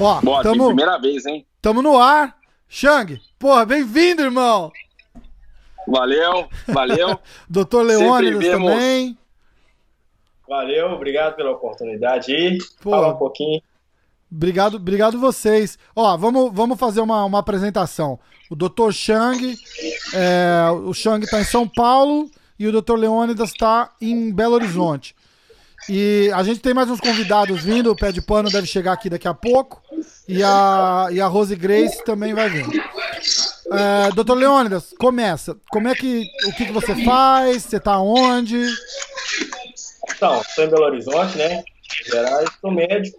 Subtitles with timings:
[0.00, 1.46] Ó, Boa, tamo, primeira vez, hein?
[1.60, 2.36] tamo no ar.
[2.68, 4.72] Xang, porra, bem-vindo, irmão.
[5.86, 7.18] Valeu, valeu.
[7.48, 9.16] Doutor Leônidas também.
[10.48, 12.58] Valeu, obrigado pela oportunidade aí.
[12.82, 12.90] Pô.
[12.90, 13.62] Falar um pouquinho.
[14.34, 15.78] Obrigado, obrigado vocês.
[15.94, 18.18] Ó, vamos, vamos fazer uma, uma apresentação.
[18.50, 18.90] O Dr.
[18.90, 19.58] Chang,
[20.14, 22.94] é, o Chang está em São Paulo e o Dr.
[22.94, 25.14] Leônidas está em Belo Horizonte.
[25.88, 29.10] E a gente tem mais uns convidados vindo, o Pé de Pano deve chegar aqui
[29.10, 29.82] daqui a pouco.
[30.26, 32.66] E a, e a Rose Grace também vai vir.
[33.70, 34.34] É, Dr.
[34.34, 35.56] Leônidas, começa.
[35.70, 36.24] Como é que.
[36.46, 37.64] O que, que você faz?
[37.64, 38.64] Você tá onde?
[40.14, 41.64] Então, estou em Belo Horizonte, né?
[42.04, 43.18] Gerais, sou médico.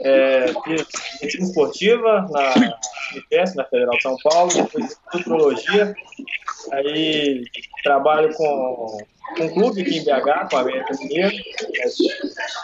[0.00, 0.86] É, fiz
[1.20, 2.54] medicina esportiva na
[3.12, 5.94] Unifesp, na Federal de São Paulo, depois nutrologia.
[6.72, 7.44] Aí
[7.82, 8.98] trabalho com,
[9.36, 11.86] com um clube aqui em BH, com a América Mineiro, é,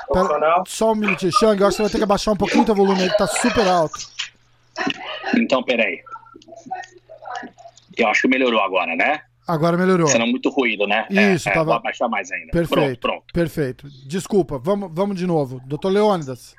[0.08, 0.64] profissional.
[0.66, 1.32] Só um minutinho.
[1.42, 3.16] Eu acho que você vai ter que abaixar um pouquinho o teu volume aí, que
[3.16, 3.98] tá super alto.
[5.36, 6.02] Então, peraí.
[7.96, 9.22] Eu acho que melhorou agora, né?
[9.46, 10.06] Agora melhorou.
[10.08, 11.06] Senão muito ruído, né?
[11.10, 12.52] Isso, é, é, tava- Vou abaixar mais ainda.
[12.52, 13.00] Perfeito.
[13.00, 13.24] Pronto, pronto.
[13.32, 13.88] Perfeito.
[14.06, 15.60] Desculpa, vamos, vamos de novo.
[15.66, 16.54] Doutor Leônidas.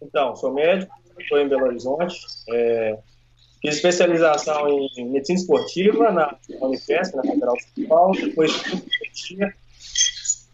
[0.00, 2.16] Então, sou médico, estou em Belo Horizonte.
[2.52, 2.98] é,
[3.60, 8.12] fiz especialização em medicina esportiva na Unifesp, na Federal de São Paulo.
[8.20, 8.52] Depois.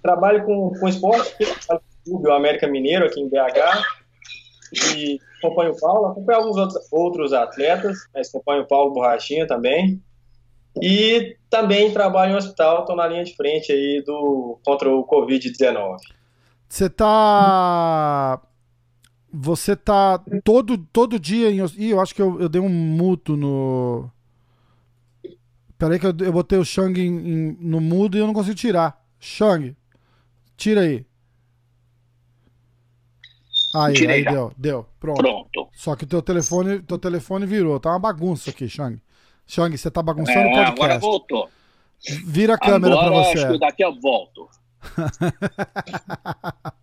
[0.03, 1.35] Trabalho com, com esporte,
[1.67, 3.83] trabalho com o Clube América Mineiro aqui em BH.
[4.97, 10.01] E acompanho o Paulo, acompanho alguns outros, outros atletas, mas acompanho o Paulo Borrachinha também.
[10.83, 15.97] E também trabalho em hospital, estou na linha de frente aí do, contra o Covid-19.
[16.69, 18.41] Você tá.
[19.33, 21.59] Você tá todo, todo dia em.
[21.77, 24.11] Ih, eu acho que eu, eu dei um muto no.
[25.79, 28.55] Peraí que eu, eu botei o Shang em- em- no mudo e eu não consigo
[28.57, 29.05] tirar.
[29.21, 29.77] Shang,
[30.57, 31.07] tira aí.
[33.75, 34.31] Aí, Tirei aí já.
[34.31, 34.87] deu, deu.
[34.99, 35.19] Pronto.
[35.23, 35.69] Pronto.
[35.75, 37.79] Só que o teu telefone, teu telefone virou.
[37.79, 38.99] Tá uma bagunça aqui, Shang.
[39.49, 40.73] Shang, você tá bagunçando É, o podcast.
[40.73, 41.49] agora voltou.
[42.27, 43.59] Vira a câmera agora pra acho que você.
[43.59, 44.49] daqui eu volto.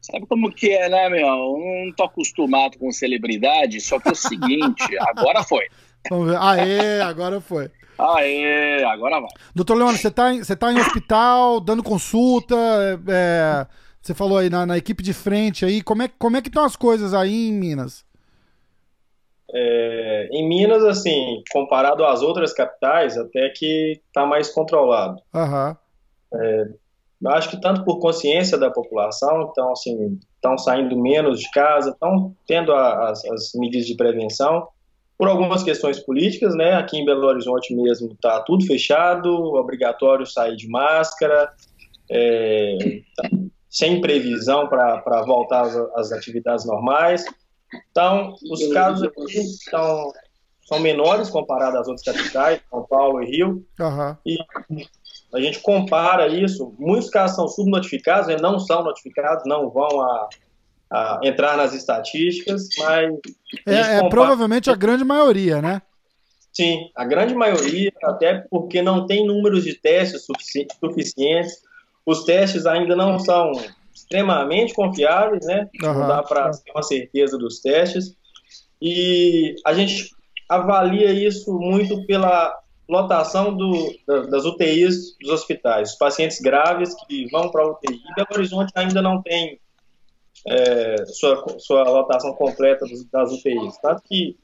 [0.00, 1.26] Sabe como que é, né, meu?
[1.26, 4.84] Eu não tô acostumado com celebridade, só que é o seguinte,
[5.14, 5.64] agora foi.
[6.10, 6.38] Vamos ver.
[6.40, 7.70] Aê, agora foi.
[7.98, 9.30] Aê, agora vai.
[9.54, 13.66] Doutor Leone, você tá, em, você tá em hospital, dando consulta, é, é,
[14.00, 16.64] você falou aí na, na equipe de frente aí, como é, como é que estão
[16.64, 18.04] as coisas aí em Minas?
[19.54, 25.20] É, em Minas, assim, comparado às outras capitais, até que está mais controlado.
[25.34, 25.76] Aham,
[27.22, 31.90] Eu acho que tanto por consciência da população, então, assim, estão saindo menos de casa,
[31.90, 34.66] estão tendo a- as, as medidas de prevenção,
[35.16, 36.74] por algumas questões políticas, né?
[36.74, 41.52] Aqui em Belo Horizonte mesmo está tudo fechado, obrigatório sair de máscara,
[42.10, 42.76] é,
[43.16, 43.28] tá
[43.70, 47.24] sem previsão para voltar às, às atividades normais.
[47.90, 50.12] Então, os casos aqui estão,
[50.66, 53.66] são menores comparados às outras capitais, São Paulo e Rio.
[53.80, 54.18] aham.
[55.34, 60.28] A gente compara isso, muitos casos são subnotificados, né, não são notificados, não vão a,
[60.90, 63.14] a entrar nas estatísticas, mas
[63.66, 65.80] É, é compara- provavelmente a grande maioria, né?
[66.52, 71.54] sim, a grande maioria, até porque não tem números de testes sufici- suficientes,
[72.04, 73.52] os testes ainda não são
[73.94, 75.68] extremamente confiáveis, né?
[75.82, 76.00] Aham.
[76.00, 78.16] Não dá para ter uma certeza dos testes.
[78.80, 80.10] E a gente
[80.48, 82.58] avalia isso muito pela
[82.88, 85.92] lotação do- da- das UTIs dos hospitais.
[85.92, 88.00] Os pacientes graves que vão para a UTI.
[88.16, 89.58] Belo Horizonte ainda não tem
[90.44, 93.78] é, sua, sua lotação completa das UTIs.
[93.80, 94.36] Tanto que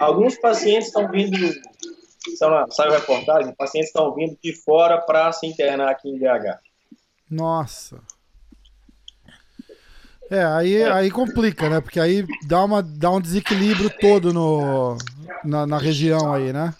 [0.00, 1.36] alguns pacientes estão vindo,
[2.38, 6.58] são, saiu reportagem, pacientes estão vindo de fora para se internar aqui em BH.
[7.30, 8.00] Nossa.
[10.32, 11.82] É, aí, aí complica, né?
[11.82, 14.96] Porque aí dá, uma, dá um desequilíbrio todo no,
[15.44, 16.74] na, na região aí, né?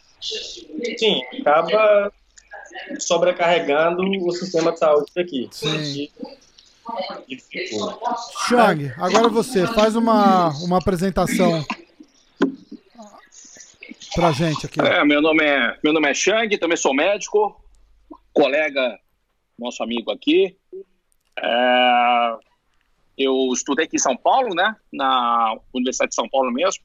[0.99, 2.11] Sim, acaba
[2.99, 5.51] sobrecarregando o sistema de saúde daqui.
[5.53, 6.09] Sim.
[8.49, 11.63] Chang, agora você, faz uma, uma apresentação
[14.15, 14.81] pra gente aqui.
[14.81, 17.63] É, meu nome é, meu nome é Chang, também sou médico,
[18.33, 18.99] colega,
[19.59, 20.57] nosso amigo aqui.
[21.39, 22.52] É,
[23.17, 24.75] eu estudei aqui em São Paulo, né?
[24.93, 26.83] Na Universidade de São Paulo mesmo.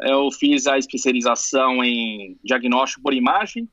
[0.00, 3.68] Eu fiz a especialização em diagnóstico por imagem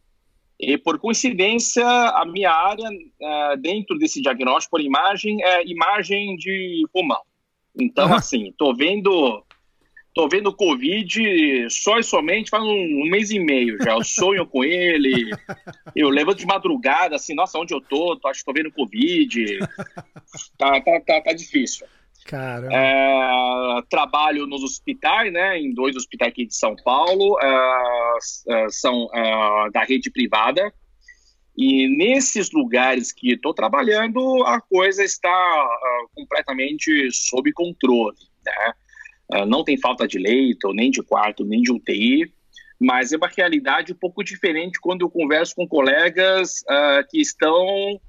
[0.60, 2.88] e, por coincidência, a minha área
[3.22, 7.22] é, dentro desse diagnóstico por imagem é imagem de pulmão.
[7.80, 8.18] Então, Ah.
[8.18, 9.44] assim, tô vendo
[10.14, 13.94] Tô vendo Covid só e somente faz um, mês e meio já.
[13.94, 15.32] Eu sonho com ele.
[15.96, 18.16] Eu levanto de madrugada, assim, nossa, onde eu tô?
[18.18, 19.60] tô acho que tô vendo Covid.
[20.58, 21.86] Tá, tá, tá, tá difícil.
[22.26, 22.68] Cara.
[22.72, 25.60] É, trabalho nos hospitais, né?
[25.60, 27.38] Em dois hospitais aqui de São Paulo.
[27.40, 28.18] É,
[28.48, 30.74] é são é, da rede privada.
[31.56, 38.18] E nesses lugares que estou trabalhando, a coisa está uh, completamente sob controle.
[38.44, 38.74] Né?
[39.34, 42.32] Uh, não tem falta de leito, nem de quarto, nem de UTI,
[42.80, 48.00] mas é uma realidade um pouco diferente quando eu converso com colegas uh, que estão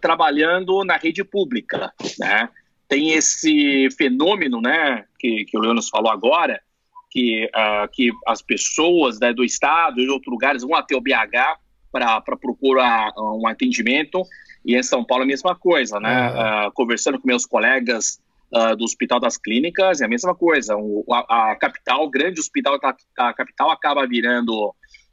[0.00, 1.92] trabalhando na rede pública.
[2.18, 2.48] Né?
[2.88, 6.60] Tem esse fenômeno né, que, que o Leonas falou agora,
[7.08, 7.48] que,
[7.92, 11.60] que as pessoas né, do Estado e de outros lugares vão até o BH
[11.92, 14.24] para procurar um atendimento.
[14.64, 16.30] E em São Paulo a mesma coisa, né?
[16.30, 18.20] Uh, conversando com meus colegas
[18.54, 20.76] uh, do Hospital das Clínicas, é a mesma coisa.
[20.76, 24.68] O, a, a, capital, o grande hospital da, capital acaba virando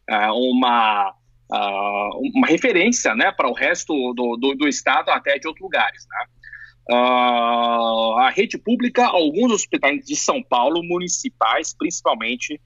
[0.09, 1.13] uh, uma,
[2.35, 6.05] uma referência né, para o resto do, do, do, estado, até de outros lugares.
[6.09, 6.25] Né?
[6.89, 12.61] a rede pública, alguns hospitais de São Paulo, municipais principalmente,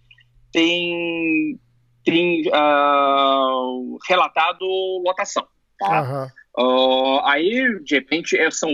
[0.52, 1.60] têm
[2.04, 4.66] tem uh, relatado
[5.06, 5.48] lotação.
[5.78, 6.02] Tá?
[6.02, 6.41] Uhum.
[6.58, 8.70] Uh, aí, de repente, é, são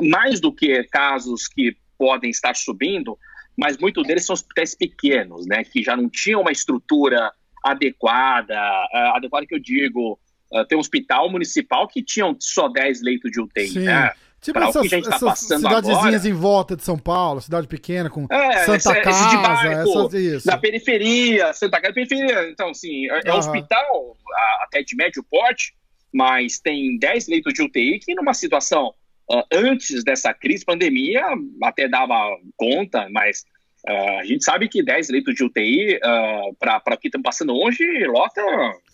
[0.00, 3.18] mais do que casos que podem estar subindo,
[3.56, 7.32] mas muitos deles são hospitais pequenos, né, que já não tinham uma estrutura
[7.64, 10.18] adequada, uh, adequada que eu digo,
[10.52, 13.80] uh, tem um hospital municipal que tinham só 10 leitos de UTI, Sim.
[13.80, 14.12] né?
[14.40, 16.28] Tipo pra essas, tá essas cidadezinhas agora.
[16.28, 20.14] em volta de São Paulo, cidade pequena, com é, Santa esse, Casa, esse bairro, essas,
[20.14, 20.46] isso.
[20.48, 22.50] Na periferia, Santa Casa periferia.
[22.50, 24.16] Então, assim, é, é um hospital
[24.62, 25.72] até de médio porte,
[26.12, 28.94] mas tem 10 leitos de UTI que numa situação
[29.30, 31.24] uh, antes dessa crise, pandemia,
[31.62, 33.44] até dava conta, mas
[33.84, 37.52] Uh, a gente sabe que 10 leitos de UTI, uh, para o que estamos passando
[37.52, 38.40] hoje, lota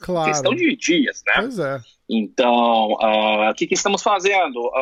[0.01, 0.31] claro.
[0.31, 1.35] questão de dias, né?
[1.37, 1.79] Pois é.
[2.09, 4.73] Então, o que, que, estamos fazendo?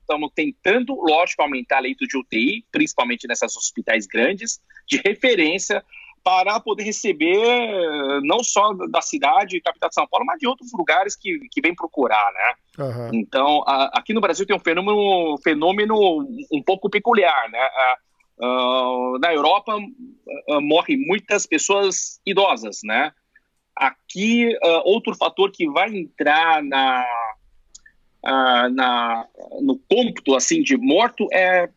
[0.00, 4.58] Estamos tentando, lógico, aumentar leito de UTI, principalmente nessas hospitais grandes,
[4.88, 5.84] de referência,
[6.24, 11.16] para poder receber não só da cidade, capital de São Paulo, mas de outros lugares
[11.16, 12.84] que, que vem procurar, né?
[12.84, 13.10] Uhum.
[13.12, 15.96] Então, aqui no Brasil tem um fenômeno, fenômeno
[16.52, 17.68] um pouco peculiar, né?
[18.38, 19.76] Uh, na Europa
[20.60, 23.12] morrem muitas pessoas idosas, né?
[23.74, 27.04] Aqui, outro fator que vai entrar na,
[28.70, 29.26] na,
[29.60, 31.68] no cômputo assim, de morto é,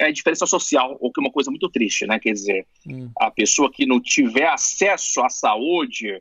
[0.00, 2.18] é a diferença social, o que é uma coisa muito triste, né?
[2.18, 3.10] Quer dizer, hum.
[3.18, 6.20] a pessoa que não tiver acesso à saúde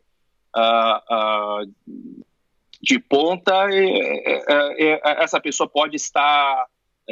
[2.81, 6.65] de ponta, é, é, é, essa pessoa pode estar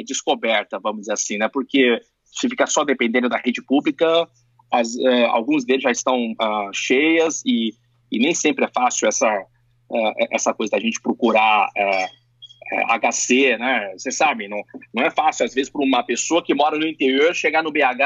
[0.04, 1.48] descoberta, vamos dizer assim, né?
[1.48, 4.28] Porque se ficar só dependendo da rede pública,
[4.72, 7.74] as, uh, alguns deles já estão uh, cheias e,
[8.10, 9.28] e, nem sempre é fácil essa,
[9.90, 11.70] uh, essa coisa da gente procurar
[12.70, 13.92] HC, né?
[13.96, 14.62] Você sabe, não,
[14.94, 18.04] não é fácil, às vezes, para uma pessoa que mora no interior chegar no BH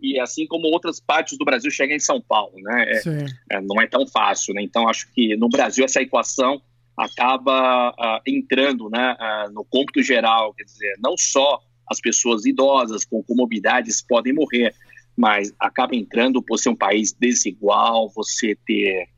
[0.00, 2.84] e assim como outras partes do Brasil chegar em São Paulo, né?
[2.88, 4.62] É, é, não é tão fácil, né?
[4.62, 6.60] Então, acho que no Brasil essa equação
[6.96, 9.16] acaba entrando né,
[9.52, 14.74] no cômputo geral, quer dizer, não só as pessoas idosas com comorbidades podem morrer,
[15.16, 19.08] mas acaba entrando por ser um país desigual, você ter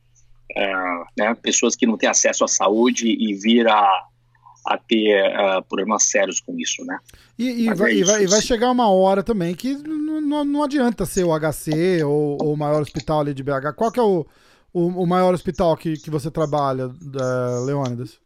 [0.57, 0.73] é,
[1.19, 4.05] né, pessoas que não têm acesso à saúde e vir a,
[4.71, 6.97] a ter uh, problemas sérios com isso, né?
[7.37, 11.05] E, e, vai, é e, vai, e, vai, chegar uma hora também que não, adianta
[11.05, 13.75] ser o HC ou, ou, o maior hospital ali de BH.
[13.75, 14.25] Qual que é o,
[14.73, 18.21] o, o maior hospital que, que você trabalha, uh, Leônidas?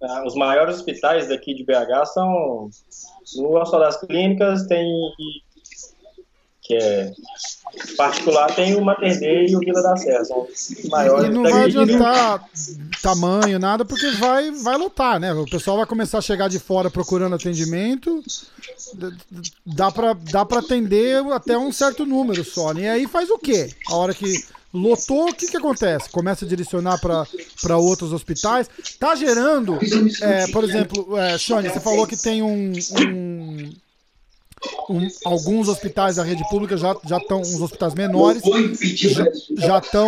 [0.00, 0.24] Tá?
[0.26, 2.68] Os maiores hospitais daqui de BH são
[3.36, 4.84] no Hospital das Clínicas, tem
[6.64, 7.12] que é
[7.96, 11.28] particular, tem o Mater Dei e o Vila da Serra, são os maiores.
[11.28, 12.48] E não vai adiantar
[13.02, 15.34] tamanho, nada, porque vai, vai lotar, né?
[15.34, 18.22] O pessoal vai começar a chegar de fora procurando atendimento,
[19.66, 22.82] dá para dá pra atender até um certo número só, né?
[22.82, 23.70] E aí faz o quê?
[23.88, 24.42] A hora que
[24.72, 26.08] lotou, o que, que acontece?
[26.08, 28.68] Começa a direcionar para outros hospitais.
[28.98, 29.78] Tá gerando,
[30.22, 33.70] é, por exemplo, é, Shane, você falou que tem um, um,
[34.88, 38.42] um, alguns hospitais da rede pública já já estão, uns hospitais menores,
[39.56, 40.06] já estão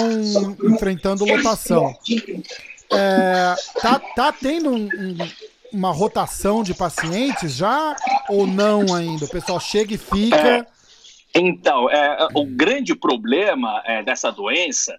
[0.65, 1.97] enfrentando lotação.
[2.93, 4.89] É, tá, tá tendo um,
[5.73, 7.97] uma rotação de pacientes já
[8.29, 9.25] ou não ainda?
[9.25, 10.67] O pessoal chega e fica.
[11.35, 14.99] Então, é, o grande problema é, dessa doença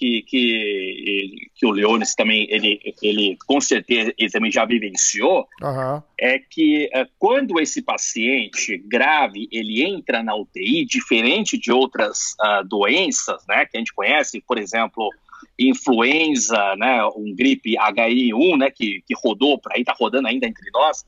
[0.00, 6.02] que, que, que o Leones também, ele, ele com certeza, ele também já vivenciou, Aham.
[6.18, 12.62] é que é, quando esse paciente grave ele entra na UTI, diferente de outras ah,
[12.62, 15.10] doenças, né, que a gente conhece, por exemplo,
[15.58, 20.70] influenza, né, um gripe H1N1, né, que, que rodou por aí, está rodando ainda entre
[20.72, 21.04] nós,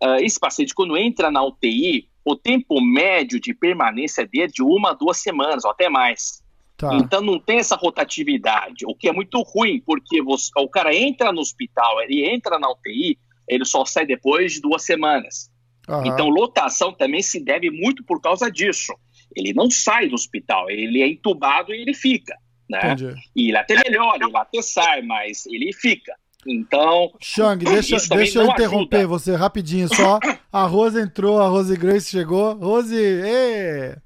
[0.00, 4.62] ah, esse paciente quando entra na UTI, o tempo médio de permanência dele é de
[4.62, 6.46] uma a duas semanas, ou até mais.
[6.78, 6.94] Tá.
[6.94, 11.32] Então não tem essa rotatividade, o que é muito ruim, porque você- o cara entra
[11.32, 13.18] no hospital, ele entra na UTI,
[13.48, 15.50] ele só sai depois de duas semanas.
[15.88, 16.06] Aham.
[16.06, 18.92] Então lotação também se deve muito por causa disso.
[19.34, 22.34] Ele não sai do hospital, ele é entubado e ele fica,
[22.70, 22.92] né?
[22.92, 23.14] Entendi.
[23.34, 26.14] E ele até melhora, ele até sai, mas ele fica.
[26.46, 29.08] Então, Shang, deixa, deixa eu interromper ajuda.
[29.08, 30.20] você rapidinho só.
[30.52, 32.54] A Rose entrou, a Rose Grace chegou.
[32.54, 33.96] Rose, ê!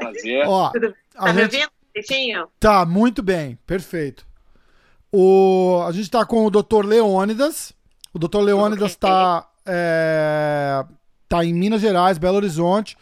[0.00, 0.44] Fazer.
[0.46, 2.48] Ó, Tá me gente ouvindo, Peixinho?
[2.58, 4.26] tá muito bem, perfeito.
[5.12, 6.84] O, a gente tá com o Dr.
[6.84, 7.72] Leônidas.
[8.12, 8.40] O Dr.
[8.40, 10.84] Leônidas tá, é,
[11.28, 12.96] tá em Minas Gerais, Belo Horizonte.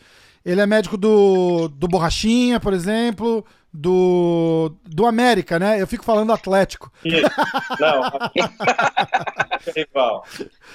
[0.45, 5.81] Ele é médico do, do Borrachinha, por exemplo, do, do América, né?
[5.81, 6.93] Eu fico falando Atlético.
[7.05, 7.31] Isso.
[7.81, 8.03] Não.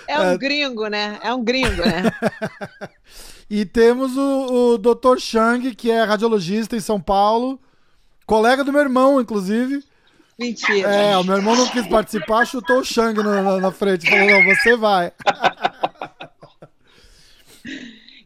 [0.08, 1.20] É um gringo, né?
[1.22, 2.04] É um gringo, né?
[3.50, 5.18] E temos o, o Dr.
[5.20, 7.60] Chang, que é radiologista em São Paulo,
[8.26, 9.84] colega do meu irmão, inclusive.
[10.38, 10.88] Mentira.
[10.90, 14.08] É, o meu irmão não quis participar, chutou o Chang na, na- na frente.
[14.10, 15.12] Falou, não, você vai.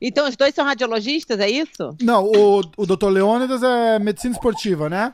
[0.03, 1.95] Então os dois são radiologistas, é isso?
[2.01, 3.09] Não, o, o Dr.
[3.09, 5.13] Leônidas é medicina esportiva, né?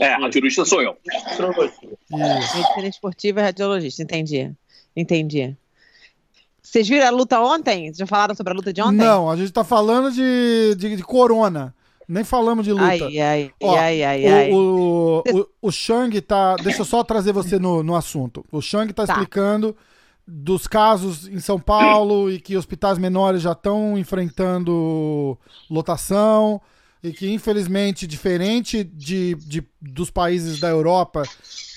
[0.00, 0.96] É, a jurista sou eu.
[1.04, 1.80] Isso.
[2.10, 4.50] Medicina esportiva e radiologista, entendi.
[4.96, 5.56] Entendi.
[6.70, 7.92] Vocês viram a luta ontem?
[7.92, 8.94] Já falaram sobre a luta de ontem?
[8.98, 11.74] Não, a gente tá falando de, de, de corona.
[12.06, 12.84] Nem falamos de luta.
[12.84, 14.52] Ai, ai, Ó, ai, ai, ai.
[14.52, 16.54] O, o, o, o Shang tá.
[16.62, 18.44] Deixa eu só trazer você no, no assunto.
[18.52, 19.14] O Shang tá, Tá.
[19.14, 19.76] explicando
[20.24, 25.36] dos casos em São Paulo e que hospitais menores já estão enfrentando
[25.68, 26.60] lotação
[27.02, 31.24] e que, infelizmente, diferente de, de, dos países da Europa,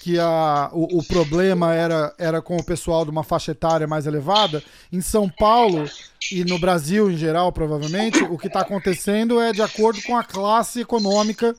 [0.04, 4.06] que a, o, o problema era, era com o pessoal de uma faixa etária mais
[4.06, 5.90] elevada, em São Paulo
[6.30, 10.24] e no Brasil em geral, provavelmente, o que está acontecendo é de acordo com a
[10.24, 11.56] classe econômica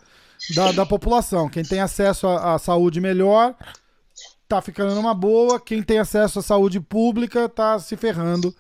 [0.55, 1.49] da, da população.
[1.49, 3.55] Quem tem acesso à, à saúde melhor
[4.47, 8.55] tá ficando numa boa, quem tem acesso à saúde pública tá se ferrando.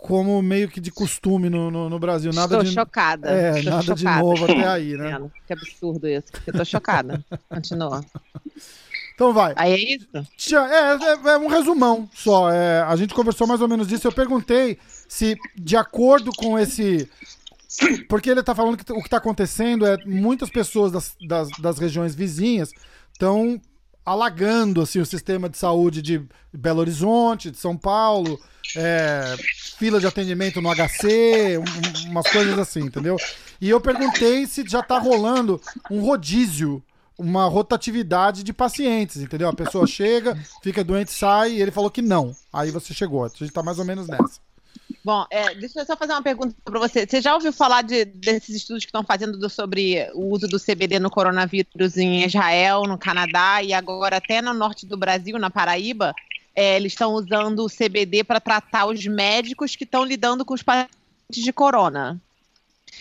[0.00, 2.32] Como meio que de costume no, no, no Brasil.
[2.32, 3.30] Nada Estou de, chocada.
[3.30, 4.20] é, Estou nada de chocada.
[4.20, 5.20] novo até aí, né?
[5.46, 6.26] Que absurdo isso.
[6.46, 7.24] Eu tô chocada.
[7.50, 8.04] Continua.
[9.14, 9.52] Então vai.
[9.56, 10.06] Aí é isso?
[10.56, 12.48] É, é, é um resumão só.
[12.50, 14.06] É, a gente conversou mais ou menos disso.
[14.06, 14.78] Eu perguntei
[15.08, 17.10] se, de acordo com esse.
[18.08, 21.78] Porque ele tá falando que o que tá acontecendo é muitas pessoas das, das, das
[21.78, 22.70] regiões vizinhas
[23.12, 23.60] estão
[24.10, 26.22] alagando assim, o sistema de saúde de
[26.52, 28.40] Belo Horizonte, de São Paulo,
[28.76, 29.36] é,
[29.76, 33.16] fila de atendimento no HC, um- umas coisas assim, entendeu?
[33.60, 35.60] E eu perguntei se já tá rolando
[35.90, 36.82] um rodízio,
[37.18, 39.48] uma rotatividade de pacientes, entendeu?
[39.48, 42.34] A pessoa chega, fica doente, sai, e ele falou que não.
[42.52, 44.40] Aí você chegou, a gente tá mais ou menos nessa.
[45.08, 47.06] Bom, é, deixa eu só fazer uma pergunta para você.
[47.06, 50.58] Você já ouviu falar de- desses estudos que estão fazendo do- sobre o uso do
[50.58, 55.48] CBD no coronavírus em Israel, no Canadá e agora até no norte do Brasil, na
[55.48, 56.14] Paraíba?
[56.54, 60.62] É, eles estão usando o CBD para tratar os médicos que estão lidando com os
[60.62, 60.90] pacientes
[61.30, 62.20] de corona.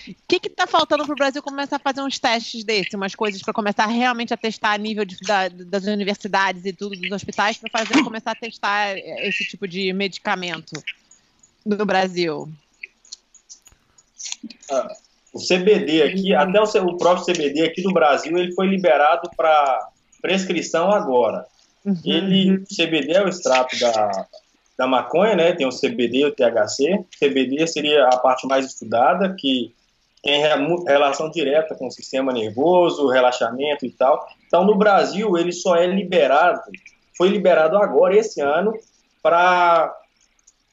[0.07, 3.41] O que está faltando para o Brasil começar a fazer uns testes desses, umas coisas
[3.41, 7.57] para começar realmente a testar a nível de- da- das universidades e tudo, dos hospitais,
[7.57, 10.81] para fazer começar a testar é, esse tipo de medicamento
[11.67, 12.47] no Brasil?
[15.33, 19.89] O CBD aqui, até o, o próprio CBD aqui no Brasil, ele foi liberado para
[20.21, 21.45] prescrição agora.
[22.03, 24.25] Ele, o CBD é o extrato da,
[24.77, 25.53] da maconha, né?
[25.53, 27.05] Tem o CBD e o THC.
[27.19, 29.73] CBD seria a parte mais estudada, que
[30.23, 34.27] tem re- relação direta com o sistema nervoso, relaxamento e tal.
[34.47, 36.61] Então, no Brasil, ele só é liberado,
[37.15, 38.73] foi liberado agora, esse ano,
[39.21, 39.95] para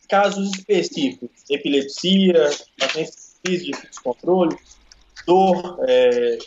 [0.09, 4.57] casos específicos, epilepsia, pacientes de descontrole,
[5.27, 6.39] dor, é,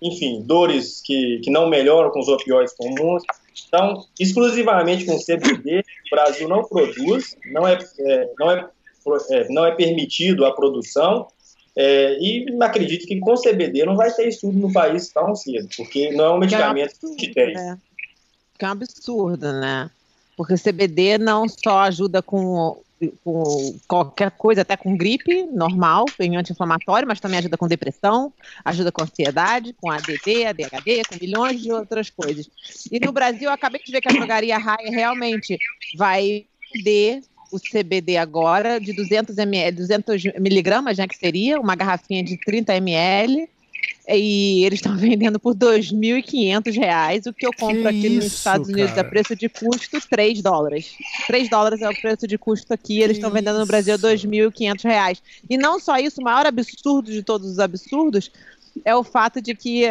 [0.00, 3.22] enfim, dores que, que não melhoram com os opioides comuns.
[3.66, 8.68] Então, exclusivamente com CBD, o Brasil não produz, não é, é, não é,
[9.30, 11.28] é, não é permitido a produção,
[11.74, 16.10] é, e acredito que com CBD não vai ter estudo no país tão cedo, porque
[16.12, 17.52] não é um medicamento que tem.
[17.52, 17.78] né?
[18.58, 19.90] Que é um absurdo, né?
[20.36, 22.80] Porque CBD não só ajuda com
[23.22, 28.32] com qualquer coisa, até com gripe normal, em anti-inflamatório, mas também ajuda com depressão,
[28.64, 32.48] ajuda com ansiedade, com ADD, ADHD, com milhões de outras coisas.
[32.90, 35.58] E no Brasil, eu acabei de ver que a drogaria Raia realmente
[35.96, 37.22] vai vender
[37.52, 42.74] o CBD agora de 200 ml, 200 miligramas, né, que seria uma garrafinha de 30
[42.76, 43.48] ml,
[44.08, 48.36] e eles estão vendendo por R$ 2.500, o que eu compro Que aqui nos isso,
[48.36, 49.06] Estados Unidos cara.
[49.06, 50.94] a preço de custo 3 dólares.
[51.26, 54.06] 3 dólares é o preço de custo aqui, eles estão vendendo no Brasil isso.
[54.06, 55.20] R$ 2.500.
[55.48, 58.30] E não só isso, o maior absurdo de todos os absurdos
[58.84, 59.84] é o fato de que,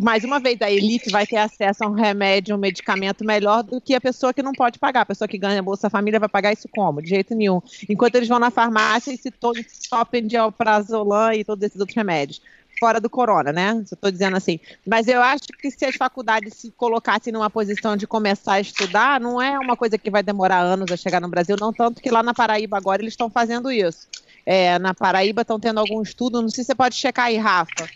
[0.00, 3.80] mais uma vez, a elite vai ter acesso a um remédio, um medicamento melhor do
[3.80, 5.02] que a pessoa que não pode pagar.
[5.02, 7.00] A pessoa que ganha Bolsa Família vai pagar isso como?
[7.00, 7.60] De jeito nenhum.
[7.88, 11.96] Enquanto eles vão na farmácia e se todos topem de alprazolam e todos esses outros
[11.96, 12.40] remédios.
[12.82, 13.80] Fora do corona, né?
[13.84, 14.58] Estou dizendo assim.
[14.84, 19.20] Mas eu acho que se as faculdades se colocassem numa posição de começar a estudar,
[19.20, 22.10] não é uma coisa que vai demorar anos a chegar no Brasil, não tanto que
[22.10, 24.08] lá na Paraíba agora eles estão fazendo isso.
[24.44, 27.88] É, na Paraíba estão tendo algum estudo, não sei se você pode checar aí, Rafa.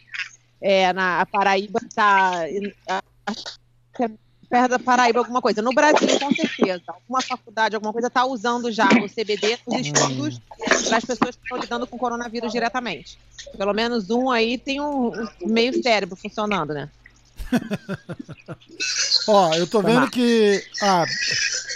[0.60, 2.44] É, na Paraíba está.
[4.48, 5.60] Perto da Paraíba alguma coisa.
[5.60, 6.82] No Brasil, com certeza.
[6.86, 10.40] Alguma faculdade, alguma coisa está usando já o CBD nos estudos
[10.88, 13.18] para as pessoas que estão lidando com coronavírus diretamente.
[13.56, 15.12] Pelo menos um aí tem um,
[15.42, 16.88] um meio cérebro funcionando, né?
[19.28, 20.62] Ó, eu tô vendo que.
[20.82, 21.04] Ah,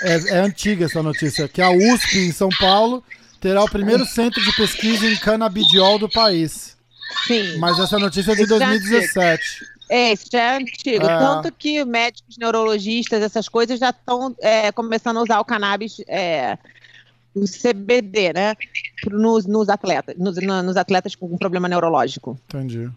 [0.02, 1.48] é, é antiga essa notícia.
[1.48, 3.02] Que a USP em São Paulo
[3.40, 6.76] terá o primeiro centro de pesquisa em canabidiol do país.
[7.26, 7.58] Sim.
[7.58, 9.69] Mas essa notícia é de Isso já é 2017.
[9.90, 11.04] É, isso já é antigo.
[11.04, 11.18] É.
[11.18, 16.56] Tanto que médicos, neurologistas, essas coisas já estão é, começando a usar o cannabis, é,
[17.35, 18.54] o CBD, né?
[19.11, 22.38] Nos, nos atletas, nos, nos atletas com problema neurológico.
[22.44, 22.88] Entendi.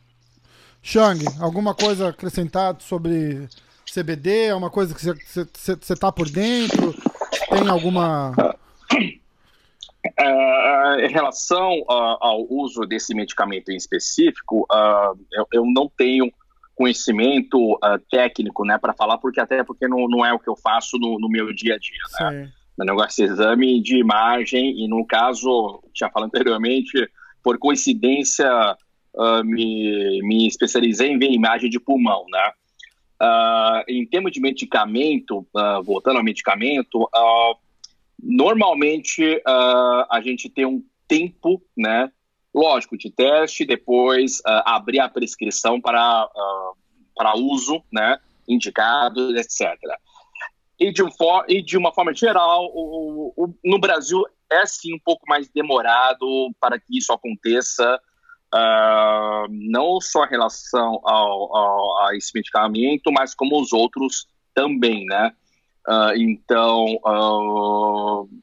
[0.83, 3.49] Shang, alguma coisa acrescentar sobre
[3.91, 4.45] CBD?
[4.45, 6.93] É uma coisa que você tá por dentro?
[7.49, 8.33] Tem alguma.
[10.19, 16.31] É, em relação ah, ao uso desse medicamento em específico, ah, eu, eu não tenho
[16.83, 20.55] conhecimento ah, técnico, né, para falar, porque até porque não, não é o que eu
[20.55, 22.45] faço no, no meu dia a dia, né?
[22.45, 22.51] Sim.
[22.77, 27.09] Meu negócio é exame de imagem e no caso, já falei anteriormente,
[27.41, 32.51] por coincidência, ah, me, me especializei em ver imagem de pulmão, né?
[33.17, 35.47] Ah, em termos de medicamento,
[35.85, 37.09] voltando ao medicamento,
[38.21, 42.11] normalmente a gente tem um tempo, né?
[42.53, 46.71] Lógico, de teste, depois ah, abrir a prescrição para, ah,
[47.15, 48.19] para uso, né?
[48.47, 49.75] Indicado, etc.
[50.79, 54.93] E de, um for- e de uma forma geral, o- o- no Brasil é sim
[54.93, 57.99] um pouco mais demorado para que isso aconteça,
[58.53, 65.05] ah, não só em relação ao, ao- a esse medicamento, mas como os outros também,
[65.05, 65.33] né?
[66.15, 66.85] Então,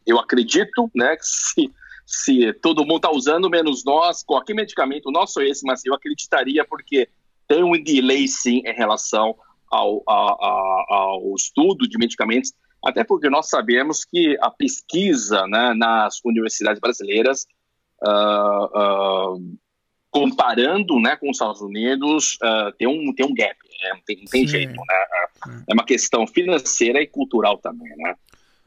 [0.06, 1.72] eu acredito, né, que se,
[2.12, 6.64] se todo mundo está usando, menos nós, qualquer medicamento, não só esse, mas eu acreditaria
[6.64, 7.08] porque
[7.46, 9.36] tem um delay sim em relação
[9.70, 12.52] ao, a- a- ao estudo de medicamentos,
[12.84, 17.46] até porque nós sabemos que a pesquisa né, nas universidades brasileiras,
[18.02, 19.34] ah, ah,
[20.10, 24.16] comparando né, com os Estados Unidos, ah, tem, um, tem um gap, né, não tem,
[24.18, 24.74] não tem jeito.
[24.74, 25.04] Né?
[25.68, 28.16] É uma questão financeira e cultural também, né?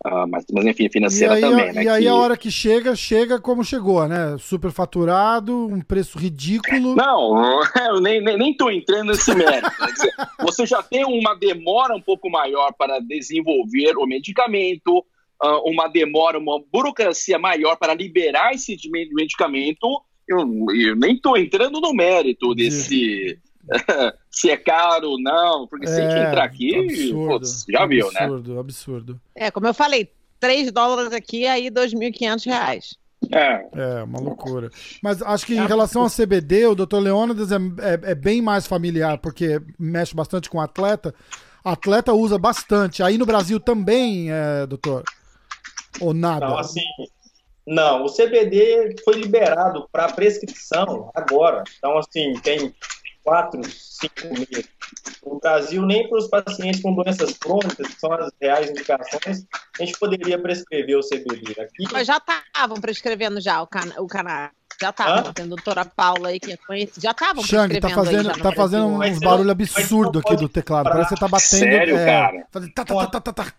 [0.05, 1.83] Ah, mas, mas enfim, E financeira aí, também, né?
[1.83, 4.35] e aí que- a hora que chega, chega como chegou, né?
[4.37, 6.93] Super faturado, um preço ridículo.
[6.95, 9.69] Não, eu nem, nem, nem tô entrando nesse mérito.
[9.93, 10.11] Dizer,
[10.41, 15.05] você já tem uma demora um pouco maior para desenvolver o medicamento,
[15.41, 18.75] ah, uma demora, uma burocracia maior para liberar esse
[19.13, 20.01] medicamento.
[20.27, 20.39] Eu,
[20.75, 23.37] eu nem tô entrando no mérito desse.
[24.29, 28.11] se é caro ou não, porque se a gente entrar aqui, absurdo, putz, já viu,
[28.11, 28.19] né?
[28.21, 29.21] Absurdo, absurdo.
[29.35, 32.95] É, como eu falei, 3 dólares aqui, aí 2.500 reais.
[33.31, 34.69] É, É, uma loucura.
[35.01, 36.97] Mas acho que em relação ao CBD, o Dr.
[36.97, 41.15] Leônidas é, é- é bem mais familiar, porque mexe bastante com atleta.
[41.63, 43.01] Atleta usa bastante.
[43.01, 45.03] Aí no Brasil também, é, doutor?
[46.01, 46.47] Ou nada?
[46.47, 46.81] Não, assim,
[47.65, 51.63] não, o CBD foi liberado para prescrição agora.
[51.77, 52.75] Então, assim, tem
[53.23, 54.67] quatro, cinco meses.
[55.25, 59.45] No Brasil, nem para os pacientes com doenças crônicas, que são as reais indicações,
[59.79, 61.59] a gente poderia prescrever o CBD.
[61.61, 64.51] Aqui, Mas já estavam prescrevendo já o, cana o cannabis.
[64.81, 65.33] Já estavam.
[65.33, 66.99] Tem a doutora Paula aí que é conhecida.
[67.01, 70.35] Já estavam Xang, tá prescrevendo aí fazendo, já no tá fazendo uns absurdos não aqui
[70.35, 70.89] do teclado.
[70.89, 71.59] Parece que você tá batendo.
[71.59, 72.47] Sério, é, cara?
[72.51, 73.53] fazendo tá, tá, tá, tá, tá, tá.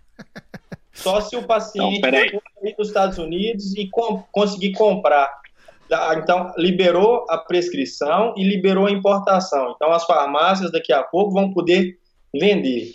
[0.93, 2.43] só se o paciente for
[2.75, 5.44] para os Estados Unidos e com- conseguir comprar.
[5.89, 9.73] Tá, Então, liberou a prescrição e liberou a importação.
[9.75, 11.99] Então, as farmácias daqui a pouco vão poder
[12.33, 12.95] vender.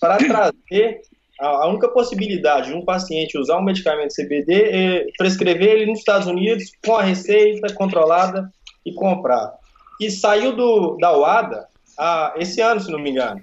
[0.00, 1.02] Para trazer
[1.40, 6.26] a única possibilidade de um paciente usar um medicamento CBD é prescrever ele nos Estados
[6.26, 8.48] Unidos com a receita controlada
[8.86, 9.52] e comprar.
[10.00, 11.66] E saiu do, da UADA
[11.98, 13.40] ah, esse ano, se não me engano.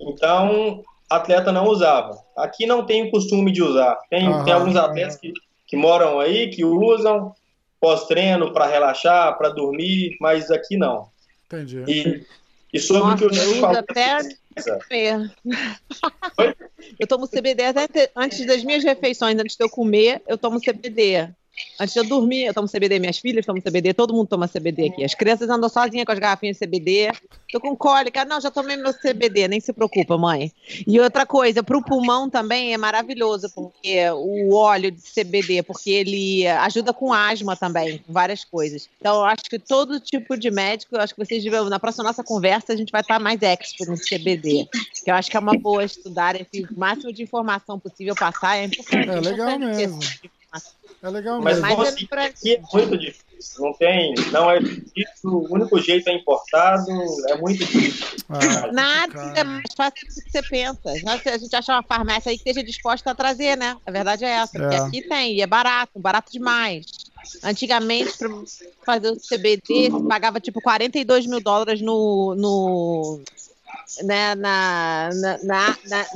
[0.00, 2.16] Então, atleta não usava.
[2.36, 3.98] Aqui não tem o costume de usar.
[4.10, 4.44] Tem, uhum.
[4.44, 5.32] tem alguns atletas que,
[5.66, 7.32] que moram aí, que usam
[7.82, 11.08] pós-treino para relaxar, para dormir, mas aqui não.
[11.46, 11.82] Entendi.
[11.88, 12.24] E,
[12.72, 14.18] e sobre Nossa, o que eu, eu falo, até
[17.00, 21.28] eu tomo CBD até antes das minhas refeições, antes de eu comer, eu tomo CBD.
[21.78, 24.86] Antes de eu dormir, eu tomo CBD, minhas filhas tomam CBD, todo mundo toma CBD
[24.86, 25.04] aqui.
[25.04, 27.12] As crianças andam sozinhas com as garrafinhas de CBD.
[27.50, 30.50] Tô com cólica, não, já tomei meu CBD, nem se preocupa, mãe.
[30.86, 36.46] E outra coisa, pro pulmão também é maravilhoso, porque o óleo de CBD, porque ele
[36.46, 38.88] ajuda com asma também, várias coisas.
[38.98, 42.24] Então, eu acho que todo tipo de médico, eu acho que vocês na próxima nossa
[42.24, 44.68] conversa, a gente vai estar mais expert no CBD.
[45.04, 48.56] Que eu acho que é uma boa estudar, esse máximo de informação possível passar.
[48.56, 49.08] É importante.
[49.10, 49.98] É legal mesmo.
[51.02, 51.76] É legal Mas mesmo.
[51.76, 53.32] Mas conseguir é aqui é muito difícil.
[53.58, 55.30] Não tem, não é difícil.
[55.30, 56.86] O único jeito é importado.
[57.28, 58.06] É muito difícil.
[58.28, 59.40] Ah, Nada cara.
[59.40, 60.80] é mais fácil do que você pensa.
[61.32, 63.76] A gente achar uma farmácia aí que esteja disposta a trazer, né?
[63.84, 64.56] A verdade é essa.
[64.56, 64.60] É.
[64.60, 66.86] Porque aqui tem, e é barato, barato demais.
[67.42, 68.28] Antigamente, para
[68.86, 73.20] fazer o CBD, você pagava tipo 42 mil dólares no, no,
[74.02, 76.06] né, na, na, na,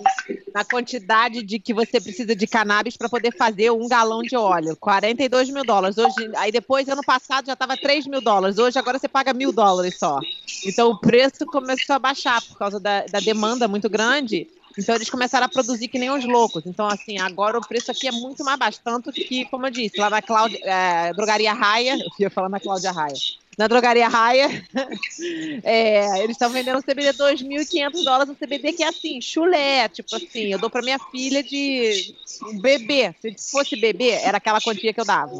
[0.54, 4.76] na, quantidade de que você precisa de cannabis para poder fazer um galão de óleo.
[4.76, 5.98] 42 mil dólares.
[5.98, 8.58] Hoje, aí depois, ano passado, já estava 3 mil dólares.
[8.58, 10.18] Hoje, agora você paga mil dólares só.
[10.64, 14.48] Então, o preço começou a baixar por causa da, da demanda muito grande.
[14.78, 16.64] Então eles começaram a produzir que nem os loucos.
[16.66, 18.80] Então, assim, agora o preço aqui é muito mais baixo.
[18.84, 22.60] Tanto que, como eu disse, lá na Cláudia, é, Drogaria Raia, eu ia falar na
[22.60, 23.14] Cláudia Raia,
[23.56, 24.48] na drogaria Raia,
[25.64, 30.52] é, eles estão vendendo CBD 2.500 dólares, um CBD que é assim, chulé, tipo assim,
[30.52, 35.00] eu dou para minha filha de um bebê, se fosse bebê, era aquela quantia que
[35.00, 35.32] eu dava.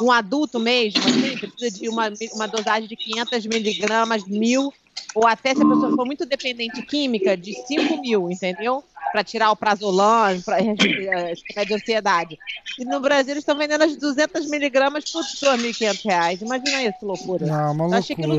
[0.00, 4.72] Um adulto mesmo, assim, precisa de uma, uma dosagem de 500 miligramas, mil,
[5.14, 8.82] ou até se a pessoa for muito dependente química, de 5 mil, entendeu?
[9.12, 10.74] para tirar o prazolam, para é,
[11.64, 12.38] de ansiedade.
[12.78, 16.42] E no Brasil eles estão vendendo as 200 miligramas por R$ 2.500.
[16.42, 17.46] Imagina isso, loucura.
[17.46, 17.98] Não, uma loucura.
[17.98, 18.36] Achei que não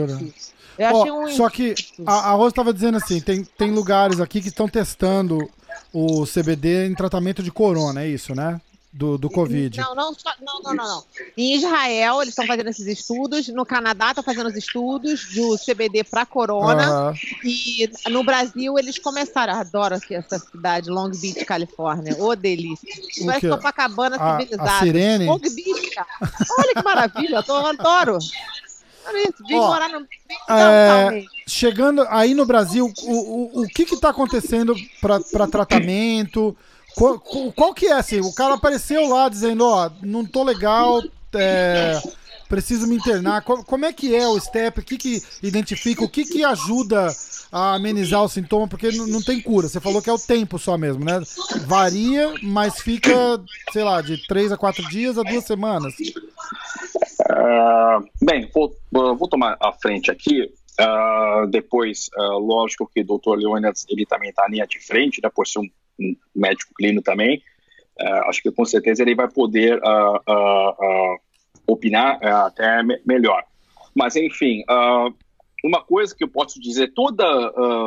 [0.78, 1.28] eu achei um...
[1.30, 1.74] Só que
[2.06, 5.50] a, a Rosa estava dizendo assim, tem, tem lugares aqui que estão testando
[5.91, 8.62] o CBD em tratamento de corona, é isso, né?
[8.98, 9.80] Do, do Covid.
[9.80, 11.04] Não, não, não, não, não,
[11.38, 13.48] Em Israel, eles estão fazendo esses estudos.
[13.50, 17.10] No Canadá, estão fazendo os estudos do CBD para corona.
[17.10, 17.14] Uhum.
[17.44, 19.54] E no Brasil, eles começaram.
[19.54, 22.16] Adoro aqui essa cidade, Long Beach, Califórnia.
[22.18, 22.90] Ô, oh, delícia.
[23.24, 24.72] Parece Copacabana a, civilizada.
[24.72, 25.26] A Sirene?
[25.26, 26.08] Long Beach, cara.
[26.58, 28.18] Olha que maravilha, eu adoro.
[29.54, 30.06] Ó, morar no...
[30.50, 36.58] é, chegando aí no Brasil, o, o, o que está acontecendo para tratamento?
[36.98, 37.20] Qual,
[37.52, 38.20] qual, que é assim?
[38.22, 41.04] O cara apareceu lá dizendo, ó, não tô legal,
[41.36, 42.02] é,
[42.50, 43.44] preciso me internar.
[43.44, 44.80] Como, como, é que é o STEP?
[44.80, 46.04] O que, que identifica?
[46.04, 47.08] O que, que ajuda
[47.52, 48.68] a amenizar o sintoma?
[48.68, 49.68] Porque não, tem cura.
[49.68, 51.22] Você falou que é o tempo só mesmo, né?
[51.68, 53.14] Varia, mas fica,
[53.72, 55.94] sei lá, de três a quatro dias a duas semanas.
[57.30, 60.52] Uh, bem, vou, vou tomar a frente aqui.
[60.80, 63.36] Uh, depois, uh, lógico que o Dr.
[63.38, 65.70] Leônidas, ele também está linha de frente, né, por ser um
[66.36, 67.42] médico clínico também,
[68.02, 71.20] uh, acho que com certeza ele vai poder uh,
[71.66, 73.44] opinar até me melhor.
[73.96, 74.64] Mas, enfim,
[75.64, 77.26] uma coisa que eu posso dizer, toda,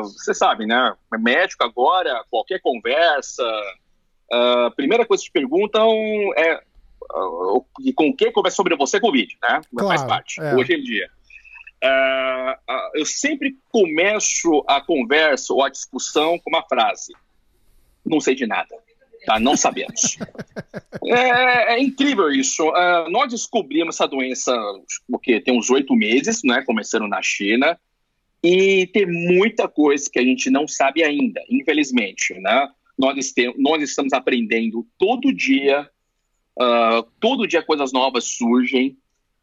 [0.03, 3.45] você sabe, né, médico agora, qualquer conversa,
[4.33, 5.89] a primeira coisa que te perguntam
[6.37, 6.61] é
[7.95, 9.61] com o que conversa sobre você Covid, né?
[9.77, 10.55] Claro, Faz parte, é.
[10.57, 11.09] hoje em dia.
[11.83, 17.13] Uh, uh, eu sempre começo a conversa ou a discussão com uma frase:
[18.05, 18.77] não sei de nada.
[19.27, 19.39] Tá?
[19.39, 20.19] Não sabemos.
[21.05, 22.69] é, é, incrível isso.
[22.69, 24.57] Uh, nós descobrimos essa doença
[25.09, 26.63] porque tem uns oito meses, né?
[26.63, 27.79] Começando na China.
[28.43, 32.33] E tem muita coisa que a gente não sabe ainda, infelizmente.
[32.41, 32.69] Né?
[32.99, 35.89] Nós, nós estamos aprendendo todo dia.
[36.59, 38.97] Uh, todo dia coisas novas surgem.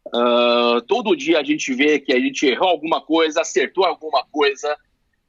[0.07, 4.75] Uh, todo dia a gente vê que a gente errou alguma coisa, acertou alguma coisa.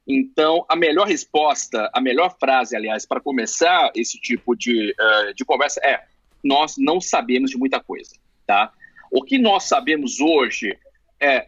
[0.07, 5.45] Então, a melhor resposta, a melhor frase, aliás, para começar esse tipo de, uh, de
[5.45, 6.03] conversa é:
[6.43, 8.73] nós não sabemos de muita coisa, tá?
[9.11, 10.77] O que nós sabemos hoje
[11.19, 11.47] é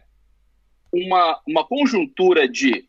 [0.92, 2.84] uma, uma conjuntura de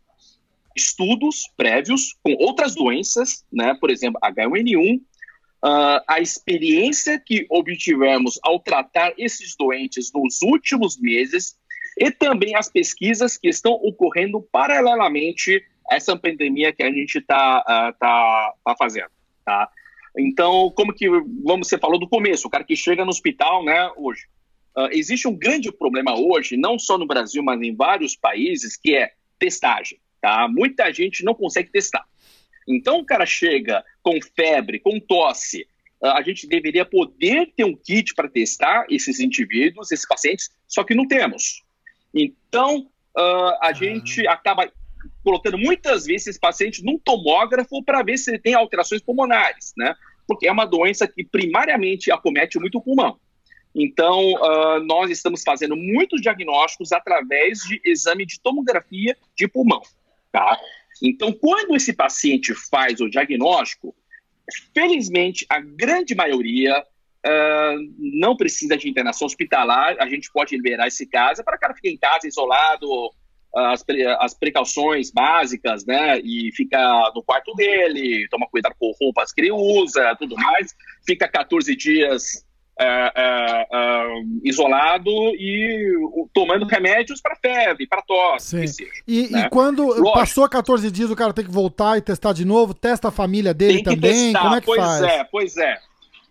[0.76, 3.76] estudos prévios com outras doenças, né?
[3.80, 11.56] Por exemplo, H1N1, uh, a experiência que obtivemos ao tratar esses doentes nos últimos meses
[11.97, 17.60] e também as pesquisas que estão ocorrendo paralelamente a essa pandemia que a gente está
[17.62, 19.10] uh, tá, tá fazendo.
[19.45, 19.69] Tá?
[20.17, 21.08] Então, como que,
[21.43, 24.25] vamos, você falou do começo, o cara que chega no hospital, né, hoje.
[24.75, 28.95] Uh, existe um grande problema hoje, não só no Brasil, mas em vários países, que
[28.95, 30.47] é testagem, tá?
[30.47, 32.03] Muita gente não consegue testar.
[32.67, 35.67] Então, o cara chega com febre, com tosse,
[36.01, 40.84] uh, a gente deveria poder ter um kit para testar esses indivíduos, esses pacientes, só
[40.84, 41.62] que não temos.
[42.13, 43.76] Então, uh, a uhum.
[43.76, 44.71] gente acaba
[45.23, 49.95] colocando muitas vezes esse paciente num tomógrafo para ver se ele tem alterações pulmonares, né?
[50.28, 53.19] Porque é uma doença que primariamente acomete muito o pulmão.
[53.76, 59.82] Então, uh, nós estamos fazendo muitos diagnósticos através de exame de tomografia de pulmão,
[60.32, 60.58] tá?
[61.02, 63.95] Então, quando esse paciente faz o diagnóstico,
[64.73, 66.86] felizmente, a grande maioria
[67.26, 71.74] uh, não precisa de internação hospitalar, a gente pode liberar esse caso para o cara
[71.74, 72.88] ficar em casa, isolado,
[73.56, 73.86] as,
[74.20, 76.20] as precauções básicas, né?
[76.20, 76.80] E fica
[77.16, 80.74] no quarto dele, toma cuidado com roupas que ele usa, tudo mais.
[81.06, 82.44] Fica 14 dias
[82.80, 85.96] é, é, é, isolado e
[86.34, 88.68] tomando remédios para febre, para tosse.
[88.68, 89.46] Seja, e, né?
[89.46, 90.14] e, quando Lógico.
[90.14, 92.74] passou 14 dias, o cara tem que voltar e testar de novo?
[92.74, 94.32] Testa a família dele também?
[94.32, 95.00] Testar, Como é que pois faz?
[95.00, 95.80] Pois é, pois é.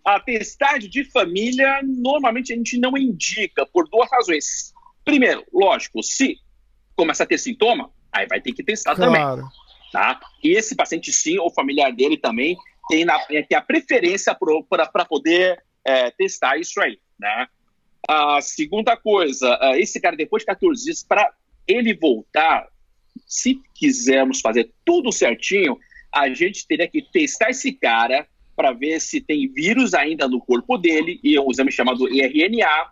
[0.04, 4.72] A testagem de família, normalmente a gente não indica por duas razões.
[5.04, 6.38] Primeiro, lógico, se
[6.96, 9.12] começa a ter sintoma, aí vai ter que testar claro.
[9.12, 9.50] também.
[9.92, 10.20] Tá?
[10.42, 12.56] E esse paciente, sim, ou familiar dele também,
[12.88, 16.98] tem, na, tem a preferência para poder é, testar isso aí.
[17.18, 17.46] Né?
[18.08, 21.30] A segunda coisa, é, esse cara, depois de 14 dias, para
[21.66, 22.68] ele voltar,
[23.26, 25.78] se quisermos fazer tudo certinho,
[26.12, 30.76] a gente teria que testar esse cara para ver se tem vírus ainda no corpo
[30.76, 32.90] dele, e um exame chamado RNA.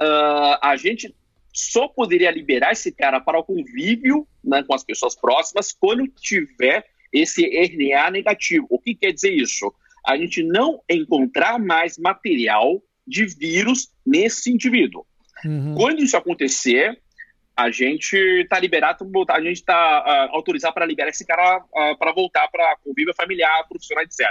[0.00, 1.14] Uh, a gente
[1.52, 6.84] só poderia liberar esse cara para o convívio né, com as pessoas próximas quando tiver
[7.12, 8.66] esse RNA negativo.
[8.68, 9.72] O que quer dizer isso?
[10.04, 15.06] A gente não encontrar mais material de vírus nesse indivíduo.
[15.44, 15.74] Uhum.
[15.76, 16.98] Quando isso acontecer,
[17.56, 21.96] a gente está liberado, a gente está uh, ah, autorizado para liberar esse cara uh,
[21.96, 24.26] para voltar para convívio familiar, profissional, etc.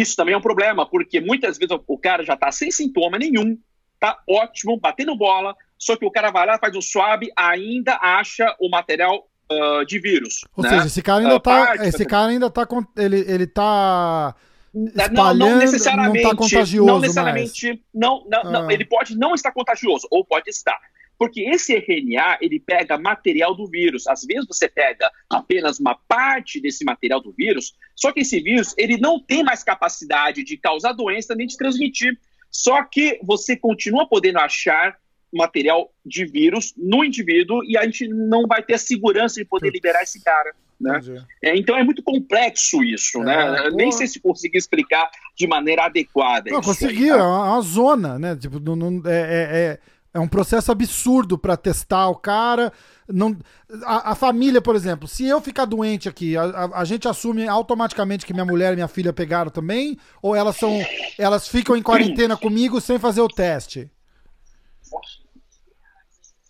[0.00, 3.58] Isso também é um problema, porque muitas vezes o cara já está sem sintoma nenhum,
[3.98, 8.54] tá ótimo, batendo bola, só que o cara vai lá, faz o swab, ainda acha
[8.60, 10.44] o material uh, de vírus.
[10.56, 10.70] Ou né?
[10.70, 11.76] seja, esse cara ainda uh, tá.
[11.86, 12.66] Esse cara ainda tá.
[12.96, 14.34] Ele, ele tá.
[14.74, 16.22] Espalhando, não, não necessariamente.
[16.22, 16.86] Não tá contagioso.
[16.86, 17.82] Não necessariamente.
[17.94, 18.50] Não, não, ah.
[18.50, 20.78] não, ele pode não estar contagioso, ou pode estar.
[21.18, 24.06] Porque esse RNA, ele pega material do vírus.
[24.06, 28.74] Às vezes você pega apenas uma parte desse material do vírus, só que esse vírus,
[28.76, 32.18] ele não tem mais capacidade de causar doença nem de transmitir.
[32.50, 34.96] Só que você continua podendo achar
[35.32, 39.70] material de vírus no indivíduo e a gente não vai ter a segurança de poder
[39.70, 40.54] liberar esse cara.
[40.78, 41.00] Né?
[41.42, 43.34] É, então é muito complexo isso, né?
[43.34, 43.70] é, né?
[43.72, 46.50] Nem sei se consegui explicar de maneira adequada.
[46.50, 47.16] Não, consegui, tá?
[47.16, 48.36] é uma zona, né?
[48.36, 49.78] Tipo, não, não é, é,
[50.16, 52.72] é, é um processo absurdo para testar o cara.
[53.08, 53.36] Não,
[53.84, 57.46] a, a, família, por exemplo, se eu ficar doente aqui, a, a, a, gente assume
[57.46, 59.98] automaticamente que minha mulher e minha filha pegaram também?
[60.20, 60.72] Ou elas são.
[61.18, 63.90] Elas ficam em quarentena comigo sem fazer o teste?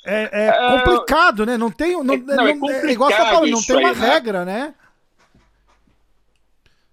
[0.04, 1.58] É, é complicado, né?
[1.58, 1.92] Não tem.
[2.02, 4.08] Não, é, não, é não é, igual você tá falando, não tem uma aí, né?
[4.08, 4.74] regra, né?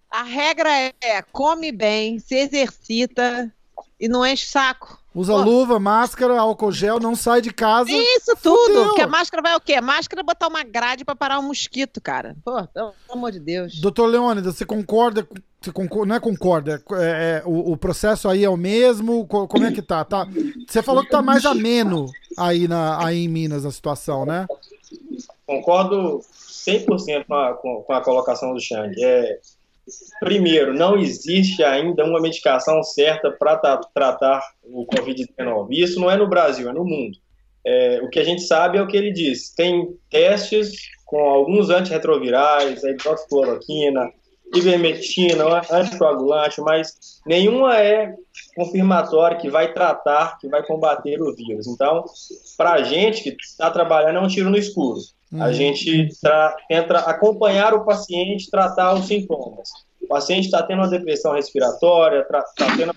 [0.09, 0.69] A regra
[1.01, 3.51] é come bem, se exercita
[3.99, 5.02] e não enche o saco.
[5.15, 5.41] Usa Pô.
[5.41, 7.91] luva, máscara, álcool gel, não sai de casa.
[7.91, 8.85] Isso tudo.
[8.85, 9.75] Porque a máscara vai o quê?
[9.75, 12.35] A máscara é botar uma grade para parar um mosquito, cara.
[12.43, 13.79] Pô, pelo amor de Deus.
[13.79, 15.27] Doutor Leônidas, você concorda?
[15.61, 19.25] Você concorda não é concorda, é, é, o, o, processo aí é o mesmo?
[19.25, 20.03] Como é que tá?
[20.03, 20.27] tá?
[20.67, 24.45] Você falou que tá mais ameno aí, na, aí em Minas a situação, né?
[25.45, 26.19] Concordo
[26.67, 28.93] 100% com a, com, com a colocação do Xang.
[29.01, 29.39] É,
[30.19, 33.57] Primeiro, não existe ainda uma medicação certa para
[33.93, 35.67] tratar o Covid-19.
[35.71, 37.17] Isso não é no Brasil, é no mundo.
[37.65, 39.53] É, o que a gente sabe é o que ele diz.
[39.53, 40.71] Tem testes
[41.05, 44.11] com alguns antirretrovirais, a hidroxicloroquina,
[44.55, 48.13] ivermectina, anticoagulante, mas nenhuma é
[48.55, 51.67] confirmatória que vai tratar, que vai combater o vírus.
[51.67, 52.03] Então,
[52.57, 54.99] para a gente que está trabalhando, é um tiro no escuro.
[55.39, 55.53] A uhum.
[55.53, 56.09] gente
[56.67, 59.69] tenta acompanhar o paciente, tratar os sintomas.
[60.01, 62.93] O paciente está tendo uma depressão respiratória, está tendo,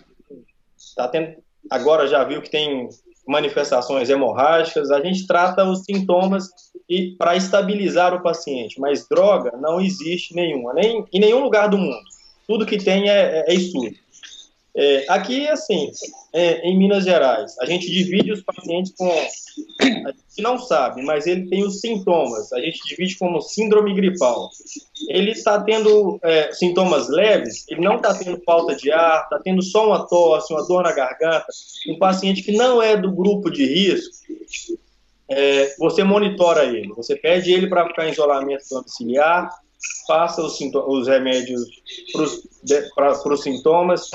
[0.97, 1.37] tá tendo,
[1.71, 2.89] agora já viu que tem
[3.27, 6.49] manifestações hemorrágicas, a gente trata os sintomas
[6.89, 8.79] e para estabilizar o paciente.
[8.81, 12.05] Mas droga não existe nenhuma, nem em nenhum lugar do mundo.
[12.47, 13.97] Tudo que tem é, é, é estudo.
[14.79, 15.91] É, aqui, assim,
[16.35, 19.09] é, em Minas Gerais, a gente divide os pacientes com.
[19.09, 22.53] A gente não sabe, mas ele tem os sintomas.
[22.53, 24.51] A gente divide como síndrome gripal.
[25.09, 29.63] Ele está tendo é, sintomas leves, ele não está tendo falta de ar, está tendo
[29.63, 31.47] só uma tosse, uma dor na garganta.
[31.89, 34.15] Um paciente que não é do grupo de risco,
[35.31, 36.93] é, você monitora ele.
[36.95, 39.49] Você pede ele para ficar em isolamento domiciliar,
[40.07, 41.63] passa os, os remédios
[42.95, 44.11] para os sintomas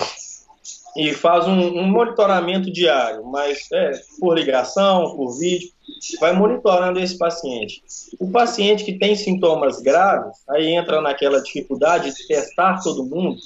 [0.96, 5.70] e faz um, um, monitoramento diário, mas é, por ligação, por vídeo,
[6.20, 7.82] vai monitorando esse paciente.
[8.20, 13.40] O paciente que tem sintomas graves, aí entra naquela dificuldade de testar todo mundo,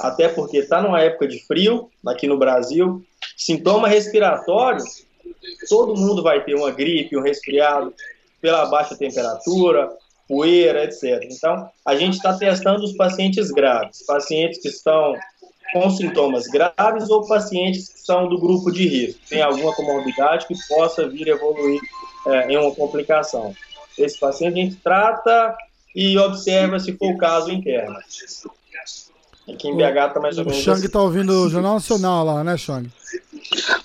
[0.00, 3.04] até porque está numa época de frio aqui no Brasil,
[3.36, 4.84] sintoma respiratório,
[5.68, 7.94] todo mundo vai ter uma gripe, um resfriado
[8.40, 9.90] pela baixa temperatura,
[10.26, 11.28] poeira, etc.
[11.30, 15.14] Então, a gente está testando os pacientes graves, pacientes que estão
[15.72, 20.54] com sintomas graves ou pacientes que são do grupo de risco, tem alguma comorbidade que
[20.68, 21.80] possa vir a evoluir
[22.26, 23.54] é, em uma complicação.
[23.96, 25.56] Esse paciente a gente trata
[25.94, 27.96] e observa se for o caso interno.
[29.48, 30.60] Aqui em BH está mais ou menos.
[30.60, 31.06] O Xang está assim.
[31.06, 32.88] ouvindo o Jornal Nacional lá, né, Xang?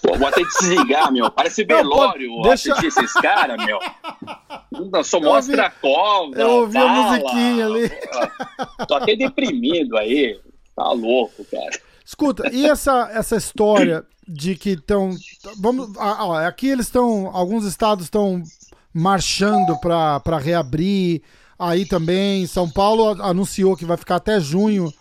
[0.01, 1.31] Pô, vou até desligar, meu.
[1.31, 2.73] Parece velório Não, deixa...
[2.73, 3.79] assistir esses caras, meu.
[5.03, 6.41] Só mostra a cobra.
[6.41, 7.91] Eu ouvi a musiquinha ali.
[8.87, 10.39] Tô até deprimido aí.
[10.75, 11.79] Tá louco, cara.
[12.05, 15.11] Escuta, e essa, essa história de que estão.
[15.59, 15.97] Vamos.
[16.45, 17.27] aqui eles estão.
[17.35, 18.43] Alguns estados estão
[18.93, 21.21] marchando para reabrir.
[21.57, 24.93] Aí também, São Paulo anunciou que vai ficar até junho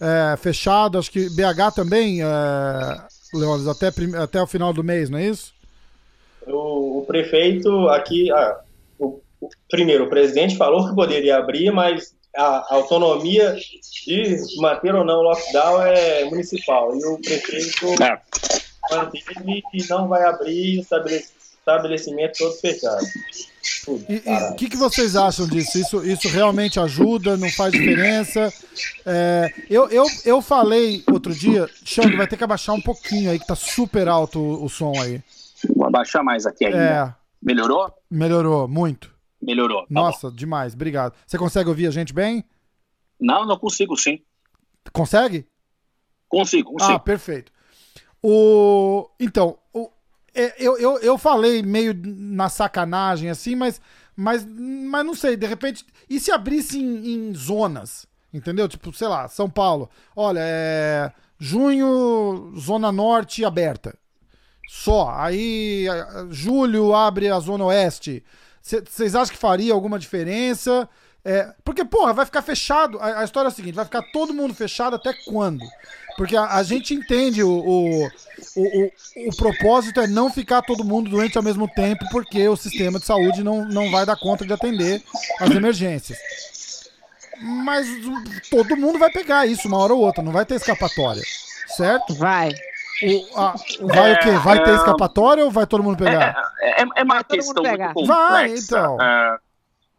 [0.00, 0.98] é, fechado.
[0.98, 2.26] Acho que BH também, é,
[3.34, 3.90] Leones, até,
[4.22, 5.52] até o final do mês, não é isso?
[6.46, 8.30] O, o prefeito aqui.
[8.30, 8.60] Ah,
[8.98, 13.56] o, o, primeiro, o presidente falou que poderia abrir, mas a autonomia
[14.06, 16.94] de manter ou não o lockdown é municipal.
[16.94, 18.20] E o prefeito é.
[18.90, 23.04] manteve que não vai abrir estabelecimento todo fechado.
[24.08, 25.78] E o que, que vocês acham disso?
[25.78, 27.36] Isso, isso realmente ajuda?
[27.36, 28.52] Não faz diferença?
[29.04, 33.38] É, eu, eu, eu falei outro dia, Xande, vai ter que abaixar um pouquinho aí,
[33.38, 35.20] que tá super alto o, o som aí.
[35.74, 36.78] Vou abaixar mais aqui ainda.
[36.78, 37.14] É.
[37.42, 37.92] Melhorou?
[38.10, 39.15] Melhorou, muito.
[39.46, 39.82] Melhorou.
[39.82, 40.36] Tá Nossa, bom.
[40.36, 41.14] demais, obrigado.
[41.24, 42.44] Você consegue ouvir a gente bem?
[43.18, 44.20] Não, não consigo sim.
[44.92, 45.46] Consegue?
[46.28, 46.92] Consigo, consigo.
[46.92, 47.52] Ah, perfeito.
[48.20, 49.08] O...
[49.20, 49.88] Então, o...
[50.34, 53.80] É, eu, eu, eu falei meio na sacanagem assim, mas,
[54.16, 55.86] mas, mas não sei, de repente.
[56.10, 58.04] E se abrisse em, em zonas?
[58.34, 58.68] Entendeu?
[58.68, 59.88] Tipo, sei lá, São Paulo.
[60.14, 61.12] Olha, é.
[61.38, 63.96] Junho, Zona Norte aberta.
[64.68, 65.08] Só.
[65.10, 65.86] Aí,
[66.30, 68.24] julho abre a Zona Oeste.
[68.66, 70.88] Vocês acham que faria alguma diferença?
[71.24, 72.98] É, porque, porra, vai ficar fechado.
[73.00, 75.64] A, a, história é a seguinte: vai ficar todo mundo fechado até quando?
[76.16, 78.06] Porque a, a gente entende o, o,
[78.56, 78.90] o,
[79.28, 83.06] o, propósito é não ficar todo mundo doente ao mesmo tempo, porque o sistema de
[83.06, 85.02] saúde não, não vai dar conta de atender
[85.40, 86.18] as emergências.
[87.40, 87.86] Mas
[88.50, 91.22] todo mundo vai pegar isso uma hora ou outra, não vai ter escapatória.
[91.68, 92.14] Certo?
[92.14, 92.52] Vai.
[93.02, 93.54] O, a,
[93.92, 94.30] vai é, o quê?
[94.42, 96.34] Vai ter é, escapatória ou vai todo mundo pegar?
[96.60, 98.06] É, é, é uma questão muito complexa.
[98.06, 99.02] Vai, então.
[99.02, 99.38] É,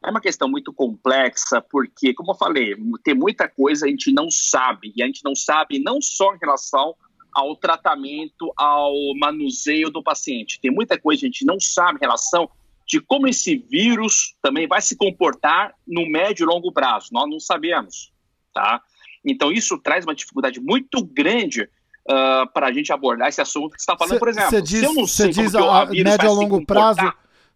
[0.06, 4.30] é uma questão muito complexa, porque, como eu falei, tem muita coisa a gente não
[4.32, 4.94] sabe.
[4.96, 6.96] E a gente não sabe não só em relação
[7.34, 10.60] ao tratamento, ao manuseio do paciente.
[10.60, 12.50] Tem muita coisa que a gente não sabe em relação
[12.88, 17.10] de como esse vírus também vai se comportar no médio e longo prazo.
[17.12, 18.12] Nós não sabemos,
[18.54, 18.82] tá?
[19.26, 21.70] Então, isso traz uma dificuldade muito grande
[22.10, 24.50] uh, ah, para a gente abordar esse assunto que você está falando, cê, por exemplo.
[24.50, 27.14] Você diz, cê diz a, médio a longo prazo,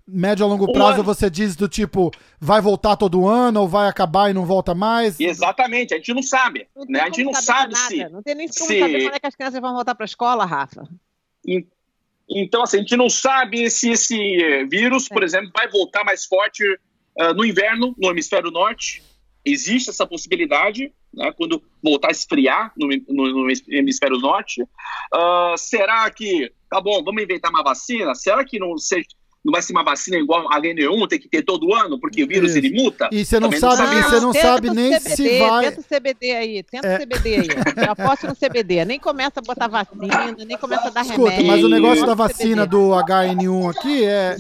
[0.08, 4.30] médio a longo prazo, você diz do tipo, vai voltar todo ano ou vai acabar
[4.30, 5.20] e não volta mais?
[5.20, 6.68] Exatamente, a gente não sabe.
[6.76, 7.02] Não né?
[7.02, 8.10] A gente não sabe se.
[8.10, 8.80] Não tem nem como se...
[8.80, 10.88] saber quando é que as crianças vão voltar para a escola, Rafa.
[12.30, 14.16] Então, assim, a gente não sabe se esse
[14.70, 15.26] vírus, por é.
[15.26, 19.04] exemplo, vai voltar mais forte uh, no inverno, no hemisfério norte.
[19.44, 24.62] Existe essa possibilidade né, quando voltar a esfriar no, no, no hemisfério norte.
[24.64, 28.16] Uh, será que, tá bom, vamos inventar uma vacina?
[28.16, 29.06] Será que não, se,
[29.44, 32.28] não vai ser uma vacina igual a HN1, tem que ter todo ano, porque o
[32.28, 32.60] vírus Isso.
[32.60, 33.10] ele muta?
[33.12, 35.66] E você não sabe, não você não sabe nem CBD, se vai.
[35.66, 36.96] Tenta o CBD aí, tenta é.
[36.96, 37.48] o CBD aí.
[37.84, 38.86] Já aposto no CBD.
[38.86, 41.48] Nem começa a botar vacina, nem começa a dar Escuta, remédio.
[41.48, 44.38] Mas o negócio da vacina do HN1 aqui é.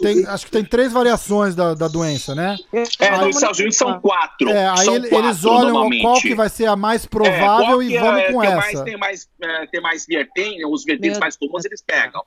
[0.00, 2.56] Tem, acho que tem três variações da, da doença, né?
[2.72, 4.48] É, aí, nos Estados Unidos são quatro.
[4.48, 7.98] É, aí são eles quatro, olham qual que vai ser a mais provável é, e
[7.98, 8.56] vamos é, com essa.
[8.56, 12.22] Mais, tem mais, é, tem mais vertentes, os vertentes mais comuns eles pegam.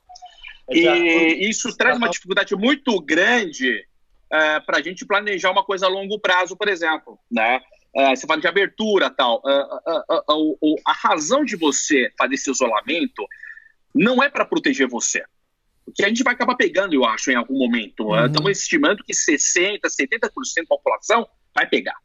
[0.69, 3.85] E isso traz uma dificuldade muito grande
[4.31, 7.61] uh, é, para a gente planejar uma coisa a longo prazo, por exemplo, né?
[7.95, 9.41] Uh, você fala de abertura tal.
[9.45, 13.23] Uh, uh, a razão de você fazer esse isolamento
[13.93, 15.23] não é para proteger você.
[15.85, 18.07] Porque a gente vai acabar pegando, eu acho, em algum momento.
[18.07, 18.25] Uhum.
[18.25, 21.97] Estamos estimando que 60%, 70% da população vai pegar.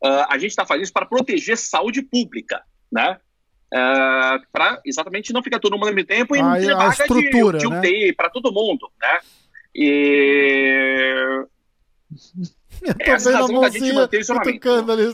[0.00, 3.20] a gente está fazendo isso para proteger saúde pública, né?
[3.70, 7.66] Para exatamente não ficar todo mundo ao mesmo tempo e não ter vaga de, de
[7.66, 8.12] UTI né?
[8.16, 9.20] para todo mundo, né?
[9.74, 11.44] E
[12.82, 15.04] eu tô Essa vendo a mãozinha tocando ali.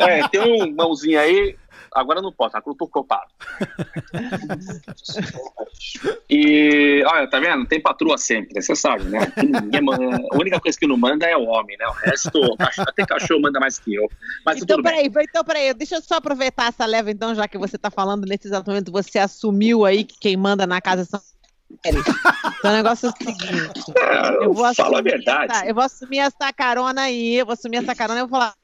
[0.00, 1.56] É, é, tem um mãozinho aí,
[1.94, 3.30] agora não posso, agora eu tô ocupado.
[6.28, 7.66] e, olha, tá vendo?
[7.66, 9.20] Tem patroa sempre, você sabe, né?
[10.32, 11.86] a única coisa que não manda é o homem, né?
[11.86, 12.40] O resto,
[12.78, 14.08] até cachorro manda mais que eu.
[14.44, 15.26] Mas então, peraí, bem.
[15.28, 18.48] então, peraí, deixa eu só aproveitar essa leva, então, já que você tá falando nesse
[18.48, 21.20] exato momento, você assumiu aí que quem manda na casa são
[21.84, 23.92] então o negócio é o seguinte.
[23.98, 25.52] É, eu vou assumir a verdade.
[25.52, 28.54] Essa, eu vou assumir essa carona aí, eu vou assumir essa carona e vou falar.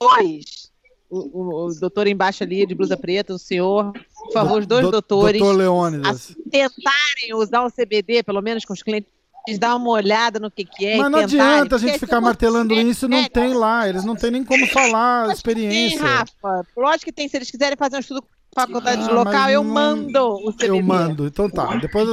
[0.00, 0.71] Dois.
[1.14, 4.90] O, o, doutor embaixo ali, de blusa preta, o senhor, por favor, os dois do,
[4.90, 5.38] doutores.
[5.38, 6.34] Doutor Leônidas.
[6.50, 9.12] Tentarem usar o CBD, pelo menos com os clientes
[9.58, 10.96] dar uma olhada no que, que é.
[10.96, 13.86] Mas não adianta a gente ficar martelando isso, não tem lá.
[13.86, 15.98] Eles não têm nem como falar a experiência.
[15.98, 16.66] Sim, Rafa.
[16.74, 17.28] Lógico que tem.
[17.28, 19.72] Se eles quiserem fazer um estudo faculdade ah, local, eu não...
[19.72, 20.68] mando o CBD.
[20.68, 21.76] Eu mando, então tá.
[21.76, 22.08] Depois,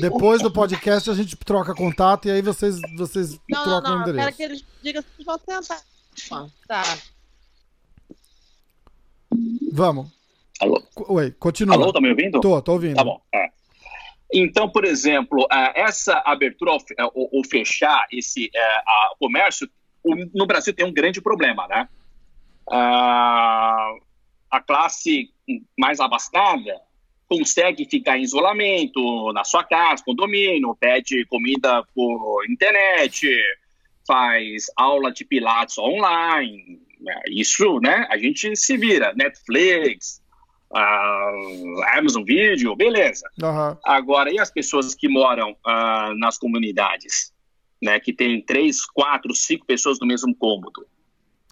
[0.00, 3.98] depois do podcast a gente troca contato e aí vocês, vocês não, trocam não, não.
[3.98, 4.24] o endereço.
[4.24, 5.80] Quero que eles digam se vão sentar.
[6.66, 6.82] Tá.
[9.72, 10.08] Vamos.
[10.60, 10.82] Alô?
[11.08, 11.74] Oi, continua.
[11.74, 12.40] Alô, tá me ouvindo?
[12.40, 12.96] Tô, tô ouvindo.
[12.96, 13.20] Tá bom.
[13.34, 13.50] É.
[14.32, 16.72] Então, por exemplo, é, essa abertura
[17.14, 18.82] ou fechar esse é,
[19.18, 19.68] comércio,
[20.34, 21.88] no Brasil tem um grande problema, né?
[22.68, 25.30] A classe
[25.78, 26.80] mais abastada
[27.28, 33.28] consegue ficar em isolamento na sua casa, condomínio, pede comida por internet,
[34.06, 36.80] faz aula de pilates online.
[37.06, 37.20] Né?
[37.28, 38.04] Isso, né?
[38.10, 39.14] A gente se vira.
[39.14, 40.20] Netflix,
[40.72, 43.24] uh, Amazon Video, beleza.
[43.40, 43.76] Uhum.
[43.84, 47.34] Agora, e as pessoas que moram uh, nas comunidades?
[47.80, 50.86] Né, que tem três, quatro, cinco pessoas no mesmo cômodo.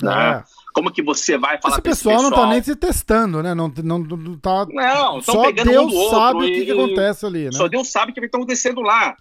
[0.03, 0.39] Né?
[0.39, 0.45] É.
[0.73, 3.55] Como que você vai falar esse pessoal, esse pessoal não tá nem se testando, né?
[3.55, 4.67] Não, não, não tá.
[4.71, 7.53] Não, só Deus um sabe o que, que, acontece ali, né?
[7.53, 9.15] Só Deus sabe o que está acontecendo lá.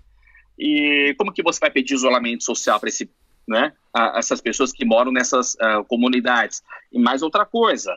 [0.58, 3.12] E como que você vai pedir isolamento social para esse,
[3.48, 3.74] né?
[4.16, 6.64] essas pessoas que moram nessas uh, comunidades?
[6.92, 7.96] E mais outra coisa.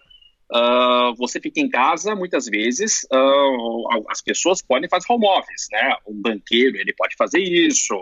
[0.53, 5.97] Uh, você fica em casa, muitas vezes, uh, as pessoas podem fazer home office, né?
[6.07, 7.95] Um banqueiro, ele pode fazer isso.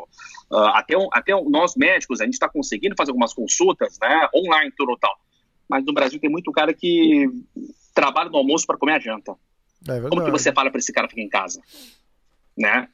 [0.75, 4.29] Até, até nós médicos, a gente está conseguindo fazer algumas consultas, né?
[4.35, 5.17] Online, tudo tal
[5.69, 7.29] mas no Brasil tem muito cara que
[7.95, 9.35] trabalha no almoço para comer a janta.
[9.89, 11.61] É Como que você fala para esse cara ficar em casa?
[12.57, 12.89] Né?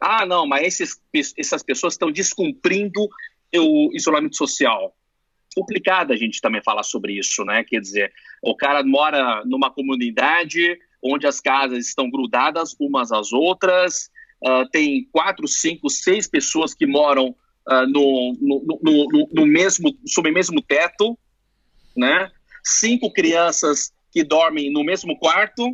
[0.00, 1.00] Ah, não, mas esses,
[1.38, 3.08] essas pessoas estão descumprindo
[3.58, 4.94] o isolamento social.
[5.54, 7.62] Complicado a gente também falar sobre isso, né?
[7.64, 14.10] Quer dizer, o cara mora numa comunidade onde as casas estão grudadas umas às outras,
[14.42, 17.28] uh, tem quatro, cinco, seis pessoas que moram
[17.68, 21.18] uh, no, no, no, no, mesmo, sob o mesmo teto,
[21.94, 22.30] né?
[22.64, 25.68] Cinco crianças que dormem no mesmo quarto.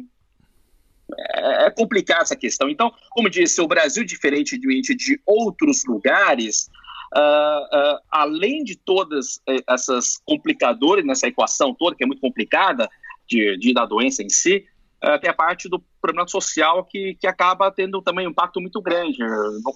[1.34, 2.68] É, é complicada essa questão.
[2.68, 6.68] Então, como disse, o Brasil, diferentemente de outros lugares,
[7.14, 12.88] uh, uh, além de todas eh, essas complicadores nessa equação toda, que é muito complicada,
[13.28, 14.64] de, de da doença em si,
[15.04, 18.80] uh, tem a parte do problema social que, que acaba tendo também um impacto muito
[18.80, 19.18] grande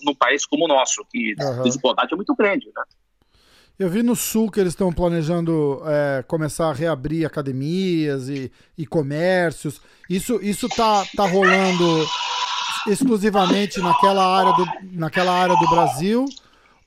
[0.05, 1.61] num país como o nosso, que uhum.
[1.61, 2.83] a desigualdade é muito grande, né?
[3.77, 8.87] Eu vi no Sul que eles estão planejando é, começar a reabrir academias e, e
[8.87, 9.81] comércios.
[10.09, 11.85] Isso, isso tá, tá rolando
[12.87, 16.25] exclusivamente naquela área do, naquela área do Brasil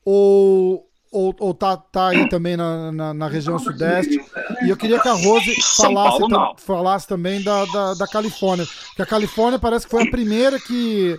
[0.09, 4.17] ou, ou, ou tá, tá aí também na, na, na, região sudeste?
[4.63, 8.65] E eu queria que a Rose falasse, tam, falasse também da, da, da Califórnia.
[8.87, 11.17] Porque a Califórnia parece que foi a primeira que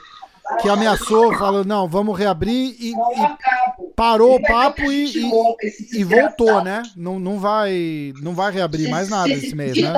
[0.62, 6.64] que ameaçou, falou, não, vamos reabrir e, e parou o papo e, e, e, voltou,
[6.64, 6.82] né?
[6.96, 9.92] Não, não, vai, não vai reabrir mais nada esse mês, né?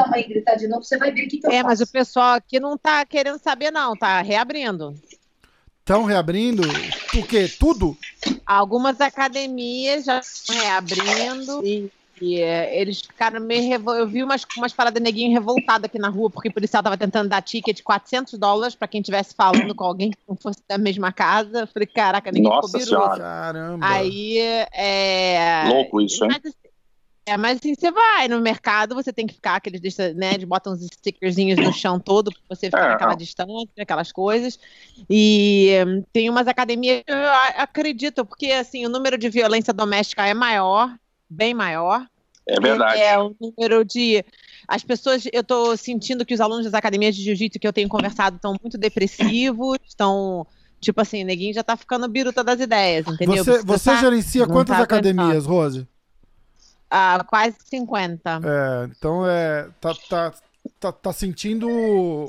[1.53, 4.93] É, mas o pessoal aqui não tá querendo saber não, tá reabrindo.
[5.81, 6.63] Estão reabrindo?
[7.13, 7.49] Por quê?
[7.49, 7.97] Tudo?
[8.47, 13.95] Algumas academias já estão reabrindo e e é, eles ficaram meio revol...
[13.95, 17.31] Eu vi umas, umas paradas neguinho revoltado aqui na rua, porque o policial tava tentando
[17.31, 20.77] dar ticket de 400 dólares para quem estivesse falando com alguém que não fosse da
[20.77, 21.61] mesma casa.
[21.61, 23.87] Eu falei, caraca, ninguém Nossa ficou Caramba.
[23.87, 25.65] Aí é.
[25.69, 26.31] Louco isso, hein?
[26.45, 26.55] Mas,
[27.31, 29.81] é, mas assim, você vai no mercado, você tem que ficar, aqueles
[30.15, 33.17] né, eles botam uns stickerzinhos no chão todo pra você ficar é, naquela é.
[33.17, 34.59] distância, aquelas coisas.
[35.09, 37.17] E hum, tem umas academias, eu
[37.57, 40.95] acredito, porque assim, o número de violência doméstica é maior
[41.31, 42.05] bem maior.
[42.47, 43.01] É verdade.
[43.01, 44.25] É, o número de.
[44.67, 47.89] As pessoas, eu estou sentindo que os alunos das academias de jiu-jitsu que eu tenho
[47.89, 50.45] conversado estão muito depressivos, estão.
[50.81, 53.45] Tipo assim, neguinho já tá ficando biruta das ideias, entendeu?
[53.45, 55.87] Você, você tá- gerencia quantas tá academias, Rose?
[56.91, 58.41] Ah, quase 50.
[58.45, 59.69] É, então é.
[59.81, 60.35] Tá, tá,
[60.81, 61.69] tá, tá sentindo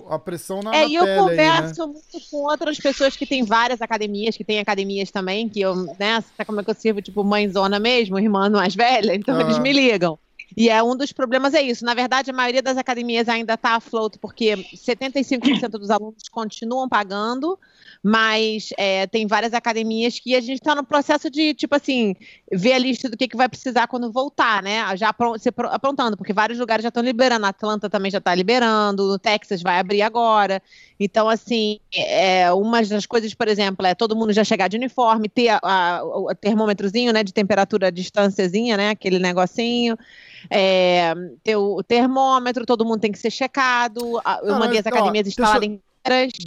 [0.09, 1.51] a pressão na, É, e eu pele aí, né?
[1.57, 5.75] converso muito com outras pessoas que têm várias academias, que têm academias também, que eu,
[5.99, 9.41] né, sabe como é que eu sirvo, tipo, mãezona mesmo, irmã mais velha, então Ah.
[9.41, 10.17] eles me ligam.
[10.55, 11.85] E é um dos problemas é isso.
[11.85, 16.89] Na verdade, a maioria das academias ainda está a float, porque 75% dos alunos continuam
[16.89, 17.57] pagando,
[18.03, 22.15] mas é, tem várias academias que a gente está no processo de, tipo assim,
[22.51, 24.83] ver a lista do que, que vai precisar quando voltar, né?
[24.97, 29.03] Já se pro- aprontando, porque vários lugares já estão liberando, Atlanta também já está liberando,
[29.03, 30.61] o Texas vai abrir agora.
[30.99, 35.29] Então, assim, é, uma das coisas, por exemplo, é todo mundo já chegar de uniforme,
[35.29, 39.95] ter a- a- o termômetrozinho, né, de temperatura, distânciazinha, né, aquele negocinho.
[40.49, 44.19] É, ter o, termômetro, todo mundo tem que ser checado.
[44.25, 45.90] a- Eu Cara, mandei as ó, academias inteiras.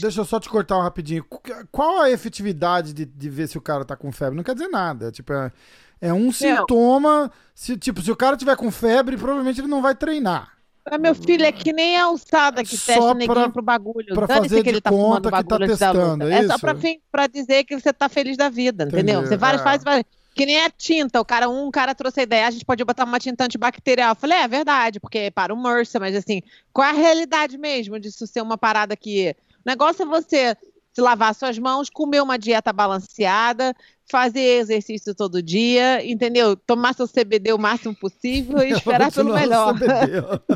[0.00, 1.24] Deixa eu só te cortar um rapidinho.
[1.24, 1.40] Qu-
[1.70, 4.36] Qual a efetividade de, de ver se o cara tá com febre?
[4.36, 5.12] Não quer dizer nada.
[5.12, 5.52] Tipo, é,
[6.00, 7.30] é um sintoma.
[7.55, 10.52] Se, tipo, se o cara tiver com febre, provavelmente ele não vai treinar.
[11.00, 14.14] Meu filho, é que nem a alçada que Só testa pra- neguinho pro bagulho.
[14.14, 16.74] pra fazer que de ele tá conta que tá testando, é É só pra,
[17.11, 19.20] pra dizer que você tá feliz da vida, entendeu?
[19.20, 19.38] Entendi, Você é.
[19.38, 20.05] faz, várias-
[20.35, 23.05] Que nem a tinta, o cara, um cara trouxe a ideia, a gente pode botar
[23.05, 24.11] uma tinta antibacterial.
[24.11, 27.57] Eu falei, é, é verdade, porque para o MRSA, mas assim, qual é a realidade
[27.57, 29.37] mesmo disso ser uma parada que.
[29.64, 30.57] O negócio é você
[30.93, 33.74] se lavar suas mãos, comer uma dieta balanceada,
[34.11, 36.55] fazer exercício todo dia, entendeu?
[36.57, 39.74] Tomar seu CBD o máximo possível e esperar pelo melhor.
[39.74, 40.55] ó.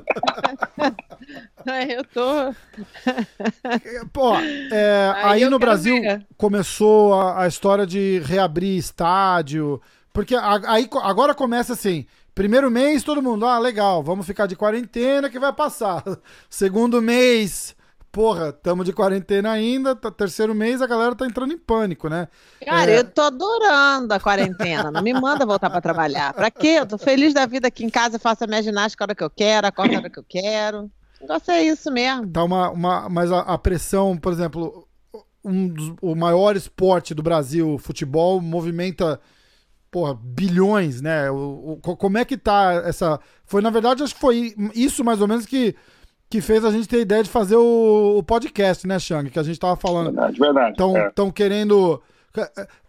[1.88, 2.54] Eu tô.
[4.12, 4.34] Pô,
[4.72, 6.26] é, Aí aí, no Brasil ver.
[6.36, 9.80] começou a, a história de reabrir estádio.
[10.12, 12.06] Porque a- aí agora começa assim.
[12.34, 16.04] Primeiro mês, todo mundo, ah, legal, vamos ficar de quarentena que vai passar.
[16.48, 17.74] Segundo mês,
[18.10, 19.94] porra, tamo de quarentena ainda.
[19.94, 22.28] Tá- Terceiro mês, a galera tá entrando em pânico, né?
[22.64, 22.98] Cara, É.
[22.98, 24.90] eu tô adorando a quarentena.
[24.90, 26.32] Não me manda voltar pra trabalhar.
[26.34, 26.76] Pra quê?
[26.80, 29.24] Eu tô feliz da vida aqui em casa, faço a minha ginástica a hora que
[29.24, 30.90] eu quero, acordo a hora que eu quero.
[31.20, 32.26] O negócio é isso mesmo.
[32.28, 34.86] Tá uma, uma, mas a, a pressão, por exemplo,
[35.44, 39.20] um dos, o maior esporte do Brasil, o futebol, movimenta
[39.90, 41.30] porra, bilhões, né?
[41.30, 43.18] O, o- co- como é que tá essa.
[43.46, 45.74] Foi, na verdade, acho que foi isso mais ou menos que,
[46.30, 49.30] que fez a gente ter a ideia de fazer o, o podcast, né, Shang?
[49.30, 50.12] Que a gente tava falando.
[50.12, 50.70] Verdade, verdade.
[50.72, 51.32] Estão é.
[51.32, 52.02] querendo.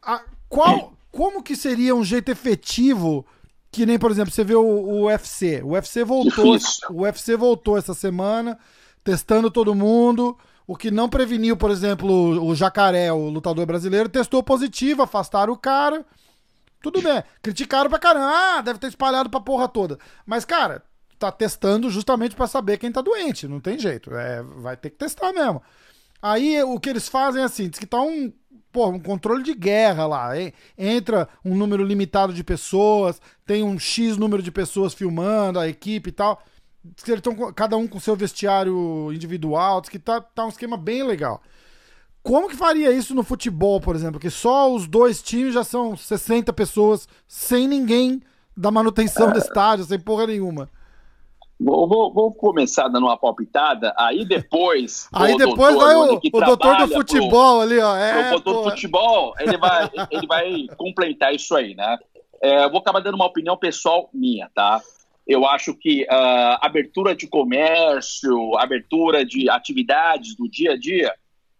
[0.01, 3.25] a- qual, como que seria um jeito efetivo
[3.71, 5.61] que nem, por exemplo, você vê o, o UFC.
[5.63, 6.57] O UFC voltou.
[6.57, 6.87] Difícil.
[6.89, 8.57] O UFC voltou essa semana,
[9.03, 10.37] testando todo mundo.
[10.65, 15.53] O que não preveniu, por exemplo, o, o Jacaré, o lutador brasileiro, testou positivo, afastaram
[15.53, 16.05] o cara.
[16.81, 17.23] Tudo bem.
[17.41, 18.31] Criticaram pra caramba.
[18.31, 19.99] Ah, deve ter espalhado pra porra toda.
[20.25, 20.83] Mas, cara,
[21.19, 23.47] tá testando justamente pra saber quem tá doente.
[23.47, 24.15] Não tem jeito.
[24.15, 25.61] É, vai ter que testar mesmo.
[26.21, 28.31] Aí o que eles fazem é assim, diz que tá um,
[28.71, 30.31] pô, um controle de guerra lá.
[30.77, 36.09] Entra um número limitado de pessoas, tem um X número de pessoas filmando, a equipe
[36.09, 36.41] e tal.
[36.83, 40.49] Diz que eles estão cada um com seu vestiário individual, diz que tá, tá um
[40.49, 41.41] esquema bem legal.
[42.21, 44.19] Como que faria isso no futebol, por exemplo?
[44.19, 48.21] Que só os dois times já são 60 pessoas sem ninguém
[48.55, 50.69] da manutenção do estádio, sem porra nenhuma.
[51.59, 55.09] Vou, vou- vou começar dando uma palpitada, aí depois.
[55.13, 57.93] Aí o depois doutor, vai o, o doutor do pro- futebol ali, ó.
[57.93, 58.63] o É, doutor porra.
[58.65, 61.97] do futebol, ele vai, ele vai complementar isso aí, né?
[62.41, 64.81] É, eu vou acabar dando uma opinião pessoal minha, tá?
[65.27, 71.13] Eu acho que ah, abertura de comércio, abertura de atividades do dia a dia,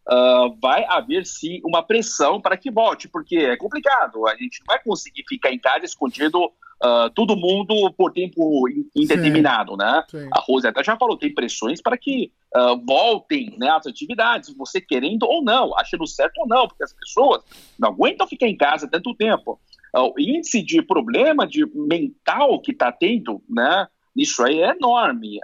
[0.08, 4.26] ah, vai haver sim uma pressão para que volte, porque é complicado.
[4.28, 6.39] A gente não vai conseguir ficar em casa escondido
[6.82, 10.04] ah, todo mundo por tempo in- indeterminado, né?
[10.10, 10.30] Sim.
[10.34, 15.24] A Rosetta já falou, tem pressões para que ah, voltem né, as atividades, você querendo
[15.24, 17.44] ou não, achando certo ou não, porque as pessoas
[17.78, 19.60] não aguentam ficar em casa tanto tempo.
[19.94, 23.88] Ah, o índice de problema de mental que está tendo, né?
[24.16, 25.40] Isso aí é enorme.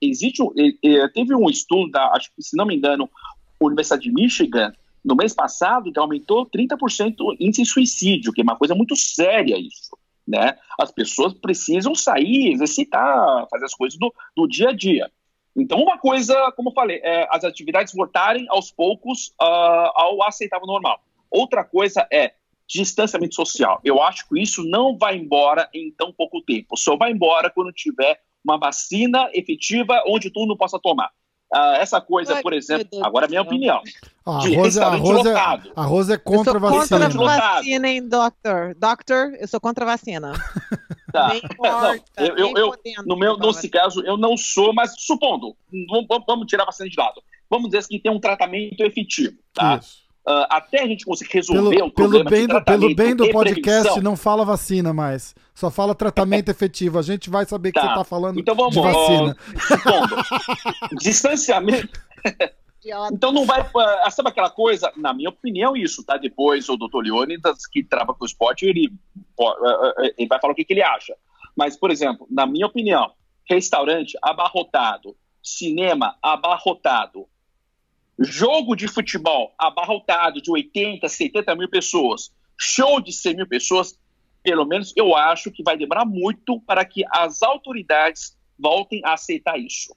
[0.00, 0.42] Existe,
[1.12, 3.10] teve um estudo da, acho que se não me engano,
[3.60, 4.72] Universidade de Michigan
[5.04, 8.94] no mês passado que aumentou 30% o índice de suicídio, que é uma coisa muito
[8.96, 9.96] séria isso.
[10.28, 10.58] Né?
[10.78, 15.10] As pessoas precisam sair, exercitar, fazer as coisas do, do dia a dia.
[15.56, 20.66] Então, uma coisa, como eu falei, é as atividades voltarem aos poucos ah, ao aceitável
[20.66, 21.00] normal.
[21.30, 22.34] Outra coisa é
[22.68, 23.80] distanciamento social.
[23.82, 26.76] Eu acho que isso não vai embora em tão pouco tempo.
[26.76, 31.10] Só vai embora quando tiver uma vacina efetiva onde todo mundo possa tomar.
[31.52, 33.80] Ah, essa coisa, Ai, por exemplo, agora é minha opinião.
[34.26, 35.72] A de Rosa, a, Rosa, lotado.
[35.74, 37.10] a Rosa é Eu contra sou a vacina.
[37.10, 38.74] contra a vacina, hein, doctor?
[38.78, 40.32] Doctor, eu sou contra a vacina.
[41.10, 41.32] Tá.
[42.18, 42.74] eu, eu, eu
[43.06, 45.56] no meu, nesse caso, eu não sou, mas supondo,
[45.88, 47.22] vamos, vamos tirar a vacina de lado.
[47.48, 49.76] Vamos dizer que tem um tratamento efetivo, tá?
[49.76, 50.08] Isso.
[50.28, 53.30] Uh, até a gente conseguir resolver pelo, um problema pelo bem do, Pelo bem do
[53.30, 54.02] podcast, prevenção.
[54.02, 55.34] não fala vacina mais.
[55.54, 56.98] Só fala tratamento efetivo.
[56.98, 57.80] A gente vai saber tá.
[57.80, 59.34] que você está falando então, vamos, de vacina.
[59.58, 60.16] supondo,
[60.98, 61.98] distanciamento...
[63.12, 63.60] Então não vai.
[63.60, 64.90] Uh, sabe aquela coisa?
[64.96, 66.16] Na minha opinião, isso, tá?
[66.16, 68.90] Depois o doutor Leônidas, que trava com o esporte, ele,
[69.38, 71.14] uh, ele vai falar o que, que ele acha.
[71.56, 73.12] Mas, por exemplo, na minha opinião,
[73.48, 77.26] restaurante abarrotado, cinema abarrotado,
[78.18, 83.98] jogo de futebol abarrotado de 80, 70 mil pessoas, show de 100 mil pessoas,
[84.42, 89.58] pelo menos eu acho que vai demorar muito para que as autoridades voltem a aceitar
[89.58, 89.94] isso.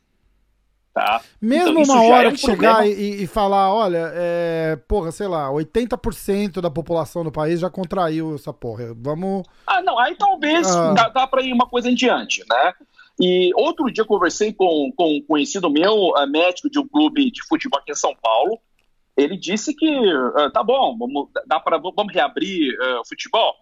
[0.93, 1.21] Tá?
[1.41, 5.25] Mesmo então, uma hora é um que chegar e, e, falar, olha, é, porra, sei
[5.25, 8.93] lá, 80% da população do país já contraiu essa porra.
[8.97, 9.43] Vamos.
[9.65, 10.91] Ah, não, aí talvez ah.
[10.91, 12.73] dá, dá para ir uma coisa em diante, né?
[13.21, 17.31] E outro dia eu conversei com, com um conhecido meu, uh, médico de um clube
[17.31, 18.59] de futebol aqui em São Paulo.
[19.15, 23.55] Ele disse que uh, tá bom, vamos, dá pra, vamos reabrir uh, o futebol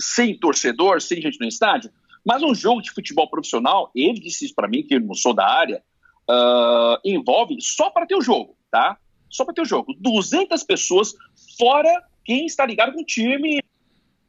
[0.00, 1.90] sem torcedor, sem gente no estádio.
[2.24, 5.34] Mas um jogo de futebol profissional, ele disse isso para mim, que eu não sou
[5.34, 5.82] da área,
[6.30, 8.98] uh, envolve só para ter o jogo, tá?
[9.28, 9.94] Só para ter o jogo.
[9.98, 11.14] 200 pessoas,
[11.58, 13.60] fora quem está ligado com o time,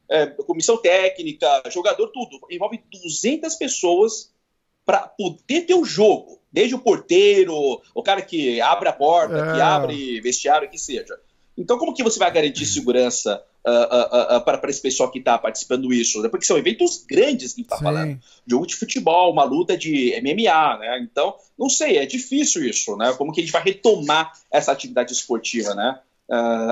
[0.10, 2.40] é, comissão técnica, jogador, tudo.
[2.50, 4.34] Envolve 200 pessoas
[4.86, 6.42] para poder ter o jogo.
[6.52, 7.56] Desde o porteiro,
[7.96, 9.54] o cara que abre a porta, é.
[9.54, 11.18] que abre vestiário, que seja.
[11.58, 15.38] Então, como que você vai garantir segurança uh, uh, uh, para esse pessoal que está
[15.38, 16.22] participando disso?
[16.22, 16.30] Né?
[16.30, 18.20] Porque são eventos grandes que está falando.
[18.48, 21.00] Jogo de futebol, uma luta de MMA, né?
[21.02, 23.14] Então, não sei, é difícil isso, né?
[23.18, 26.00] Como que a gente vai retomar essa atividade esportiva, né?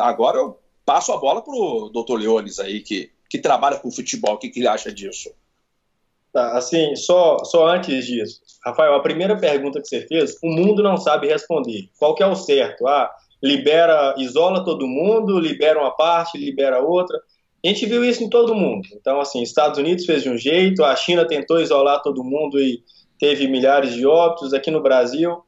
[0.01, 4.35] agora eu passo a bola para o doutor Leones aí, que, que trabalha com futebol,
[4.35, 5.29] o que, que ele acha disso?
[6.31, 10.81] Tá, assim, só, só antes disso, Rafael, a primeira pergunta que você fez, o mundo
[10.81, 11.89] não sabe responder.
[11.97, 12.87] Qual que é o certo?
[12.87, 13.09] Ah,
[13.41, 17.17] libera, isola todo mundo, libera uma parte, libera outra.
[17.63, 18.87] A gente viu isso em todo mundo.
[18.93, 22.83] Então, assim, Estados Unidos fez de um jeito, a China tentou isolar todo mundo e
[23.19, 24.53] teve milhares de óbitos.
[24.53, 25.43] Aqui no Brasil,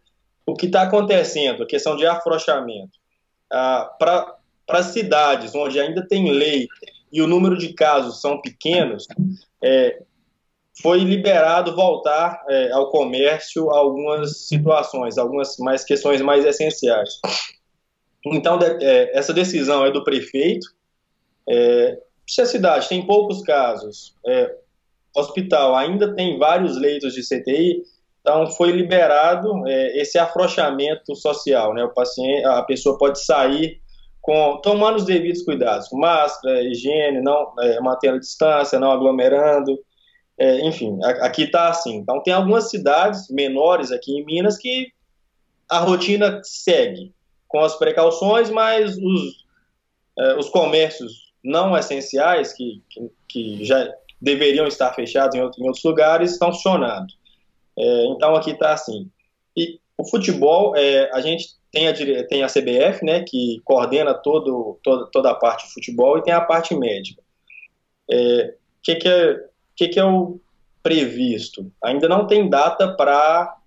[0.46, 1.64] o que está acontecendo?
[1.64, 3.00] A questão de afrouxamento.
[3.52, 6.68] Ah, Para cidades onde ainda tem lei
[7.12, 9.06] e o número de casos são pequenos,
[9.62, 10.02] é,
[10.82, 17.20] foi liberado voltar é, ao comércio algumas situações, algumas mais questões mais essenciais.
[18.26, 20.68] Então, é, essa decisão é do prefeito.
[21.50, 21.98] É,
[22.28, 24.56] se a cidade tem poucos casos, é,
[25.16, 27.84] hospital ainda tem vários leitos de CTI,
[28.22, 31.84] então foi liberado é, esse afrouxamento social, né?
[31.84, 33.82] O paciente, a pessoa pode sair
[34.22, 39.80] com tomando os devidos cuidados, máscara, higiene, não é, mantendo a distância, não aglomerando,
[40.38, 41.96] é, enfim, aqui está assim.
[41.96, 44.88] Então tem algumas cidades menores aqui em Minas que
[45.68, 47.14] a rotina segue
[47.52, 49.46] com as precauções, mas os,
[50.18, 53.92] é, os comércios não essenciais, que, que, que, já
[54.22, 57.12] deveriam estar fechados em, outro, em outros lugares, estão funcionando.
[57.78, 59.10] É, então aqui está assim.
[59.58, 61.94] E o futebol, é, a gente tem a,
[62.28, 66.34] tem a CBF, né, que coordena todo, todo, toda a parte de futebol, e tem
[66.34, 67.22] a parte médica.
[68.10, 69.36] O é, que, que, é,
[69.76, 70.40] que, que é o
[70.84, 71.72] previsto?
[71.84, 73.58] Ainda não tem data para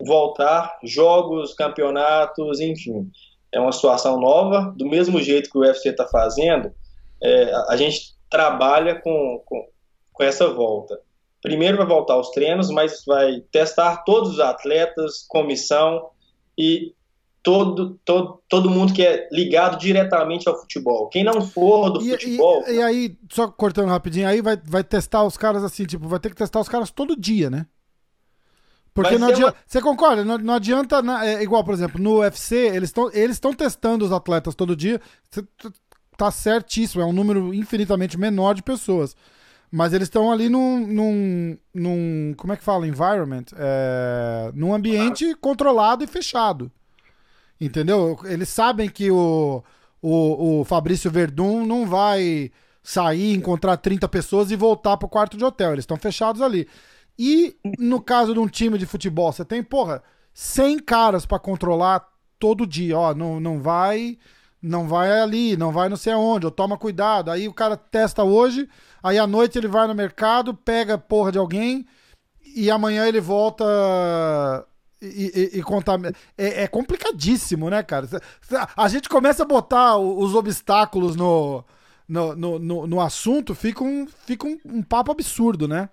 [0.00, 3.10] voltar jogos, campeonatos, enfim.
[3.52, 6.72] É uma situação nova, do mesmo jeito que o UFC está fazendo,
[7.22, 9.66] é, a gente trabalha com, com,
[10.12, 11.00] com essa volta.
[11.40, 16.10] Primeiro vai voltar os treinos, mas vai testar todos os atletas, comissão
[16.58, 16.92] e
[17.46, 21.08] todo, todo, todo mundo que é ligado diretamente ao futebol.
[21.08, 22.64] Quem não for do e, futebol.
[22.66, 26.18] E, e, aí, só cortando rapidinho, aí vai, vai testar os caras assim, tipo, vai
[26.18, 27.66] ter que testar os caras todo dia, né?
[28.96, 29.52] Porque não adianta.
[29.52, 29.64] Uma...
[29.66, 30.24] Você concorda?
[30.24, 31.02] Não, não adianta.
[31.22, 35.00] É igual, por exemplo, no UFC, eles estão eles testando os atletas todo dia.
[35.30, 35.44] Você
[36.16, 39.14] tá certíssimo, é um número infinitamente menor de pessoas.
[39.70, 42.34] Mas eles estão ali num, num, num.
[42.36, 42.86] Como é que fala?
[42.86, 43.44] Environment?
[43.56, 46.70] É, num ambiente controlado e fechado.
[47.60, 48.18] Entendeu?
[48.24, 49.62] Eles sabem que o,
[50.00, 52.50] o, o Fabrício Verdun não vai
[52.82, 55.72] sair, encontrar 30 pessoas e voltar pro quarto de hotel.
[55.72, 56.68] Eles estão fechados ali.
[57.18, 60.02] E no caso de um time de futebol, você tem, porra,
[60.34, 62.06] 100 caras para controlar
[62.38, 62.98] todo dia.
[62.98, 64.18] Ó, não, não vai
[64.60, 67.30] não vai ali, não vai não sei aonde, ou toma cuidado.
[67.30, 68.68] Aí o cara testa hoje,
[69.02, 71.86] aí à noite ele vai no mercado, pega porra de alguém
[72.44, 73.64] e amanhã ele volta
[75.00, 75.64] e, e, e.
[76.36, 78.08] É, é, complicadíssimo, né, cara?
[78.76, 81.64] A gente começa a botar os obstáculos no,
[82.08, 85.88] no, no, no, no assunto, fica, um, fica um, um papo absurdo, né?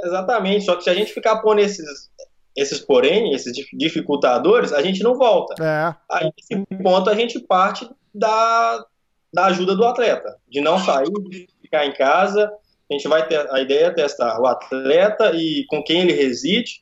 [0.00, 2.10] Exatamente, só que se a gente ficar pondo esses,
[2.56, 5.54] esses porém, esses dificultadores, a gente não volta.
[5.62, 5.94] É.
[6.10, 8.84] Aí, nesse ponto, a gente parte da,
[9.32, 12.50] da ajuda do atleta, de não sair, de ficar em casa.
[12.90, 16.80] A gente vai ter a ideia é testar o atleta e com quem ele reside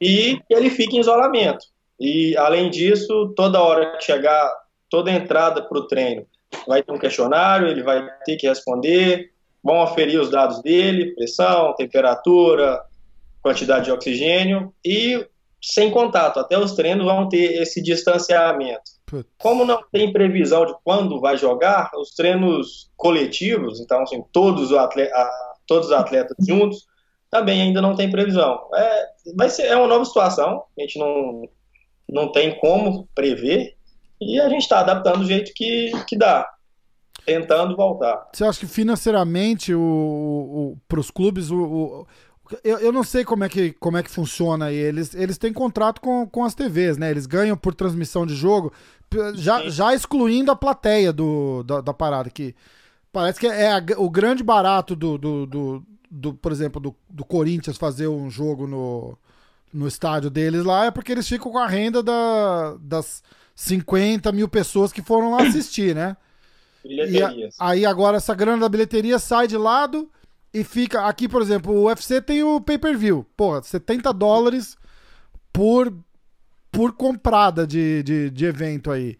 [0.00, 1.66] e que ele fique em isolamento.
[2.00, 4.50] E além disso, toda hora que chegar,
[4.90, 6.26] toda entrada para o treino,
[6.66, 9.30] vai ter um questionário, ele vai ter que responder,
[9.64, 12.82] vão aferir os dados dele, pressão, temperatura,
[13.42, 15.26] quantidade de oxigênio e
[15.60, 16.38] sem contato.
[16.38, 18.92] Até os treinos vão ter esse distanciamento.
[19.38, 24.76] Como não tem previsão de quando vai jogar, os treinos coletivos, então assim, todos, os
[24.76, 25.30] atleta,
[25.66, 26.86] todos os atletas juntos,
[27.30, 28.68] também ainda não tem previsão.
[28.74, 31.48] É, vai ser, é uma nova situação, a gente não,
[32.08, 33.76] não tem como prever
[34.20, 36.48] e a gente está adaptando do jeito que, que dá,
[37.24, 38.28] tentando voltar.
[38.32, 39.72] Você acha que financeiramente
[40.88, 42.06] para os clubes o, o
[42.62, 44.76] eu, eu não sei como é que, como é que funciona aí.
[44.76, 47.10] Eles, eles têm contrato com, com as TVs, né?
[47.10, 48.72] Eles ganham por transmissão de jogo,
[49.34, 52.28] já, já excluindo a plateia do, da, da parada.
[52.28, 52.54] Que
[53.10, 57.24] parece que é a, o grande barato do, do, do, do, por exemplo, do, do
[57.24, 59.16] Corinthians fazer um jogo no,
[59.72, 63.22] no estádio deles lá, é porque eles ficam com a renda da, das
[63.56, 66.16] 50 mil pessoas que foram lá assistir, né?
[67.58, 70.10] A, aí agora essa grana da bilheteria sai de lado
[70.52, 71.06] e fica.
[71.06, 73.26] Aqui, por exemplo, o UFC tem o pay-per-view.
[73.36, 74.76] Porra, 70 dólares
[75.52, 75.92] por,
[76.70, 79.18] por comprada de, de, de, evento aí.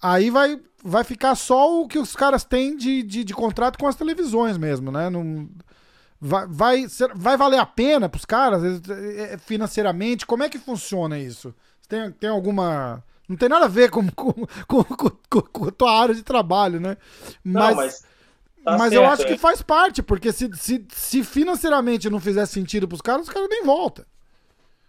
[0.00, 3.86] Aí vai, vai ficar só o que os caras têm de, de, de contrato com
[3.86, 5.10] as televisões mesmo, né?
[5.10, 5.48] Não,
[6.20, 10.24] vai, vai, vai valer a pena pros caras é, é, financeiramente?
[10.24, 11.54] Como é que funciona isso?
[11.88, 13.04] Tem, tem alguma.
[13.28, 14.32] Não tem nada a ver com, com,
[14.66, 16.96] com, com, com a tua área de trabalho, né?
[17.44, 18.04] Mas, não, mas
[18.64, 19.24] Tá mas certo, eu acho é.
[19.26, 23.48] que faz parte, porque se, se, se financeiramente não fizer sentido pros caras, os caras
[23.48, 24.04] nem voltam.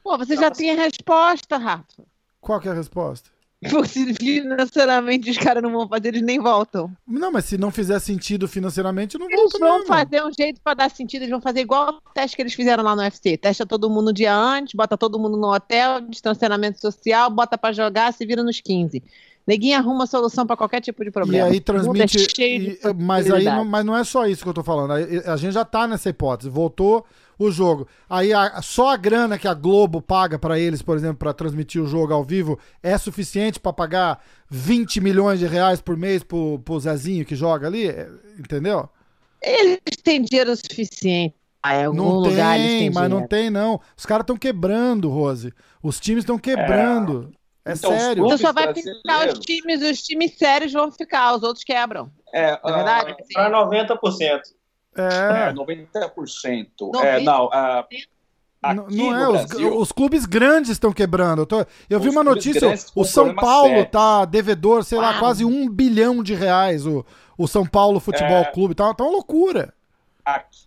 [0.04, 2.04] Pô, você já tem a resposta, Rafa.
[2.40, 3.30] Qual que é a resposta?
[3.70, 6.92] Porque financeiramente os caras não vão fazer, eles nem voltam.
[7.08, 9.94] Não, mas se não fizer sentido financeiramente, não eles volta Eles vão mesmo.
[9.94, 12.84] fazer um jeito para dar sentido, eles vão fazer igual o teste que eles fizeram
[12.84, 13.38] lá no UFC.
[13.38, 17.74] Testa todo mundo um dia antes, bota todo mundo no hotel, distanciamento social, bota para
[17.74, 19.04] jogar, se vira nos 15.
[19.46, 21.50] Neguinho arruma solução para qualquer tipo de problema.
[21.50, 22.18] E aí transmite.
[22.40, 24.92] E, mas aí não, mas não é só isso que eu tô falando.
[24.92, 26.50] A, a gente já tá nessa hipótese.
[26.50, 27.06] Voltou
[27.38, 27.88] o jogo.
[28.10, 31.82] Aí a, só a grana que a Globo paga para eles, por exemplo, para transmitir
[31.82, 36.60] o jogo ao vivo, é suficiente para pagar 20 milhões de reais por mês pro,
[36.60, 37.88] pro Zezinho que joga ali?
[37.88, 38.90] É, entendeu?
[39.42, 41.36] Eles têm dinheiro suficiente.
[41.62, 43.20] Ah, em algum não lugar tem, eles têm mas dinheiro.
[43.22, 43.80] não tem, não.
[43.96, 45.54] Os caras estão quebrando, Rose.
[45.82, 47.32] Os times estão quebrando.
[47.34, 47.43] É.
[47.66, 48.26] É então, sério.
[48.26, 52.12] Então só vai pintar os times, os times sérios vão ficar, os outros quebram.
[52.34, 53.12] É, é verdade?
[53.14, 54.42] Uh, para 90%.
[54.96, 55.88] É, é 90%.
[56.14, 57.04] 90%.
[57.04, 57.86] É, não, uh,
[58.74, 61.42] não, não é, os, os, clubes grandes estão quebrando.
[61.42, 63.90] Eu, tô, eu vi uma notícia, o São Paulo sério.
[63.90, 67.06] tá devedor, sei lá, quase um bilhão de reais, o,
[67.38, 68.46] o São Paulo Futebol é...
[68.46, 68.76] Clube.
[68.76, 69.74] Tá, tá uma loucura.
[70.24, 70.64] Aqui,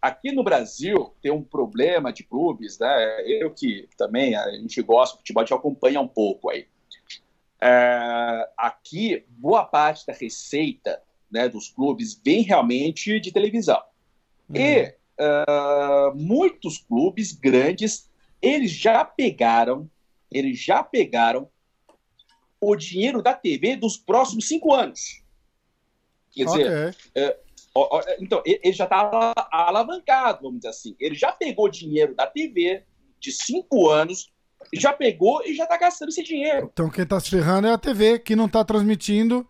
[0.00, 3.22] aqui, no Brasil tem um problema de clubes, né?
[3.26, 6.66] Eu que também a gente gosta de futebol, a gente acompanha um pouco aí.
[7.60, 13.82] É, aqui, boa parte da receita né, dos clubes vem realmente de televisão.
[14.48, 14.56] Uhum.
[14.56, 18.08] E uh, muitos clubes grandes,
[18.40, 19.90] eles já pegaram,
[20.30, 21.48] eles já pegaram
[22.60, 25.22] o dinheiro da TV dos próximos cinco anos.
[26.30, 26.64] Quer okay.
[26.64, 27.47] dizer, uh,
[28.20, 30.96] então, ele já está alavancado, vamos dizer assim.
[30.98, 32.82] Ele já pegou dinheiro da TV
[33.20, 34.30] de cinco anos,
[34.72, 36.70] já pegou e já está gastando esse dinheiro.
[36.72, 39.46] Então quem está se ferrando é a TV, que não está transmitindo.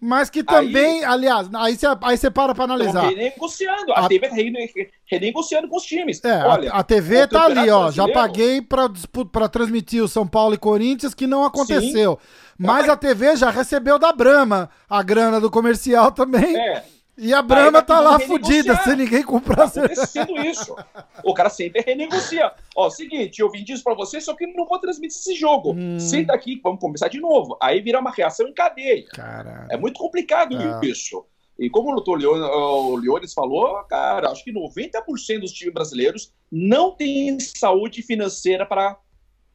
[0.00, 3.08] Mas que também, aí, aliás, aí você aí você para para analisar.
[3.08, 3.92] renegociando.
[3.92, 6.22] A, a TV está renegociando com os times.
[6.22, 7.90] É, Olha, a, a TV está ali, ó.
[7.90, 12.18] Já paguei para transmitir o São Paulo e Corinthians, que não aconteceu.
[12.20, 12.28] Sim.
[12.58, 16.54] Mas a TV já recebeu da Brama a grana do comercial também.
[16.54, 16.84] É.
[17.16, 19.70] E a Brahma tá lá fodida, sem ninguém comprar.
[19.70, 20.74] Tá acontecendo isso.
[21.22, 22.52] O cara sempre renegocia.
[22.74, 25.74] Ó, seguinte, eu vim disso pra você, só que não vou transmitir esse jogo.
[25.74, 25.98] Hum.
[25.98, 27.56] Senta aqui, vamos começar de novo.
[27.62, 29.06] Aí vira uma reação em cadeia.
[29.10, 29.68] Caralho.
[29.70, 30.80] É muito complicado ah.
[30.82, 31.24] isso.
[31.56, 37.38] E como o doutor Leones falou, cara, acho que 90% dos times brasileiros não têm
[37.38, 38.98] saúde financeira para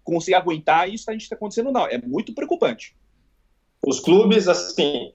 [0.01, 1.86] conseguir aguentar isso a gente está acontecendo, não.
[1.86, 2.95] É muito preocupante.
[3.86, 5.14] Os clubes, assim,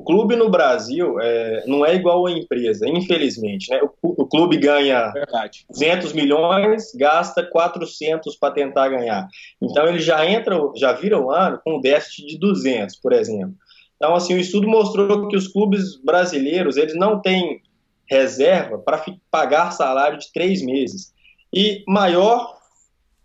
[0.00, 3.70] o clube no Brasil é, não é igual a empresa, infelizmente.
[3.70, 3.80] Né?
[4.02, 5.66] O, o clube ganha Verdade.
[5.68, 9.28] 200 milhões, gasta 400 para tentar ganhar.
[9.60, 13.54] Então ele já entra, já vira o ano com um déficit de 200, por exemplo.
[13.96, 17.60] Então, assim, o estudo mostrou que os clubes brasileiros, eles não têm
[18.08, 21.12] reserva para pagar salário de três meses.
[21.52, 22.56] E maior,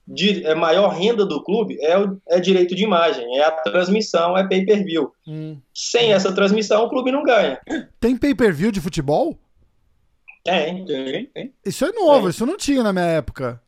[0.08, 4.38] de, é, maior renda do clube é, o, é direito de imagem, é a transmissão,
[4.38, 5.12] é pay-per-view.
[5.28, 5.58] Hum.
[5.74, 7.60] Sem essa transmissão, o clube não ganha.
[8.00, 9.38] Tem pay-per-view de futebol?
[10.44, 11.54] Tem, tem, tem.
[11.66, 12.30] Isso é novo, tem.
[12.30, 13.60] isso não tinha na minha época.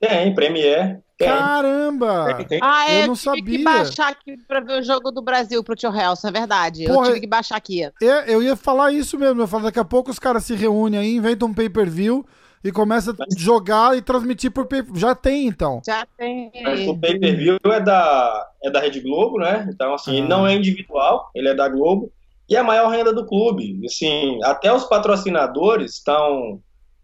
[0.00, 0.98] Tem, Premiere.
[1.18, 1.26] Tem.
[1.26, 2.36] Caramba!
[2.36, 2.60] Tem, tem.
[2.62, 3.58] Ah, é, eu não tive sabia.
[3.58, 6.84] que baixar aqui pra ver o jogo do Brasil pro Tio Helson, é verdade.
[6.84, 7.82] Porra, eu tive que baixar aqui.
[7.82, 7.92] É,
[8.28, 9.42] eu ia falar isso mesmo.
[9.42, 12.24] Eu falo, daqui a pouco os caras se reúnem aí, inventam um pay-per-view
[12.62, 15.80] e começa a jogar e transmitir por pay Já tem, então.
[15.86, 16.50] Já tem.
[16.62, 19.68] Mas o pay-per-view é da, é da Rede Globo, né?
[19.72, 20.26] Então, assim, ah.
[20.26, 22.12] não é individual, ele é da Globo.
[22.48, 23.80] E é a maior renda do clube.
[23.84, 26.60] Assim, até os patrocinadores estão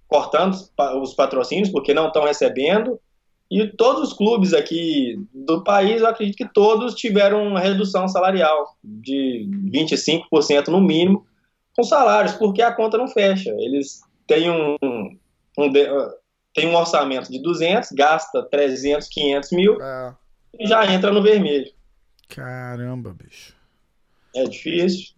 [0.09, 0.57] cortando
[1.03, 2.99] os patrocínios porque não estão recebendo.
[3.51, 8.75] E todos os clubes aqui do país, eu acredito que todos tiveram uma redução salarial
[8.83, 11.27] de 25% no mínimo
[11.77, 13.51] com salários, porque a conta não fecha.
[13.59, 14.77] Eles têm um,
[15.59, 15.73] um,
[16.55, 20.15] tem um orçamento de 200, gasta 300, 500 mil é.
[20.59, 21.71] e já entra no vermelho.
[22.29, 23.55] Caramba, bicho.
[24.35, 25.15] É difícil.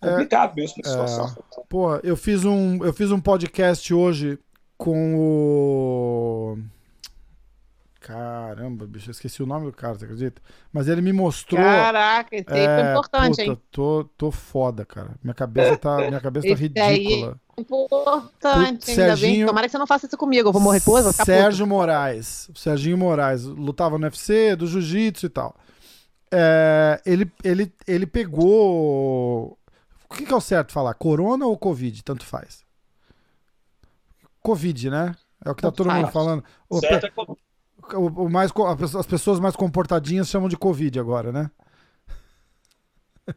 [0.00, 1.26] É complicado mesmo a situação.
[1.26, 4.38] É, pô, eu fiz um, eu fiz um podcast hoje
[4.76, 6.58] com o.
[8.00, 10.40] Caramba, bicho, eu esqueci o nome do cara, você acredita?
[10.72, 11.60] Mas ele me mostrou.
[11.60, 13.62] Caraca, esse aí é, foi importante, puta, hein?
[13.70, 15.10] Tô, tô foda, cara.
[15.22, 16.86] Minha cabeça tá, minha cabeça tá ridícula.
[16.86, 19.46] Aí, importante, Serginho, ainda bem.
[19.46, 21.76] Tomara que você não faça isso comigo, eu vou morrer depois, vou ficar Sérgio puto.
[21.76, 22.48] Moraes.
[22.54, 25.54] O Serginho Moraes lutava no UFC, do jiu-jitsu e tal.
[26.30, 29.58] É, ele, ele, ele pegou
[30.10, 30.94] o que, que é o certo falar?
[30.94, 32.02] Corona ou Covid?
[32.02, 32.64] Tanto faz.
[34.40, 35.14] Covid, né?
[35.44, 36.42] É o que tá todo mundo falando.
[36.68, 38.50] O, certo é o, o mais,
[38.96, 41.50] as pessoas mais comportadinhas chamam de Covid agora, né?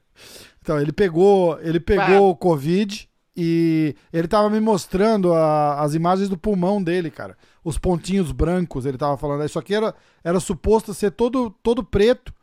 [0.64, 6.28] Então, ele pegou, ele pegou o Covid e ele tava me mostrando a, as imagens
[6.28, 7.38] do pulmão dele, cara.
[7.64, 9.46] Os pontinhos brancos, ele tava falando.
[9.46, 12.34] Isso aqui era, era suposto ser todo, todo preto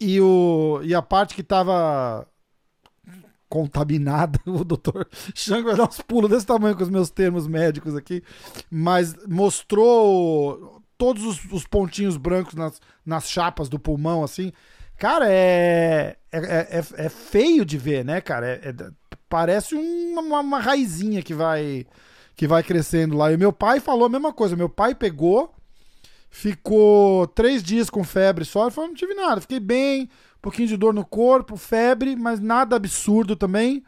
[0.00, 2.26] e, o, e a parte que tava
[3.48, 4.38] contaminada.
[4.46, 8.22] O doutor Chang vai dar uns pulos desse tamanho com os meus termos médicos aqui.
[8.70, 14.52] Mas mostrou todos os, os pontinhos brancos nas, nas chapas do pulmão, assim.
[14.96, 18.48] Cara, é, é, é, é feio de ver, né, cara?
[18.48, 18.90] É, é,
[19.28, 21.86] parece uma, uma raizinha que vai,
[22.36, 23.32] que vai crescendo lá.
[23.32, 24.56] E meu pai falou a mesma coisa.
[24.56, 25.54] Meu pai pegou,
[26.30, 28.62] ficou três dias com febre só.
[28.62, 30.08] Ele falou: não tive nada, fiquei bem
[30.38, 33.84] um pouquinho de dor no corpo, febre, mas nada absurdo também.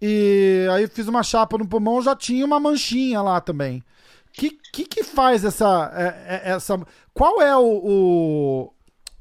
[0.00, 3.82] E aí fiz uma chapa no pulmão, já tinha uma manchinha lá também.
[4.32, 6.80] Que, que, que faz essa, é, é, essa.
[7.12, 8.72] Qual é o, o,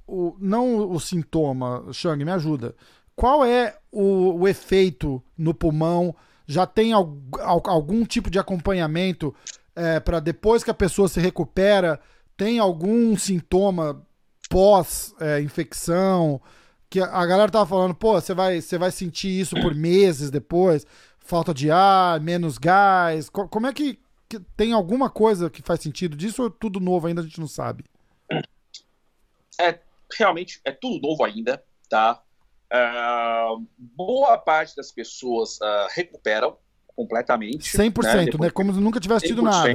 [0.07, 0.35] o.
[0.39, 2.75] Não o sintoma, Shang, me ajuda.
[3.21, 6.15] Qual é o, o efeito no pulmão?
[6.47, 9.31] Já tem algum tipo de acompanhamento
[9.75, 12.01] é, para depois que a pessoa se recupera?
[12.35, 14.03] Tem algum sintoma
[14.49, 16.49] pós-infecção, é,
[16.89, 20.87] que a galera tava falando, pô, você vai, você vai sentir isso por meses depois,
[21.19, 23.29] falta de ar, menos gás.
[23.29, 27.05] Como é que, que tem alguma coisa que faz sentido disso ou é tudo novo
[27.05, 27.85] ainda a gente não sabe?
[29.59, 29.77] É
[30.17, 32.23] realmente é tudo novo ainda, tá?
[32.71, 36.57] Uh, boa parte das pessoas uh, recuperam
[36.95, 37.69] completamente.
[37.77, 38.25] 100%, né?
[38.25, 38.49] Depois, né?
[38.49, 39.69] Como se nunca tivesse tido nada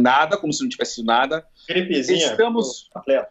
[0.00, 1.44] nada, como se não tivesse sido nada.
[1.68, 2.30] Gripezinha.
[2.30, 2.88] Estamos.
[2.94, 3.28] Atleta.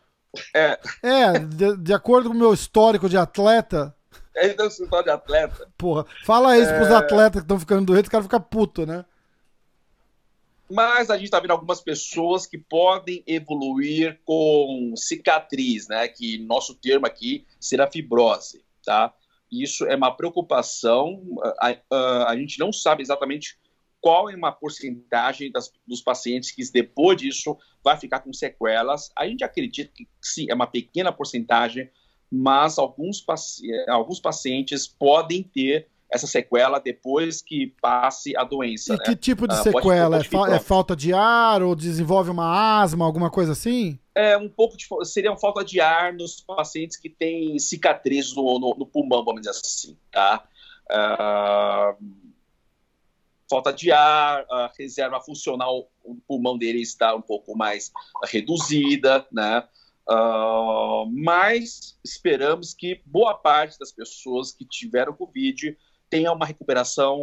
[0.53, 3.95] É, é de, de, acordo com o meu histórico de atleta.
[4.35, 5.67] É, então, histórico de atleta.
[5.77, 6.77] Porra, fala isso é...
[6.77, 9.05] pros atletas que estão ficando doentes, o cara fica puto, né?
[10.69, 16.07] Mas a gente está vendo algumas pessoas que podem evoluir com cicatriz, né?
[16.07, 19.13] Que nosso termo aqui será fibrose, tá?
[19.51, 21.23] Isso é uma preocupação.
[21.59, 23.57] A, a, a gente não sabe exatamente
[24.01, 29.09] qual é uma porcentagem das, dos pacientes que depois disso vai ficar com sequelas.
[29.15, 31.89] A gente acredita que sim, é uma pequena porcentagem,
[32.29, 38.93] mas alguns, paci alguns pacientes podem ter essa sequela depois que passe a doença.
[38.93, 39.03] E né?
[39.03, 40.17] que tipo de uh, sequela?
[40.17, 43.99] Pode, pode é, fa é, falta de ar ou desenvolve uma asma, alguma coisa assim?
[44.15, 48.59] É um pouco de seria uma falta de ar nos pacientes que têm cicatrizes no,
[48.59, 50.43] no, no pulmão, vamos dizer assim, tá?
[50.89, 52.27] Uh,
[53.49, 57.91] falta de ar, a reserva funcional do pulmão dele está um pouco mais
[58.25, 59.63] reduzida, né?
[60.09, 65.77] Uh, mas esperamos que boa parte das pessoas que tiveram Covid
[66.09, 67.19] tenha uma recuperação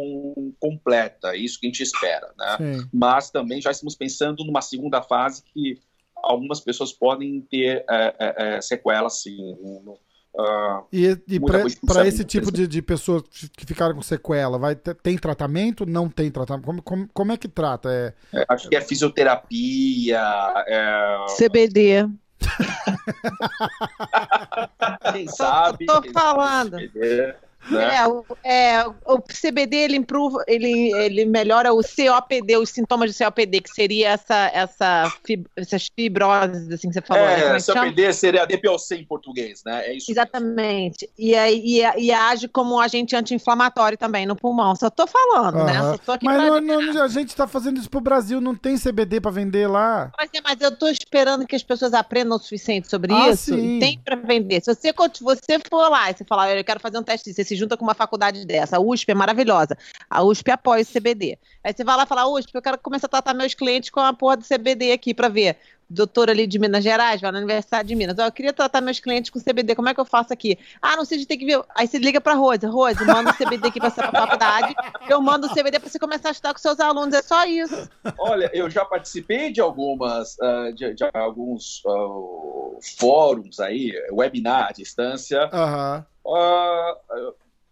[0.59, 2.57] completa, é isso que a gente espera, né?
[2.57, 2.89] Sim.
[2.93, 5.79] Mas também já estamos pensando numa segunda fase que
[6.15, 9.99] algumas pessoas podem ter é, é, é sequelas, sim, no,
[10.37, 13.23] Uh, e e para esse tipo de, de pessoas
[13.55, 15.85] que ficaram com sequela, vai ter, tem tratamento?
[15.85, 16.65] Não tem tratamento?
[16.65, 17.89] Como, como, como é que trata?
[17.89, 18.13] É...
[18.41, 20.21] é acho que é fisioterapia.
[20.67, 21.25] É...
[21.37, 22.09] CBD.
[25.13, 25.85] Quem sabe?
[25.85, 26.79] Tô, tô falando.
[26.79, 27.33] CBD.
[27.69, 27.95] Né?
[27.95, 33.23] É, o, é, o CBD ele, improve, ele, ele melhora o COPD, os sintomas de
[33.23, 37.23] COPD, que seria essa, essa fib, essas fibroses assim que você falou.
[37.23, 37.57] É, né?
[37.57, 38.13] é COPD chama?
[38.13, 39.87] seria DPOC em português, né?
[39.87, 40.11] É isso.
[40.11, 41.09] Exatamente.
[41.17, 44.75] E, e, e, age como um agente anti-inflamatório também no pulmão.
[44.75, 45.65] Só tô falando, uhum.
[45.65, 45.73] né?
[45.81, 48.77] Só tô aqui mas não, não, a gente tá fazendo isso pro Brasil, não tem
[48.77, 50.11] CBD para vender lá.
[50.17, 53.55] Mas, é, mas eu tô esperando que as pessoas aprendam o suficiente sobre ah, isso.
[53.55, 53.79] Sim.
[53.79, 54.61] Tem para vender.
[54.61, 57.59] Se você, você for lá e você falar, eu quero fazer um teste disso, se
[57.59, 58.77] junta com uma faculdade dessa.
[58.77, 59.77] A USP é maravilhosa.
[60.09, 61.37] A USP apoia o CBD.
[61.63, 63.99] Aí você vai lá e fala, USP, eu quero começar a tratar meus clientes com
[63.99, 65.57] a porra do CBD aqui para ver
[65.89, 68.17] doutor ali de Minas Gerais, vai na Universidade de Minas.
[68.17, 70.57] eu queria tratar meus clientes com CBD, como é que eu faço aqui?
[70.81, 71.61] Ah, não sei, a gente tem que ver.
[71.75, 74.73] Aí você liga pra Rose, Rose, manda o CBD aqui pra essa faculdade,
[75.07, 77.89] eu mando o CBD pra você começar a estudar com seus alunos, é só isso.
[78.17, 84.71] Olha, eu já participei de algumas, uh, de, de, alguns uh, fóruns aí, webinar à
[84.71, 85.49] distância.
[85.53, 86.03] Uhum.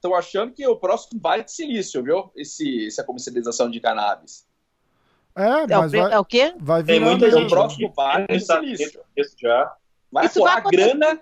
[0.04, 2.30] Estão achando que o próximo Vale de Silício, viu?
[2.36, 4.46] Esse, essa comercialização de cannabis.
[5.34, 6.54] É, mas é o, vai, é o quê?
[6.60, 7.46] Vai vir muita gente.
[7.46, 9.74] O próximo vale Isso já.
[10.12, 11.22] Vai Isso vai grana.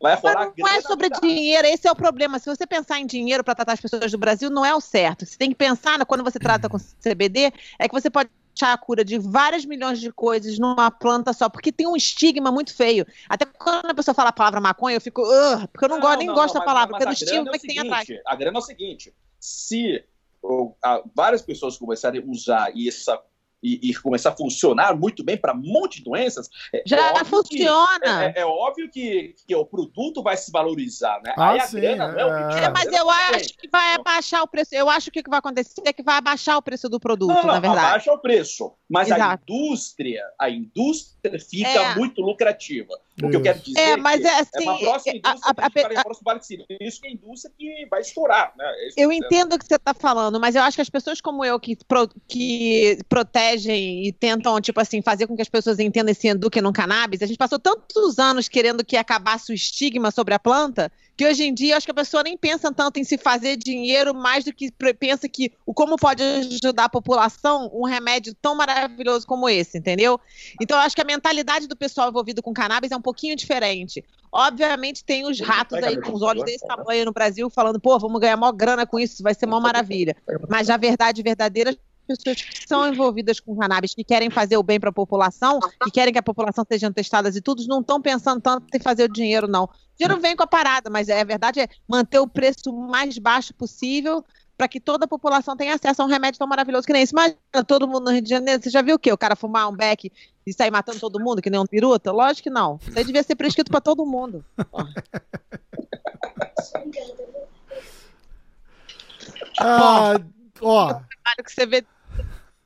[0.00, 2.38] Vai rolar não é sobre dinheiro, esse é o problema.
[2.38, 5.26] Se você pensar em dinheiro para tratar as pessoas do Brasil, não é o certo.
[5.26, 8.78] Você tem que pensar, quando você trata com CBD, é que você pode achar a
[8.78, 13.06] cura de várias milhões de coisas numa planta só, porque tem um estigma muito feio.
[13.28, 15.22] Até quando a pessoa fala a palavra maconha, eu fico,
[15.70, 17.30] porque eu não, não gosto, nem não, gosto não, da palavra, mas, porque é do
[17.30, 18.08] estigma é que tem atrás.
[18.26, 20.02] A grana é o seguinte: se
[20.42, 23.20] ou, a, várias pessoas começarem a usar e essa
[23.62, 26.48] e, e, começar a funcionar muito bem para um monte de doenças.
[26.72, 28.24] É, Já é funciona.
[28.24, 31.34] É, é, é, óbvio que, que o produto vai se valorizar, né?
[31.36, 33.94] Ah, Aí a sim, grana não é o que é, Mas eu acho que vai
[33.94, 34.74] abaixar o preço.
[34.74, 37.34] Eu acho que o que vai acontecer é que vai abaixar o preço do produto,
[37.34, 37.86] não, na verdade.
[37.86, 38.72] Abaixa o preço.
[38.88, 39.22] Mas Exato.
[39.22, 41.94] a indústria, a indústria fica é.
[41.94, 42.94] muito lucrativa.
[43.22, 45.62] O que eu quero dizer é, mas é, assim, é uma próxima indústria, a, a,
[45.62, 46.40] a, a, a próximo vale
[46.80, 48.70] Isso que é a indústria que vai estourar, né?
[48.96, 51.58] eu entendo o que você está falando, mas eu acho que as pessoas como eu
[51.58, 56.14] que, pro, que protegem e tentam, tipo assim, fazer com que as pessoas entendam e
[56.14, 60.34] se eduquem no cannabis, a gente passou tantos anos querendo que acabasse o estigma sobre
[60.34, 63.16] a planta, que hoje em dia acho que a pessoa nem pensa tanto em se
[63.16, 68.34] fazer dinheiro mais do que pensa que o como pode ajudar a população um remédio
[68.34, 70.20] tão maravilhoso como esse, entendeu?
[70.60, 74.04] Então eu acho que a mentalidade do pessoal envolvido com cannabis é um pouquinho diferente.
[74.30, 78.20] Obviamente tem os ratos aí com os olhos desse tamanho no Brasil falando, pô, vamos
[78.20, 80.14] ganhar maior grana com isso, vai ser uma maravilha.
[80.48, 81.74] Mas na verdade verdadeira
[82.06, 85.90] pessoas que são envolvidas com cannabis, que querem fazer o bem para a população, que
[85.90, 89.12] querem que a população seja testada e tudo, não estão pensando tanto em fazer o
[89.12, 89.64] dinheiro, não.
[89.64, 93.18] O dinheiro vem com a parada, mas é, a verdade é manter o preço mais
[93.18, 94.24] baixo possível
[94.56, 97.12] para que toda a população tenha acesso a um remédio tão maravilhoso que nem esse.
[97.12, 97.36] Imagina
[97.66, 99.12] todo mundo no Rio de Janeiro, você já viu o quê?
[99.12, 100.10] O cara fumar um beck
[100.46, 102.10] e sair matando todo mundo, que nem um piruta?
[102.10, 102.78] Lógico que não.
[102.80, 104.42] Isso aí devia ser prescrito para todo mundo.
[109.60, 110.14] ah,
[110.62, 111.00] ó.
[111.44, 111.84] que você vê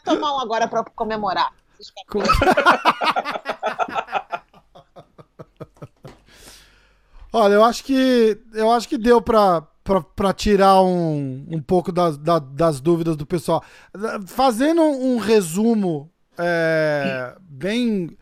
[0.05, 1.51] tomar um agora para comemorar.
[7.33, 9.63] Olha, eu acho que eu acho que deu para
[10.15, 13.63] para tirar um, um pouco das, das dúvidas do pessoal.
[14.27, 18.17] Fazendo um resumo é, bem,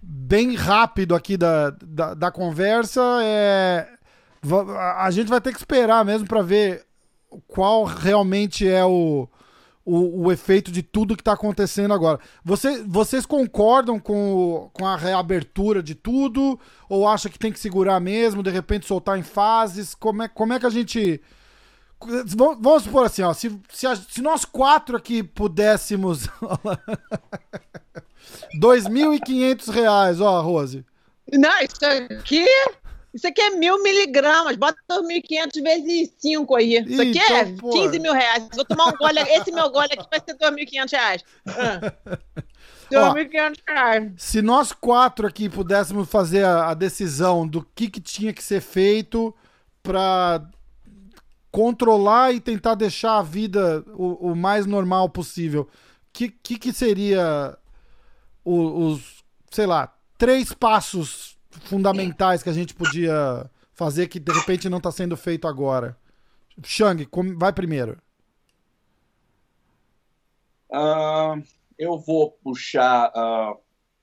[0.00, 3.88] bem rápido aqui da, da, da conversa, é,
[4.98, 6.84] a gente vai ter que esperar mesmo para ver
[7.48, 9.28] qual realmente é o,
[9.84, 12.18] o, o efeito de tudo que está acontecendo agora.
[12.44, 16.58] Você, vocês concordam com, com a reabertura de tudo?
[16.88, 19.94] Ou acha que tem que segurar mesmo, de repente soltar em fases?
[19.94, 21.20] Como é, como é que a gente.
[22.60, 26.26] Vamos supor assim, ó, se, se, a, se nós quatro aqui pudéssemos.
[28.52, 30.84] R$ 2.500, ó, Rose.
[31.32, 32.46] Não, isso aqui
[33.14, 34.56] isso aqui é mil miligramas.
[34.56, 36.76] Bota 1.500 vezes 5 aí.
[36.86, 38.48] Isso aqui é 15 mil reais.
[38.54, 39.20] Vou tomar um gole.
[39.20, 41.24] Esse meu gole aqui vai ser 2.500 reais.
[41.46, 41.92] Ah.
[42.90, 44.12] 2.500 reais.
[44.16, 48.60] Se nós quatro aqui pudéssemos fazer a, a decisão do que, que tinha que ser
[48.60, 49.34] feito
[49.82, 50.46] para
[51.50, 55.68] controlar e tentar deixar a vida o, o mais normal possível, o
[56.12, 57.56] que, que, que seria
[58.44, 64.68] os, os, sei lá, três passos fundamentais que a gente podia fazer que de repente
[64.68, 65.96] não está sendo feito agora?
[66.62, 67.98] Shang, vai primeiro.
[70.70, 71.42] Uh,
[71.78, 73.58] eu vou puxar uh,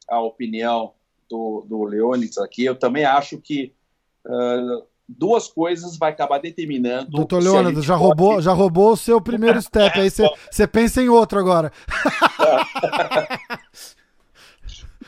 [0.07, 0.93] a opinião
[1.29, 2.63] do, do Leônidas aqui.
[2.63, 3.73] Eu também acho que
[4.25, 7.09] uh, duas coisas vai acabar determinando.
[7.09, 8.05] Doutor Leônidas, já, pode...
[8.05, 11.71] roubou, já roubou o seu primeiro step, aí você pensa em outro agora.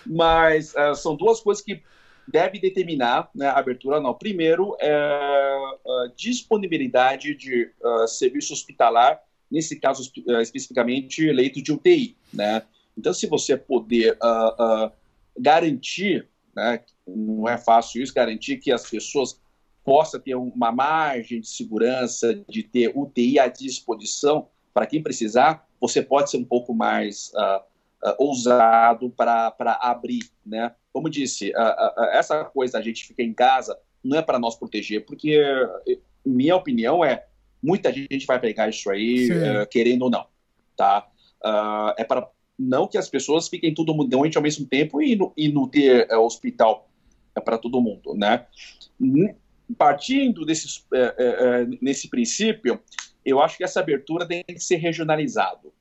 [0.03, 1.83] Mas são duas coisas que
[2.27, 4.13] devem determinar né, a abertura não.
[4.13, 9.19] Primeiro, é a disponibilidade de uh, serviço hospitalar,
[9.49, 12.15] nesse caso uh, especificamente leito de UTI.
[12.33, 12.63] Né?
[12.97, 14.17] Então, se você puder
[15.37, 19.39] garantir, né, não é fácil isso, garantir que as pessoas
[19.83, 26.01] possa ter uma margem de segurança, de ter UTI à disposição para quem precisar, você
[26.01, 27.31] pode ser um pouco mais
[28.03, 30.73] uh, uh, ousado para abrir, né?
[30.91, 35.05] Como disse, uh, essa coisa a gente fica em casa não é para nós proteger,
[35.05, 35.39] porque
[36.25, 37.25] minha opinião é
[37.61, 40.25] muita gente vai pegar isso aí eh, querendo ou não,
[40.75, 41.07] tá?
[41.97, 42.27] é para
[42.57, 46.07] não que as pessoas fiquem tudo doente ao mesmo tempo e, no, e não ter
[46.09, 46.89] eh, hospital
[47.35, 48.45] é para todo mundo, né?
[49.77, 52.81] partindo desse, é, nesse princípio,
[53.23, 55.71] eu acho que essa abertura tem que ser regionalizado,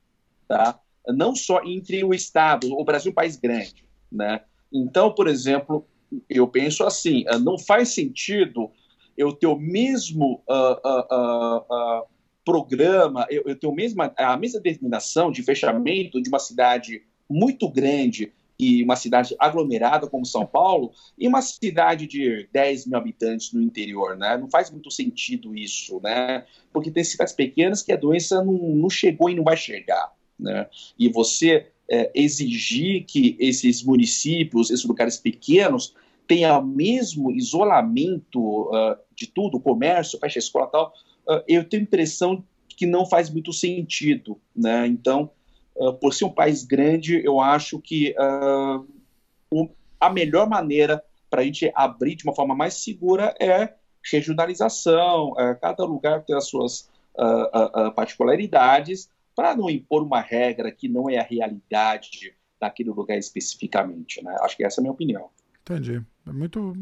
[0.47, 0.79] tá?
[1.07, 4.41] Não só entre o Estado, o Brasil é um país grande, né?
[4.71, 5.85] Então, por exemplo,
[6.29, 8.71] eu penso assim, ah, não faz sentido
[9.17, 12.05] eu ter o mesmo uh, uh, uh,
[12.45, 17.69] programa, eu, eu ter o mesma, a mesma determinação de fechamento de uma cidade muito
[17.69, 23.51] grande e uma cidade aglomerada como São Paulo e uma cidade de 10 mil habitantes
[23.53, 24.37] no interior, né?
[24.37, 26.45] Não faz muito sentido isso, né?
[26.71, 30.11] Porque tem cidades pequenas que a doença não, não chegou e não vai chegar,
[30.41, 30.67] né?
[30.97, 35.95] E você é, exigir que esses municípios, esses lugares pequenos,
[36.27, 40.93] tenham o mesmo isolamento uh, de tudo, comércio, fecha a escola tal,
[41.27, 42.43] uh, eu tenho a impressão
[42.75, 44.87] que não faz muito sentido, né?
[44.87, 45.29] Então,
[45.79, 49.69] ah, por ser um país grande, eu acho que uh,
[49.99, 53.73] a melhor maneira para a gente abrir de uma forma mais segura é
[54.11, 60.87] regionalização, uh, cada lugar tem as suas uh, particularidades, para não impor uma regra que
[60.87, 64.23] não é a realidade daquele lugar especificamente.
[64.23, 64.35] Né?
[64.41, 65.29] Acho que essa é a minha opinião.
[65.61, 66.01] Entendi.
[66.27, 66.73] É muito.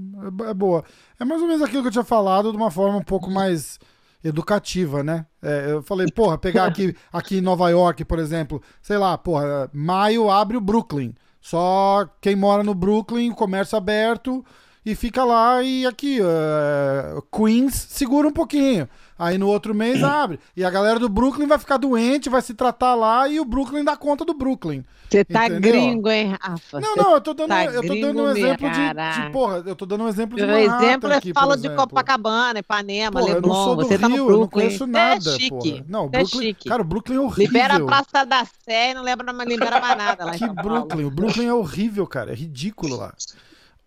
[0.47, 0.84] É, boa.
[1.20, 3.80] É mais ou menos aquilo que eu tinha falado de uma forma um pouco mais
[4.24, 5.26] educativa, né?
[5.41, 9.70] É, eu falei, porra, pegar aqui, aqui em Nova York, por exemplo, sei lá, porra,
[9.74, 11.14] maio abre o Brooklyn.
[11.39, 14.43] Só quem mora no Brooklyn, comércio aberto,
[14.86, 18.89] e fica lá e aqui, uh, Queens segura um pouquinho.
[19.20, 20.39] Aí no outro mês abre.
[20.55, 23.84] E a galera do Brooklyn vai ficar doente, vai se tratar lá e o Brooklyn
[23.84, 24.86] dá conta do Brooklyn.
[25.09, 25.74] Você tá entendeu?
[25.74, 26.80] gringo, hein, Rafa?
[26.80, 29.76] Não, não, eu tô dando, tá eu tô dando um exemplo de, de, Porra, eu
[29.76, 33.51] tô dando um exemplo de O exemplo é fala de Copacabana, Ipanema, porra, Leblon.
[33.51, 34.34] Eu não sou do você Rio, tá no Brooklyn.
[34.34, 35.49] eu não conheço nada, é chique.
[35.49, 35.86] Porra.
[35.88, 36.70] Não, é Brooklyn, chique.
[36.70, 37.45] Cara, o Brooklyn é horrível.
[37.45, 41.05] Libera a Praça da Sé e não lembra, não libera mais nada lá Que Brooklyn?
[41.05, 42.32] O Brooklyn é horrível, cara.
[42.32, 43.13] É ridículo lá.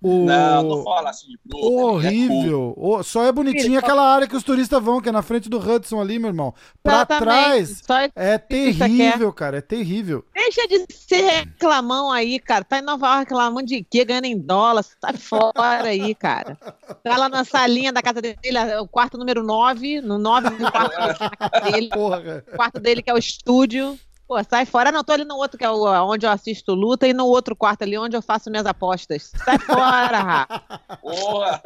[0.02, 0.24] O...
[0.24, 1.78] Não, não fala assim de Brooklyn.
[1.78, 2.98] É horrível.
[2.98, 5.58] É Só é bonitinho aquela área que os turistas vão, que é na frente do
[5.58, 6.52] Hudson ali, meu irmão.
[6.82, 7.82] Pra trás
[8.16, 9.58] é terrível, cara.
[9.58, 10.24] É terrível.
[10.34, 12.64] Deixa de ser reclamão aí, cara.
[12.64, 14.04] Tá em Nova York reclamando de quê?
[14.04, 14.82] Ganhando em dólar.
[14.82, 16.58] Sai fora aí, cara.
[17.02, 18.36] Tá lá na salinha da casa dele,
[18.80, 21.88] o quarto número 9, no 9 no quarto dele.
[21.94, 23.98] Porra, o quarto dele que é o estúdio.
[24.32, 24.90] Pô, sai fora.
[24.90, 27.54] Não, tô ali no outro, que é o, onde eu assisto luta, e no outro
[27.54, 29.30] quarto ali, onde eu faço minhas apostas.
[29.44, 30.46] Sai fora, Rá.
[31.02, 31.60] Porra.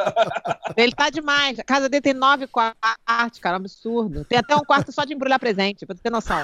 [0.76, 1.60] Ele tá demais.
[1.60, 4.24] A casa dele tem nove quartos, cara, é um absurdo.
[4.24, 6.42] Tem até um quarto só de embrulhar presente, pra tu ter noção.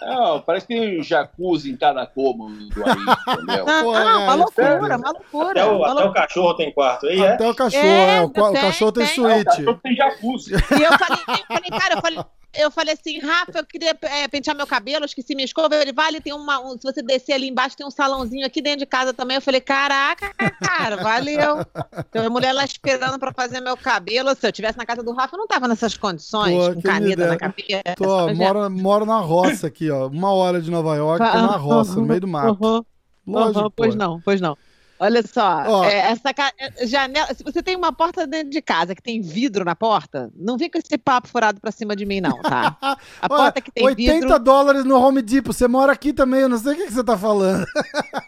[0.00, 2.56] Não, parece que tem um jacuzzi em cada cômodo
[2.86, 3.66] aí, entendeu?
[3.66, 5.50] Não, Pô, não, uma loucura, uma loucura.
[5.50, 7.34] Até o, uma até o cachorro tem quarto aí, é?
[7.34, 9.36] Até o cachorro, é, é o, tem, o, cachorro tem, tem suíte.
[9.36, 10.52] É, o cachorro tem jacuzzi.
[10.54, 12.24] E eu falei, eu falei cara, eu falei
[12.54, 15.76] eu falei assim, Rafa, eu queria é, pentear meu cabelo, esqueci minha escova.
[15.76, 16.60] Ele, vale, tem uma.
[16.60, 19.36] Um, se você descer ali embaixo, tem um salãozinho aqui dentro de casa também.
[19.36, 21.64] Eu falei, caraca, cara, valeu.
[22.08, 24.34] Então, a mulher lá esperando pra fazer meu cabelo.
[24.34, 27.26] Se eu tivesse na casa do Rafa, eu não tava nessas condições, Pô, com caneta
[27.26, 27.94] na cabeça.
[27.96, 30.08] Tô, moro, moro na roça aqui, ó.
[30.08, 32.84] Uma hora de Nova York, tô na roça, no meio do mato.
[33.26, 33.60] Lógico.
[33.60, 34.56] Uhum, pois não, pois não.
[35.02, 35.84] Olha só, oh.
[35.84, 36.28] é, essa
[36.58, 37.28] é, janela.
[37.34, 40.68] Se você tem uma porta dentro de casa que tem vidro na porta, não vem
[40.68, 42.76] com esse papo furado pra cima de mim, não, tá?
[43.22, 44.28] A porta que tem 80 vidro.
[44.28, 45.54] 80 dólares no Home Depot.
[45.54, 47.64] Você mora aqui também, eu não sei o que, que você tá falando.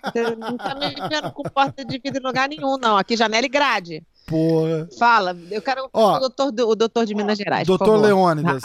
[0.06, 2.96] Você não tá me vendo com porta de vidro em lugar nenhum, não.
[2.96, 4.02] Aqui janela e grade.
[4.26, 4.88] Porra.
[4.98, 7.66] Fala, eu quero ó, o, doutor, o doutor de Minas Gerais.
[7.66, 8.62] Doutor Leônidas,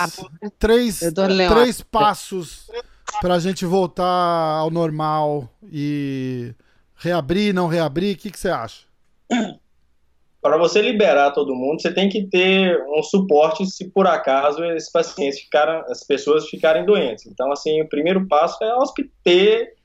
[0.58, 1.02] três,
[1.50, 2.72] três passos
[3.20, 6.56] pra gente voltar ao normal e
[6.98, 8.16] Reabrir, não reabrir?
[8.16, 8.86] O que, que você acha?
[10.42, 14.92] Para você liberar todo mundo, você tem que ter um suporte se por acaso esses
[14.92, 17.26] pacientes ficaram, as pessoas ficarem doentes.
[17.26, 18.72] Então, assim, o primeiro passo é
[19.24, 19.76] ter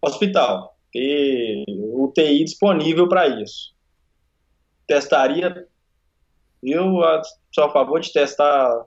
[0.00, 3.74] hospital, ter UTI disponível para isso.
[4.86, 5.66] Testaria
[6.62, 7.00] Eu
[7.52, 8.86] sou a favor de testar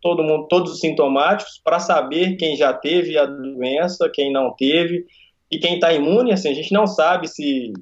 [0.00, 5.06] todo mundo, todos os sintomáticos, para saber quem já teve a doença, quem não teve,
[5.50, 7.72] e quem está imune, assim, a gente não sabe se,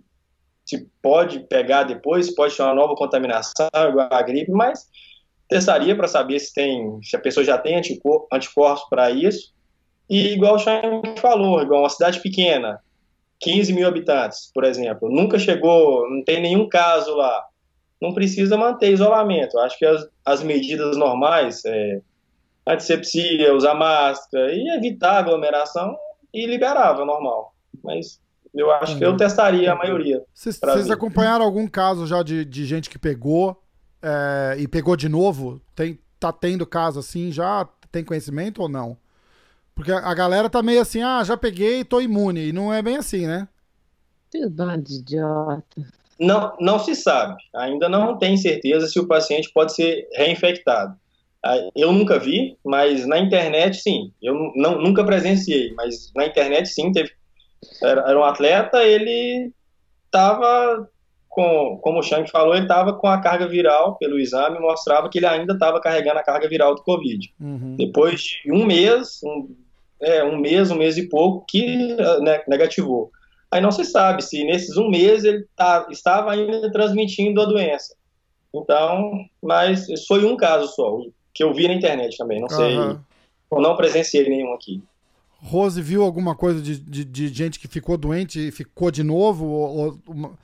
[0.64, 4.88] se pode pegar depois, pode ter uma nova contaminação, igual a gripe, mas
[5.48, 9.54] testaria para saber se tem, se a pessoa já tem anticor, anticorpos para isso.
[10.08, 10.80] E igual o Chan
[11.18, 12.80] falou, igual uma cidade pequena,
[13.40, 17.44] 15 mil habitantes, por exemplo, nunca chegou, não tem nenhum caso lá,
[18.00, 19.58] não precisa manter isolamento.
[19.58, 22.00] Acho que as, as medidas normais, é,
[22.66, 25.96] antisepsia, usar máscara e evitar aglomeração,
[26.32, 27.55] e liberava normal.
[27.82, 28.20] Mas
[28.54, 28.98] eu acho uhum.
[28.98, 30.22] que eu testaria a maioria.
[30.32, 33.62] Vocês acompanharam algum caso já de, de gente que pegou
[34.02, 35.60] é, e pegou de novo?
[35.74, 37.68] Tem, tá tendo caso assim já?
[37.92, 38.96] Tem conhecimento ou não?
[39.74, 42.48] Porque a galera tá meio assim, ah, já peguei e tô imune.
[42.48, 43.46] E não é bem assim, né?
[44.30, 45.82] Que bando de idiota.
[46.18, 47.36] Não, não se sabe.
[47.54, 50.96] Ainda não tem certeza se o paciente pode ser reinfectado.
[51.44, 54.10] Ah, eu nunca vi, mas na internet sim.
[54.22, 56.90] Eu não, nunca presenciei, mas na internet sim.
[56.90, 57.10] Teve,
[57.82, 59.52] era, era um atleta, ele
[60.06, 60.88] estava
[61.28, 65.18] com, como o Shank falou, ele estava com a carga viral pelo exame, mostrava que
[65.18, 67.30] ele ainda estava carregando a carga viral do Covid.
[67.38, 67.76] Uhum.
[67.76, 69.54] Depois de um mês, um,
[70.00, 73.10] é, um mês, um mês e pouco, que né, negativou.
[73.50, 77.94] Aí não se sabe se nesses um mês ele tá, estava ainda transmitindo a doença.
[78.54, 79.12] Então,
[79.42, 81.00] mas foi um caso só,
[81.34, 82.98] que eu vi na internet também, não sei, uhum.
[83.52, 84.82] eu não presenciei nenhum aqui.
[85.38, 89.44] Rose viu alguma coisa de, de, de, gente que ficou doente e ficou de novo?
[89.46, 90.36] Ou, ou,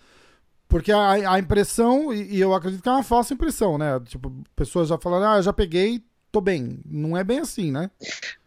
[0.69, 4.01] porque a, a impressão, e, e, eu acredito que é uma falsa impressão, né?
[4.01, 6.81] Tipo, pessoas já falaram, ah, eu já peguei, tô bem.
[6.87, 7.91] Não é bem assim, né?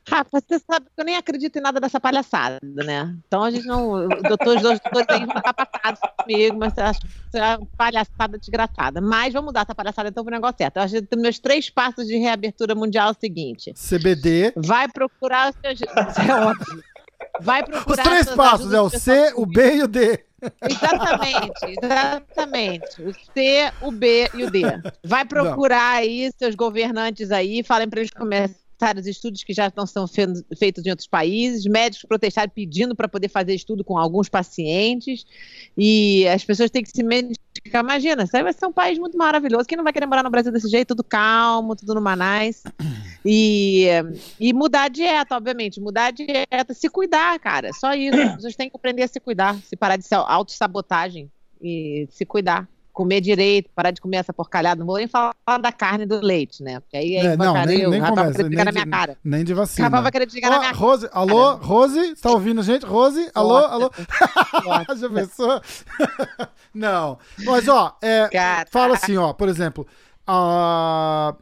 [0.08, 3.16] Rafa, você sabe que eu nem acredito em nada dessa palhaçada, né?
[3.28, 4.06] Então a gente não.
[4.06, 9.02] Os dois doutores aí vão ficar passados comigo, mas acho que é uma palhaçada desgraçada.
[9.02, 10.78] Mas vamos mudar essa palhaçada então pro negócio certo.
[10.78, 14.54] Eu acho que meus três passos de reabertura mundial é o seguinte: CBD.
[14.56, 15.82] Vai procurar os seus.
[16.28, 16.84] é óbvio.
[17.42, 18.04] Vai procurar.
[18.04, 20.24] Os três passos é o C, o B e o D.
[20.70, 23.02] Exatamente, exatamente.
[23.02, 24.62] O C, o B e o D.
[25.04, 26.00] Vai procurar não.
[26.00, 28.65] aí seus governantes aí, falem para eles começarem
[28.98, 33.30] os estudos que já estão sendo feitos em outros países, médicos protestaram pedindo para poder
[33.30, 35.26] fazer estudo com alguns pacientes,
[35.78, 37.84] e as pessoas têm que se medicar.
[37.84, 39.66] Imagina, isso aí vai ser um país muito maravilhoso.
[39.66, 42.64] Quem não vai querer morar no Brasil desse jeito, tudo calmo, tudo no Manais.
[43.28, 43.88] E,
[44.40, 48.22] e mudar a dieta, obviamente, mudar a dieta, se cuidar, cara, só isso.
[48.22, 52.24] As pessoas têm que aprender a se cuidar, se parar de ser autossabotagem e se
[52.24, 54.80] cuidar comer direito, parar de comer essa porcalhada.
[54.80, 56.80] Não vou nem falar da carne e do leite, né?
[56.80, 59.18] Porque aí, aí é, não, nem, eu, nem começa, nem na minha cara.
[59.22, 59.86] Nem de vacina.
[59.86, 61.20] Acabava querendo chegar oh, na minha Rose, cara.
[61.20, 62.86] alô, Rose, tá ouvindo gente?
[62.86, 63.92] Rose, alô, alô.
[64.98, 65.62] Já pensou?
[66.74, 67.20] não.
[67.44, 69.86] Mas, ó, é, fala assim, ó, por exemplo,
[70.26, 71.36] a...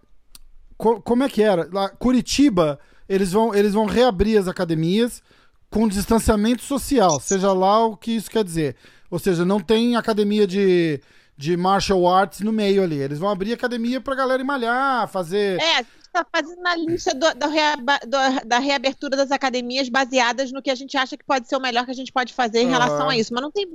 [0.76, 1.70] como é que era?
[1.72, 5.22] Lá, Curitiba, eles vão, eles vão reabrir as academias
[5.70, 8.76] com distanciamento social, seja lá o que isso quer dizer.
[9.12, 11.00] Ou seja, não tem academia de
[11.38, 12.98] de martial arts no meio ali.
[12.98, 15.60] Eles vão abrir academia pra galera ir malhar, fazer.
[15.62, 20.62] É, está fazendo uma lista do, do reaba, do, da reabertura das academias baseadas no
[20.62, 22.66] que a gente acha que pode ser o melhor que a gente pode fazer em
[22.66, 22.72] uhum.
[22.72, 23.34] relação a isso.
[23.34, 23.68] Mas não tem.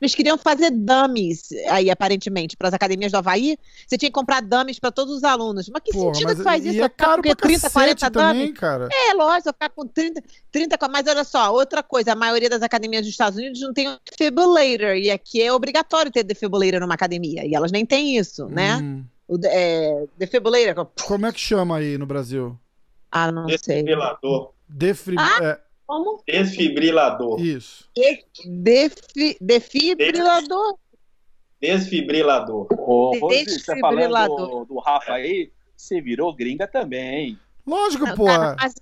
[0.00, 3.56] Eles queriam fazer dummies aí, aparentemente, para as academias do Havaí.
[3.86, 5.68] Você tinha que comprar dummies para todos os alunos.
[5.70, 6.82] Mas que Porra, sentido mas que faz isso?
[6.82, 8.58] é caro pra 30, 40 também, dummies?
[8.58, 8.88] cara.
[8.92, 10.76] É, lógico, ficar com 30, 30.
[10.88, 13.96] Mas olha só, outra coisa, a maioria das academias dos Estados Unidos não tem um
[14.10, 14.96] defibrillator.
[14.96, 17.46] E aqui é obrigatório ter defibrillator numa academia.
[17.46, 18.76] E elas nem têm isso, né?
[18.76, 19.04] Hum.
[19.28, 20.88] O é, defibrillator.
[21.06, 22.56] Como é que chama aí no Brasil?
[23.10, 24.42] Ah, não Desfibrilador.
[24.44, 24.52] sei.
[24.68, 25.16] Defri...
[25.18, 25.60] Ah, é...
[25.86, 26.22] como?
[26.26, 27.40] Desfibrilador.
[27.40, 27.88] Isso.
[28.46, 29.36] Defi...
[29.40, 30.78] Defibrilador?
[31.60, 32.66] Desfibrilador.
[32.78, 37.38] Ô, Rose, você falando do, do Rafa aí, você virou gringa também.
[37.66, 38.26] Lógico, pô.
[38.26, 38.74] Mas...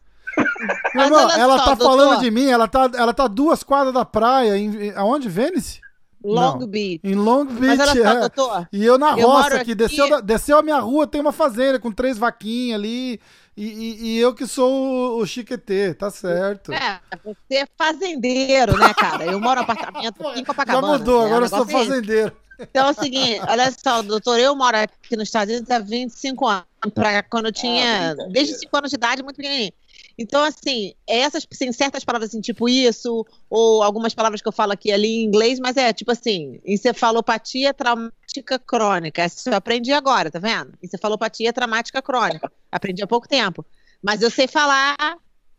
[0.94, 1.84] Meu irmão, ela só, tá doutor.
[1.84, 4.58] falando de mim, ela tá, ela tá duas quadras da praia.
[4.58, 5.28] Em, aonde?
[5.28, 5.80] Vênice?
[6.24, 6.66] Long não.
[6.66, 7.00] Beach.
[7.04, 8.20] Em Long Beach, Mas só, é.
[8.20, 11.78] doutor, e eu na roça aqui, desceu, da, desceu a minha rua, tem uma fazenda
[11.78, 13.20] com três vaquinhas ali.
[13.56, 16.72] E, e, e, eu que sou o chiquetê, tá certo.
[16.72, 19.24] É, você é fazendeiro, né, cara?
[19.26, 20.94] Eu moro no apartamento aqui em Copacabana.
[20.94, 21.26] Já mudou, né?
[21.26, 22.32] agora eu sou fazendeiro.
[22.58, 26.46] Então é o seguinte, olha só, doutor, eu moro aqui nos Estados Unidos há 25
[26.46, 26.64] anos,
[26.94, 29.72] pra quando eu tinha, ah, desde 5 anos de idade, muito pequenininho.
[30.18, 34.72] Então, assim, essas, assim, certas palavras assim, tipo isso, ou algumas palavras que eu falo
[34.72, 39.22] aqui ali em inglês, mas é tipo assim, encefalopatia traumática crônica.
[39.22, 40.72] Essa eu aprendi agora, tá vendo?
[40.82, 42.50] Encefalopatia traumática crônica.
[42.70, 43.64] Aprendi há pouco tempo.
[44.02, 44.96] Mas eu sei falar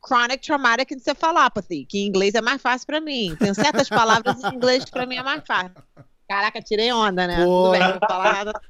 [0.05, 3.35] chronic traumatic encephalopathy, que em inglês é mais fácil para mim.
[3.39, 5.71] Tem certas palavras em inglês que para mim é mais fácil.
[6.29, 7.43] Caraca, tirei onda, né?
[7.43, 8.61] Tudo bem, não vou falar nada.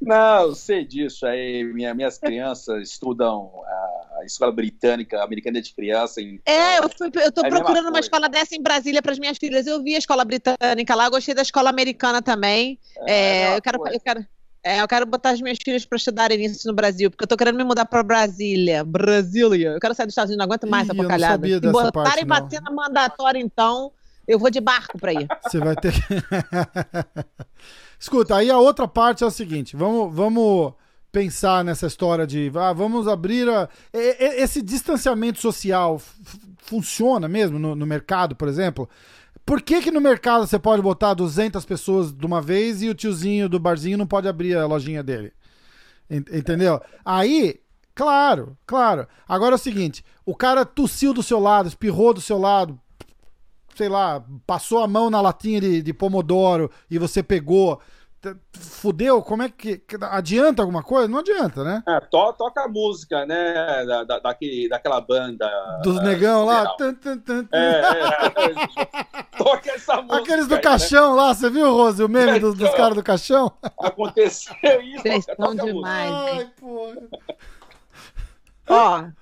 [0.00, 1.26] Não, eu sei disso.
[1.26, 6.20] Aí minha, minhas crianças estudam a, escola britânica americana de criança.
[6.20, 9.18] Em, é, eu, fui, eu tô é procurando uma escola dessa em Brasília para as
[9.18, 9.66] minhas filhas.
[9.66, 12.78] Eu vi a escola britânica lá, gostei da escola americana também.
[13.06, 14.26] É, é eu, quero, eu, quero,
[14.64, 17.36] é, eu quero botar as minhas filhas para estudarem nisso no Brasil, porque eu tô
[17.36, 18.82] querendo me mudar para Brasília.
[18.84, 19.70] Brasília.
[19.70, 21.46] Eu quero sair dos Estados Unidos, não aguento mais Ih, essa porcalhada.
[21.46, 23.92] Se botarem vacina mandatória, então,
[24.26, 25.28] eu vou de barco para ir.
[25.42, 25.92] Você vai ter.
[28.00, 30.72] Escuta, aí a outra parte é o seguinte: vamos, vamos
[31.12, 33.68] pensar nessa história de ah, vamos abrir a...
[33.92, 36.00] esse distanciamento social
[36.56, 38.88] funciona mesmo no, no, mercado, por exemplo?
[39.44, 42.94] Por que que no mercado você pode botar 200 pessoas de uma vez e o
[42.94, 45.32] tiozinho do barzinho não pode abrir a lojinha dele?
[46.08, 46.80] Entendeu?
[47.04, 47.60] Aí,
[47.94, 49.06] claro, claro.
[49.28, 52.80] Agora é o seguinte, o cara tossiu do seu lado, espirrou do seu lado,
[53.80, 57.80] sei lá, passou a mão na latinha de, de pomodoro e você pegou
[58.52, 59.82] fudeu, como é que.
[60.10, 61.08] Adianta alguma coisa?
[61.08, 61.82] Não adianta, né?
[61.88, 63.54] É, to, toca a música, né?
[63.86, 65.48] Da, da, daquele, daquela banda.
[65.82, 66.66] Dos uh, negão lá.
[66.76, 67.80] Tum, tum, tum, é, é,
[68.44, 70.18] é, toca essa música.
[70.20, 71.22] Aqueles do aí, caixão né?
[71.22, 72.04] lá, você viu, Rose?
[72.04, 73.50] O meme dos, dos caras do caixão?
[73.78, 75.02] Aconteceu isso.
[75.02, 76.12] Vocês estão demais.
[76.12, 76.96] Ai, porra.
[78.68, 79.12] Ó, o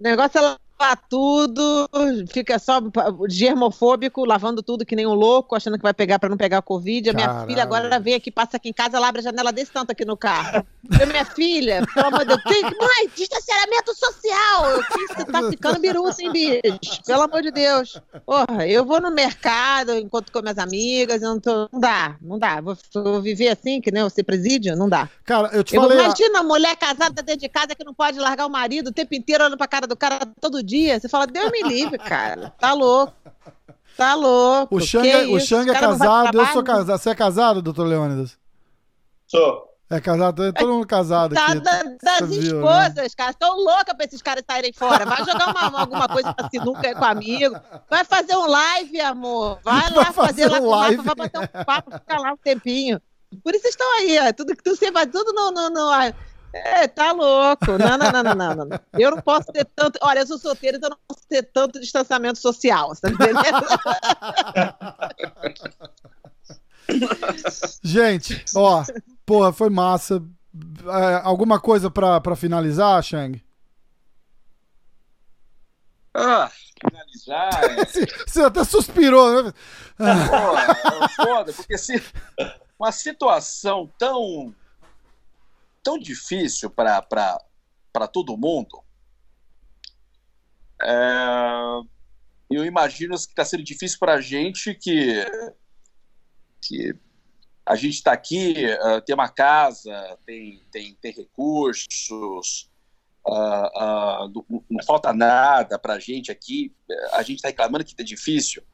[0.00, 1.88] negócio é lavar tudo,
[2.32, 2.80] fica só
[3.28, 6.62] germofóbico, lavando tudo que nem um louco, achando que vai pegar para não pegar a
[6.62, 7.10] Covid.
[7.10, 7.46] A minha Caralho.
[7.46, 10.04] filha agora vem aqui, passa aqui em casa, ela abre a janela desse tanto aqui
[10.04, 10.66] no carro.
[10.98, 14.70] Eu, minha filha, pelo amor de Deus, tem, mãe, distanciamento social.
[14.70, 18.00] Eu, você tá ficando biru sem bicho, pelo amor de Deus.
[18.24, 22.60] Porra, eu vou no mercado, encontro com minhas amigas, não, tô, não dá, não dá.
[22.60, 25.08] Vou, vou, viver assim, que nem você presídio, não dá.
[25.24, 25.98] Cara, eu te eu, falei...
[25.98, 29.14] Imagina a mulher casada dentro de casa que não pode largar o marido o tempo
[29.14, 30.98] inteiro olhando pra cara do cara todo dia dia.
[30.98, 32.52] Você fala, Deus me livre, cara.
[32.58, 33.12] Tá louco.
[33.96, 34.76] Tá louco.
[34.76, 36.98] O Xang, é, o Xang é casado, eu sou casado.
[36.98, 38.38] Você é casado, doutor Leônidas?
[39.26, 39.68] Sou.
[39.92, 41.60] É casado, é todo mundo casado tá aqui.
[41.60, 42.46] Da, das viu, né?
[42.46, 43.08] esposas, né?
[43.16, 43.34] cara.
[43.34, 45.04] Tô louca pra esses caras saírem fora.
[45.04, 47.56] Vai jogar uma, alguma coisa pra sinuca aí com amigo.
[47.90, 49.58] Vai fazer um live, amor.
[49.64, 51.02] Vai lá fazer, fazer lá um com live.
[51.02, 53.02] vai bater um papo, ficar lá um tempinho.
[53.42, 54.32] Por isso estão aí, ó.
[54.32, 55.90] Tudo que tu você vai tudo no, no, no
[56.52, 57.66] é, tá louco.
[57.78, 58.80] Não, não, não, não, não, não.
[58.92, 59.98] Eu não posso ter tanto.
[60.02, 62.92] Olha, eu sou solteiro, então eu não posso ter tanto distanciamento social.
[62.96, 63.66] Tá entendendo?
[67.82, 68.84] Gente, ó,
[69.24, 70.22] porra, foi massa.
[70.84, 73.40] É, alguma coisa pra, pra finalizar, Shang?
[76.12, 76.50] Ah,
[76.80, 77.50] finalizar.
[77.64, 77.84] É...
[78.26, 79.52] Você até suspirou, né?
[79.96, 80.62] Porra,
[81.04, 82.02] é foda, porque se
[82.78, 84.54] uma situação tão
[85.82, 88.82] tão difícil para todo mundo.
[90.82, 91.90] É,
[92.50, 95.24] eu imagino que está sendo difícil para a gente que,
[96.60, 96.94] que
[97.64, 102.68] a gente está aqui, uh, tem uma casa, tem, tem, tem recursos,
[103.24, 106.74] uh, uh, não falta nada para a gente aqui,
[107.12, 108.64] a gente está reclamando que é difícil.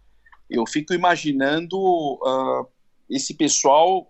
[0.48, 2.20] Eu fico imaginando
[3.10, 4.08] esse pessoal,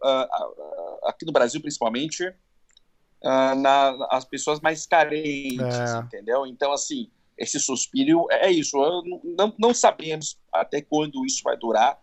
[1.04, 2.30] aqui no Brasil principalmente,
[3.22, 5.98] uh, na, as pessoas mais carentes, é.
[5.98, 6.46] entendeu?
[6.46, 8.76] Então, assim, esse suspiro é, é isso.
[9.36, 12.00] Não, não, sabemos até quando isso vai durar.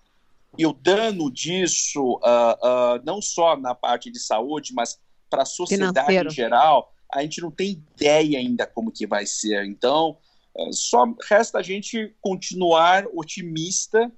[0.58, 5.00] E o dano disso, uh, uh, não só na parte de saúde, mas
[5.30, 6.30] para a sociedade Financeiro.
[6.30, 9.66] em geral, a gente não tem ideia ainda como que vai ser.
[9.66, 10.16] Então,
[10.56, 14.12] uh, só resta a gente continuar otimista,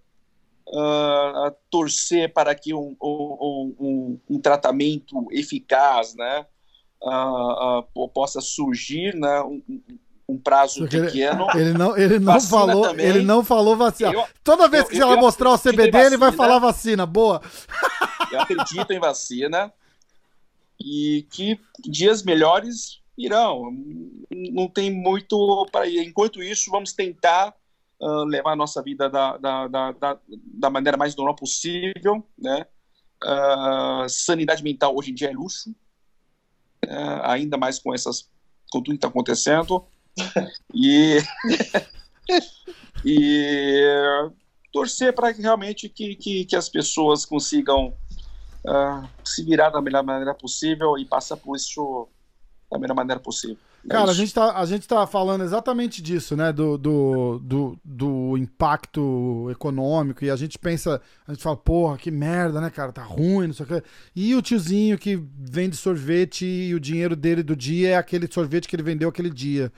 [1.69, 6.47] torcer para que um, um, um, um tratamento eficaz, né?
[7.05, 9.61] Uh, possa surgir né, um,
[10.27, 11.47] um prazo pequeno.
[11.55, 13.05] Ele, não, ele não falou, também.
[13.05, 14.11] ele não falou vacina.
[14.11, 17.05] Eu, Toda vez que eu, ela mostrar o CBD, ele vai falar vacina.
[17.05, 17.41] Boa.
[18.31, 19.71] Eu acredito em vacina
[20.81, 23.71] e que dias melhores irão.
[24.31, 25.99] Não tem muito para ir.
[25.99, 27.53] Enquanto isso, vamos tentar
[28.01, 32.65] uh, levar a nossa vida da, da, da, da, da maneira mais normal possível, né?
[33.23, 35.73] Uh, sanidade mental hoje em dia é luxo,
[37.23, 38.29] ainda mais com essas
[38.71, 39.85] com tudo que está acontecendo
[40.73, 41.17] e
[43.03, 44.31] e
[44.71, 47.95] torcer para que realmente que, que, que, as pessoas consigam
[48.65, 52.09] uh, se virar da melhor maneira possível e passar por isso
[52.69, 53.57] da melhor maneira possível.
[53.85, 56.51] É Cara, a gente, tá, a gente tá falando exatamente disso, né?
[56.51, 60.25] Do, do, do, do, impacto econômico.
[60.25, 62.91] E a gente pensa, a gente fala, porra, que merda, né, cara?
[62.91, 63.83] Tá ruim, não sei o que.
[64.15, 68.67] E o tiozinho que vende sorvete e o dinheiro dele do dia é aquele sorvete
[68.67, 69.71] que ele vendeu aquele dia.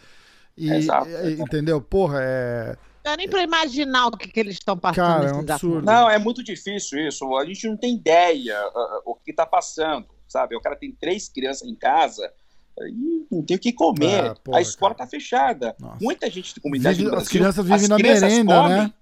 [0.55, 1.09] E, Exato.
[1.37, 1.81] entendeu?
[1.81, 2.77] Porra, é.
[3.03, 4.95] Não dá nem pra imaginar o que, que eles estão passando.
[4.95, 5.85] Cara, é um absurdo.
[5.85, 7.35] Não, é muito difícil isso.
[7.35, 10.07] A gente não tem ideia uh, o que tá passando.
[10.29, 10.55] sabe?
[10.55, 12.31] O cara tem três crianças em casa
[12.89, 14.31] e não tem o que comer.
[14.31, 15.05] Ah, porra, a escola cara.
[15.07, 15.75] tá fechada.
[15.79, 15.97] Nossa.
[16.01, 18.77] Muita gente de comunidade Vive- no as Brasil, crianças vivem as na crianças merenda, comem,
[18.77, 18.93] né?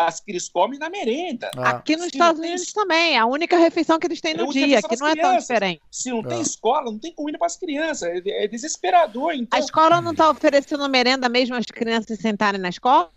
[0.00, 1.50] As crianças comem na merenda.
[1.56, 4.48] Ah, Aqui nos Estados tem- Unidos também, a única refeição que eles têm É no
[4.52, 5.80] dia, que não é tão diferente.
[5.90, 6.42] Se não tem É.
[6.42, 8.08] escola, não tem comida para as crianças.
[8.24, 9.32] É, é desesperador.
[9.34, 13.10] Então, A escola não está oferecendo merenda mesmo às crianças sentarem na escola?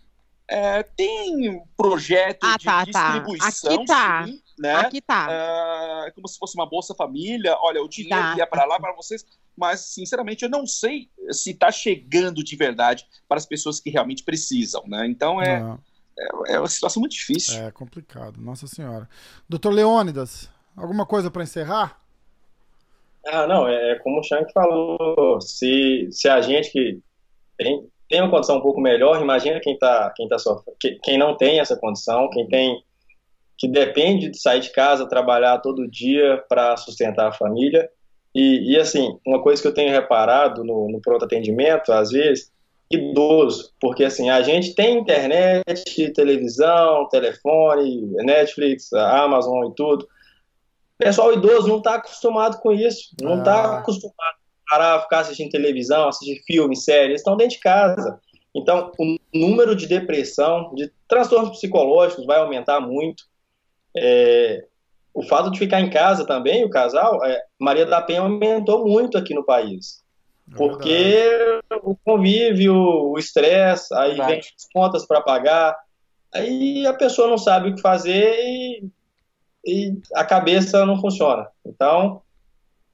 [0.53, 3.11] é, tem projeto Ah, de tá, tá.
[3.11, 4.25] distribuição, Aqui tá.
[4.27, 4.75] sim, né?
[4.75, 5.27] Aqui tá.
[6.07, 7.55] É, como se fosse uma Bolsa Família.
[7.61, 8.35] Olha, o dinheiro Tá.
[8.37, 9.23] ia para lá para vocês,
[9.57, 14.23] mas sinceramente eu não sei se está chegando de verdade para as pessoas que realmente
[14.23, 15.05] precisam, né?
[15.07, 15.79] Então é, não,
[16.47, 17.55] é uma situação muito difícil.
[17.61, 19.07] é complicado, nossa senhora.
[19.47, 22.01] Doutor Leônidas, alguma coisa para encerrar?
[23.27, 26.99] Ah, não, é como o Shank falou, se, se a gente que
[27.55, 31.17] tem, tem uma condição um pouco melhor, imagina quem tá, quem tá sofrendo, que- quem
[31.19, 32.83] não tem essa condição, quem tem,
[33.59, 37.87] que depende de sair de casa, trabalhar todo dia para sustentar a família.
[38.33, 42.51] E, e, assim, uma coisa que eu tenho reparado no, no pronto atendimento, às vezes,
[42.89, 50.03] idoso, porque assim, a gente tem internet, televisão, telefone, Netflix, Amazon e tudo.
[50.03, 53.79] O pessoal idoso não está acostumado com isso, não está Ah.
[53.79, 54.35] acostumado
[54.67, 58.19] a parar, ficar assistindo televisão, assistir filme, série, eles estão dentro de casa.
[58.53, 63.23] Então, o número de depressão, de transtornos psicológicos vai aumentar muito.
[63.97, 64.65] É,
[65.13, 69.17] o fato de ficar em casa também, o casal, é, Maria da Penha aumentou muito
[69.17, 70.01] aqui no país.
[70.51, 74.31] É Porque o convívio, o estresse, aí Verdade.
[74.31, 75.77] vem as contas para pagar,
[76.33, 78.89] aí a pessoa não sabe o que fazer e,
[79.65, 81.47] e a cabeça não funciona.
[81.65, 82.21] Então,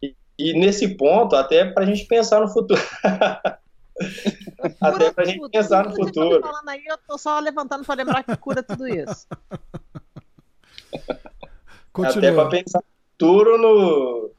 [0.02, 2.82] e, e nesse ponto, até para a gente pensar no futuro.
[4.82, 6.42] até para a gente Tudo, pensar no futuro.
[6.68, 9.28] aí, eu tô só levantando para lembrar que cura tudo isso.
[12.04, 12.50] Até para Continua.
[12.50, 14.32] pensar no futuro, no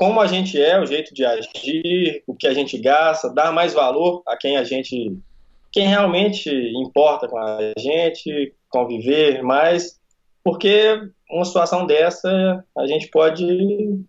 [0.00, 3.74] como a gente é, o jeito de agir, o que a gente gasta, dar mais
[3.74, 5.14] valor a quem a gente,
[5.70, 10.00] quem realmente importa com a gente, conviver mais,
[10.42, 14.00] porque uma situação dessa a gente pode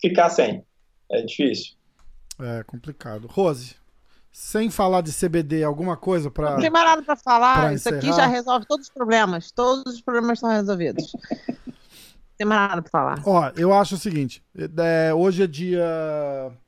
[0.00, 0.64] ficar sem.
[1.12, 1.74] É difícil.
[2.40, 3.28] É complicado.
[3.28, 3.76] Rose,
[4.32, 8.08] sem falar de CBD, alguma coisa para Não tem mais nada para falar, isso aqui
[8.08, 9.52] já resolve todos os problemas.
[9.52, 11.12] Todos os problemas estão resolvidos.
[12.40, 13.22] Não tem mais nada para falar.
[13.26, 14.42] Ó, eu acho o seguinte:
[14.78, 15.84] é, hoje é dia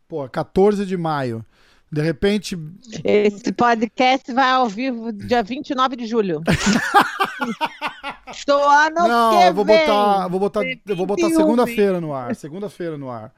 [0.06, 1.44] pô, 14 de maio.
[1.90, 2.58] De repente,
[3.04, 6.42] Esse podcast vai ao vivo dia 29 de julho.
[8.30, 9.78] Estou ano não, que eu vou vem.
[9.78, 12.34] botar, vou botar, eu vou botar 21, segunda-feira no ar.
[12.34, 13.32] Segunda-feira no ar.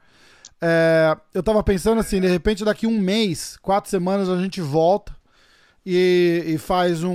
[0.61, 5.13] É, eu tava pensando assim, de repente daqui um mês, quatro semanas a gente volta
[5.85, 7.11] e, e faz um,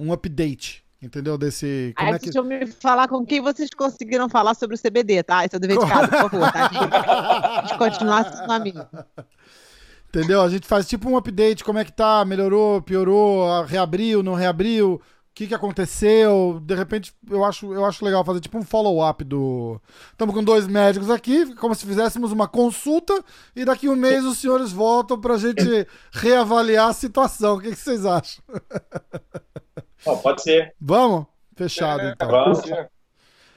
[0.00, 1.36] um update, entendeu?
[1.36, 4.76] Desse como Aí é que deixa eu me falar com quem vocês conseguiram falar sobre
[4.76, 5.44] o CBD, tá?
[5.44, 6.70] Esse é dever de casa, por favor, tá?
[6.70, 8.74] A gente continuar a mim.
[10.08, 10.42] Entendeu?
[10.42, 14.94] A gente faz tipo um update, como é que tá, melhorou, piorou, reabriu, não reabriu,
[14.94, 15.00] o
[15.34, 16.60] que que aconteceu.
[16.64, 19.80] De repente, eu acho, eu acho legal fazer tipo um follow-up do.
[20.12, 23.24] Estamos com dois médicos aqui, como se fizéssemos uma consulta,
[23.56, 25.64] e daqui um mês os senhores voltam pra gente
[26.14, 27.56] reavaliar a situação.
[27.56, 28.44] O que, que vocês acham?
[30.04, 30.74] Bom, pode ser.
[30.80, 31.26] Vamos?
[31.56, 32.28] Fechado, É, então.
[32.28, 32.58] Vamos.
[32.60, 32.88] Você,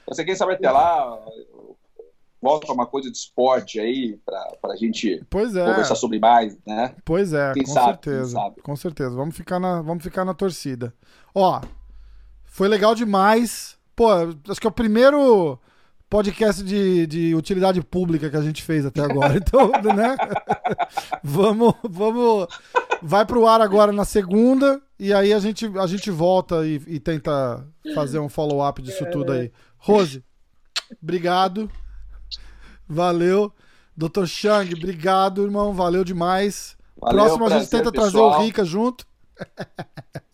[0.08, 1.20] você quem sabe até lá,
[2.42, 5.66] volta uma coisa de esporte aí, para a gente Pois é.
[5.66, 6.96] conversar sobre mais, né?
[7.04, 8.32] Pois é, Quem com sabe, quem certeza.
[8.32, 8.62] sabe.
[8.62, 9.16] Com certeza.
[9.16, 10.94] Vamos ficar, na, vamos ficar na torcida.
[11.34, 11.60] Ó,
[12.46, 13.78] foi legal demais.
[13.96, 14.08] Pô,
[14.50, 15.60] acho que é o primeiro
[16.10, 19.36] podcast de, de utilidade pública que a gente fez até agora.
[19.38, 20.16] Então, né?
[21.24, 22.48] vamos, vamos.
[23.02, 27.00] Vai pro ar agora na segunda e aí a gente, a gente volta e, e
[27.00, 29.52] tenta fazer um follow-up disso tudo aí.
[29.78, 30.24] Rose,
[31.02, 31.70] obrigado.
[32.88, 33.54] Valeu.
[33.96, 34.26] Dr.
[34.26, 35.74] Chang, obrigado, irmão.
[35.74, 36.78] Valeu demais.
[37.00, 38.40] Valeu, Próximo a gente prazer, tenta trazer pessoal.
[38.40, 39.06] o Rica junto.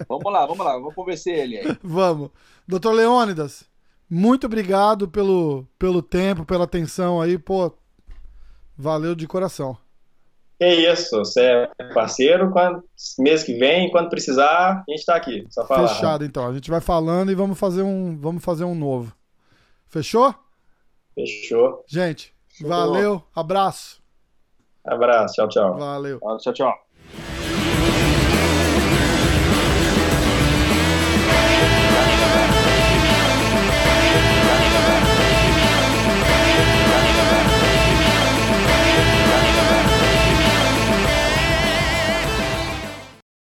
[0.08, 1.78] Vamos lá, vamos lá, vamos convencer ele aí.
[1.82, 2.30] Vamos.
[2.68, 3.66] Doutor Leônidas,
[4.14, 7.38] muito obrigado pelo, pelo tempo, pela atenção aí.
[7.38, 7.74] Pô,
[8.78, 9.76] valeu de coração.
[10.60, 12.84] É isso, você é parceiro, quando,
[13.18, 15.88] mês que vem, quando precisar, a gente tá aqui, só falar.
[15.88, 16.48] Fechado, então.
[16.48, 19.12] A gente vai falando e vamos fazer um, vamos fazer um novo.
[19.88, 20.34] Fechou?
[21.16, 21.84] Fechou.
[21.88, 23.22] Gente, valeu.
[23.36, 24.02] Abraço.
[24.86, 25.78] Abraço, tchau, tchau.
[25.78, 26.20] Valeu.
[26.40, 26.86] Tchau, tchau.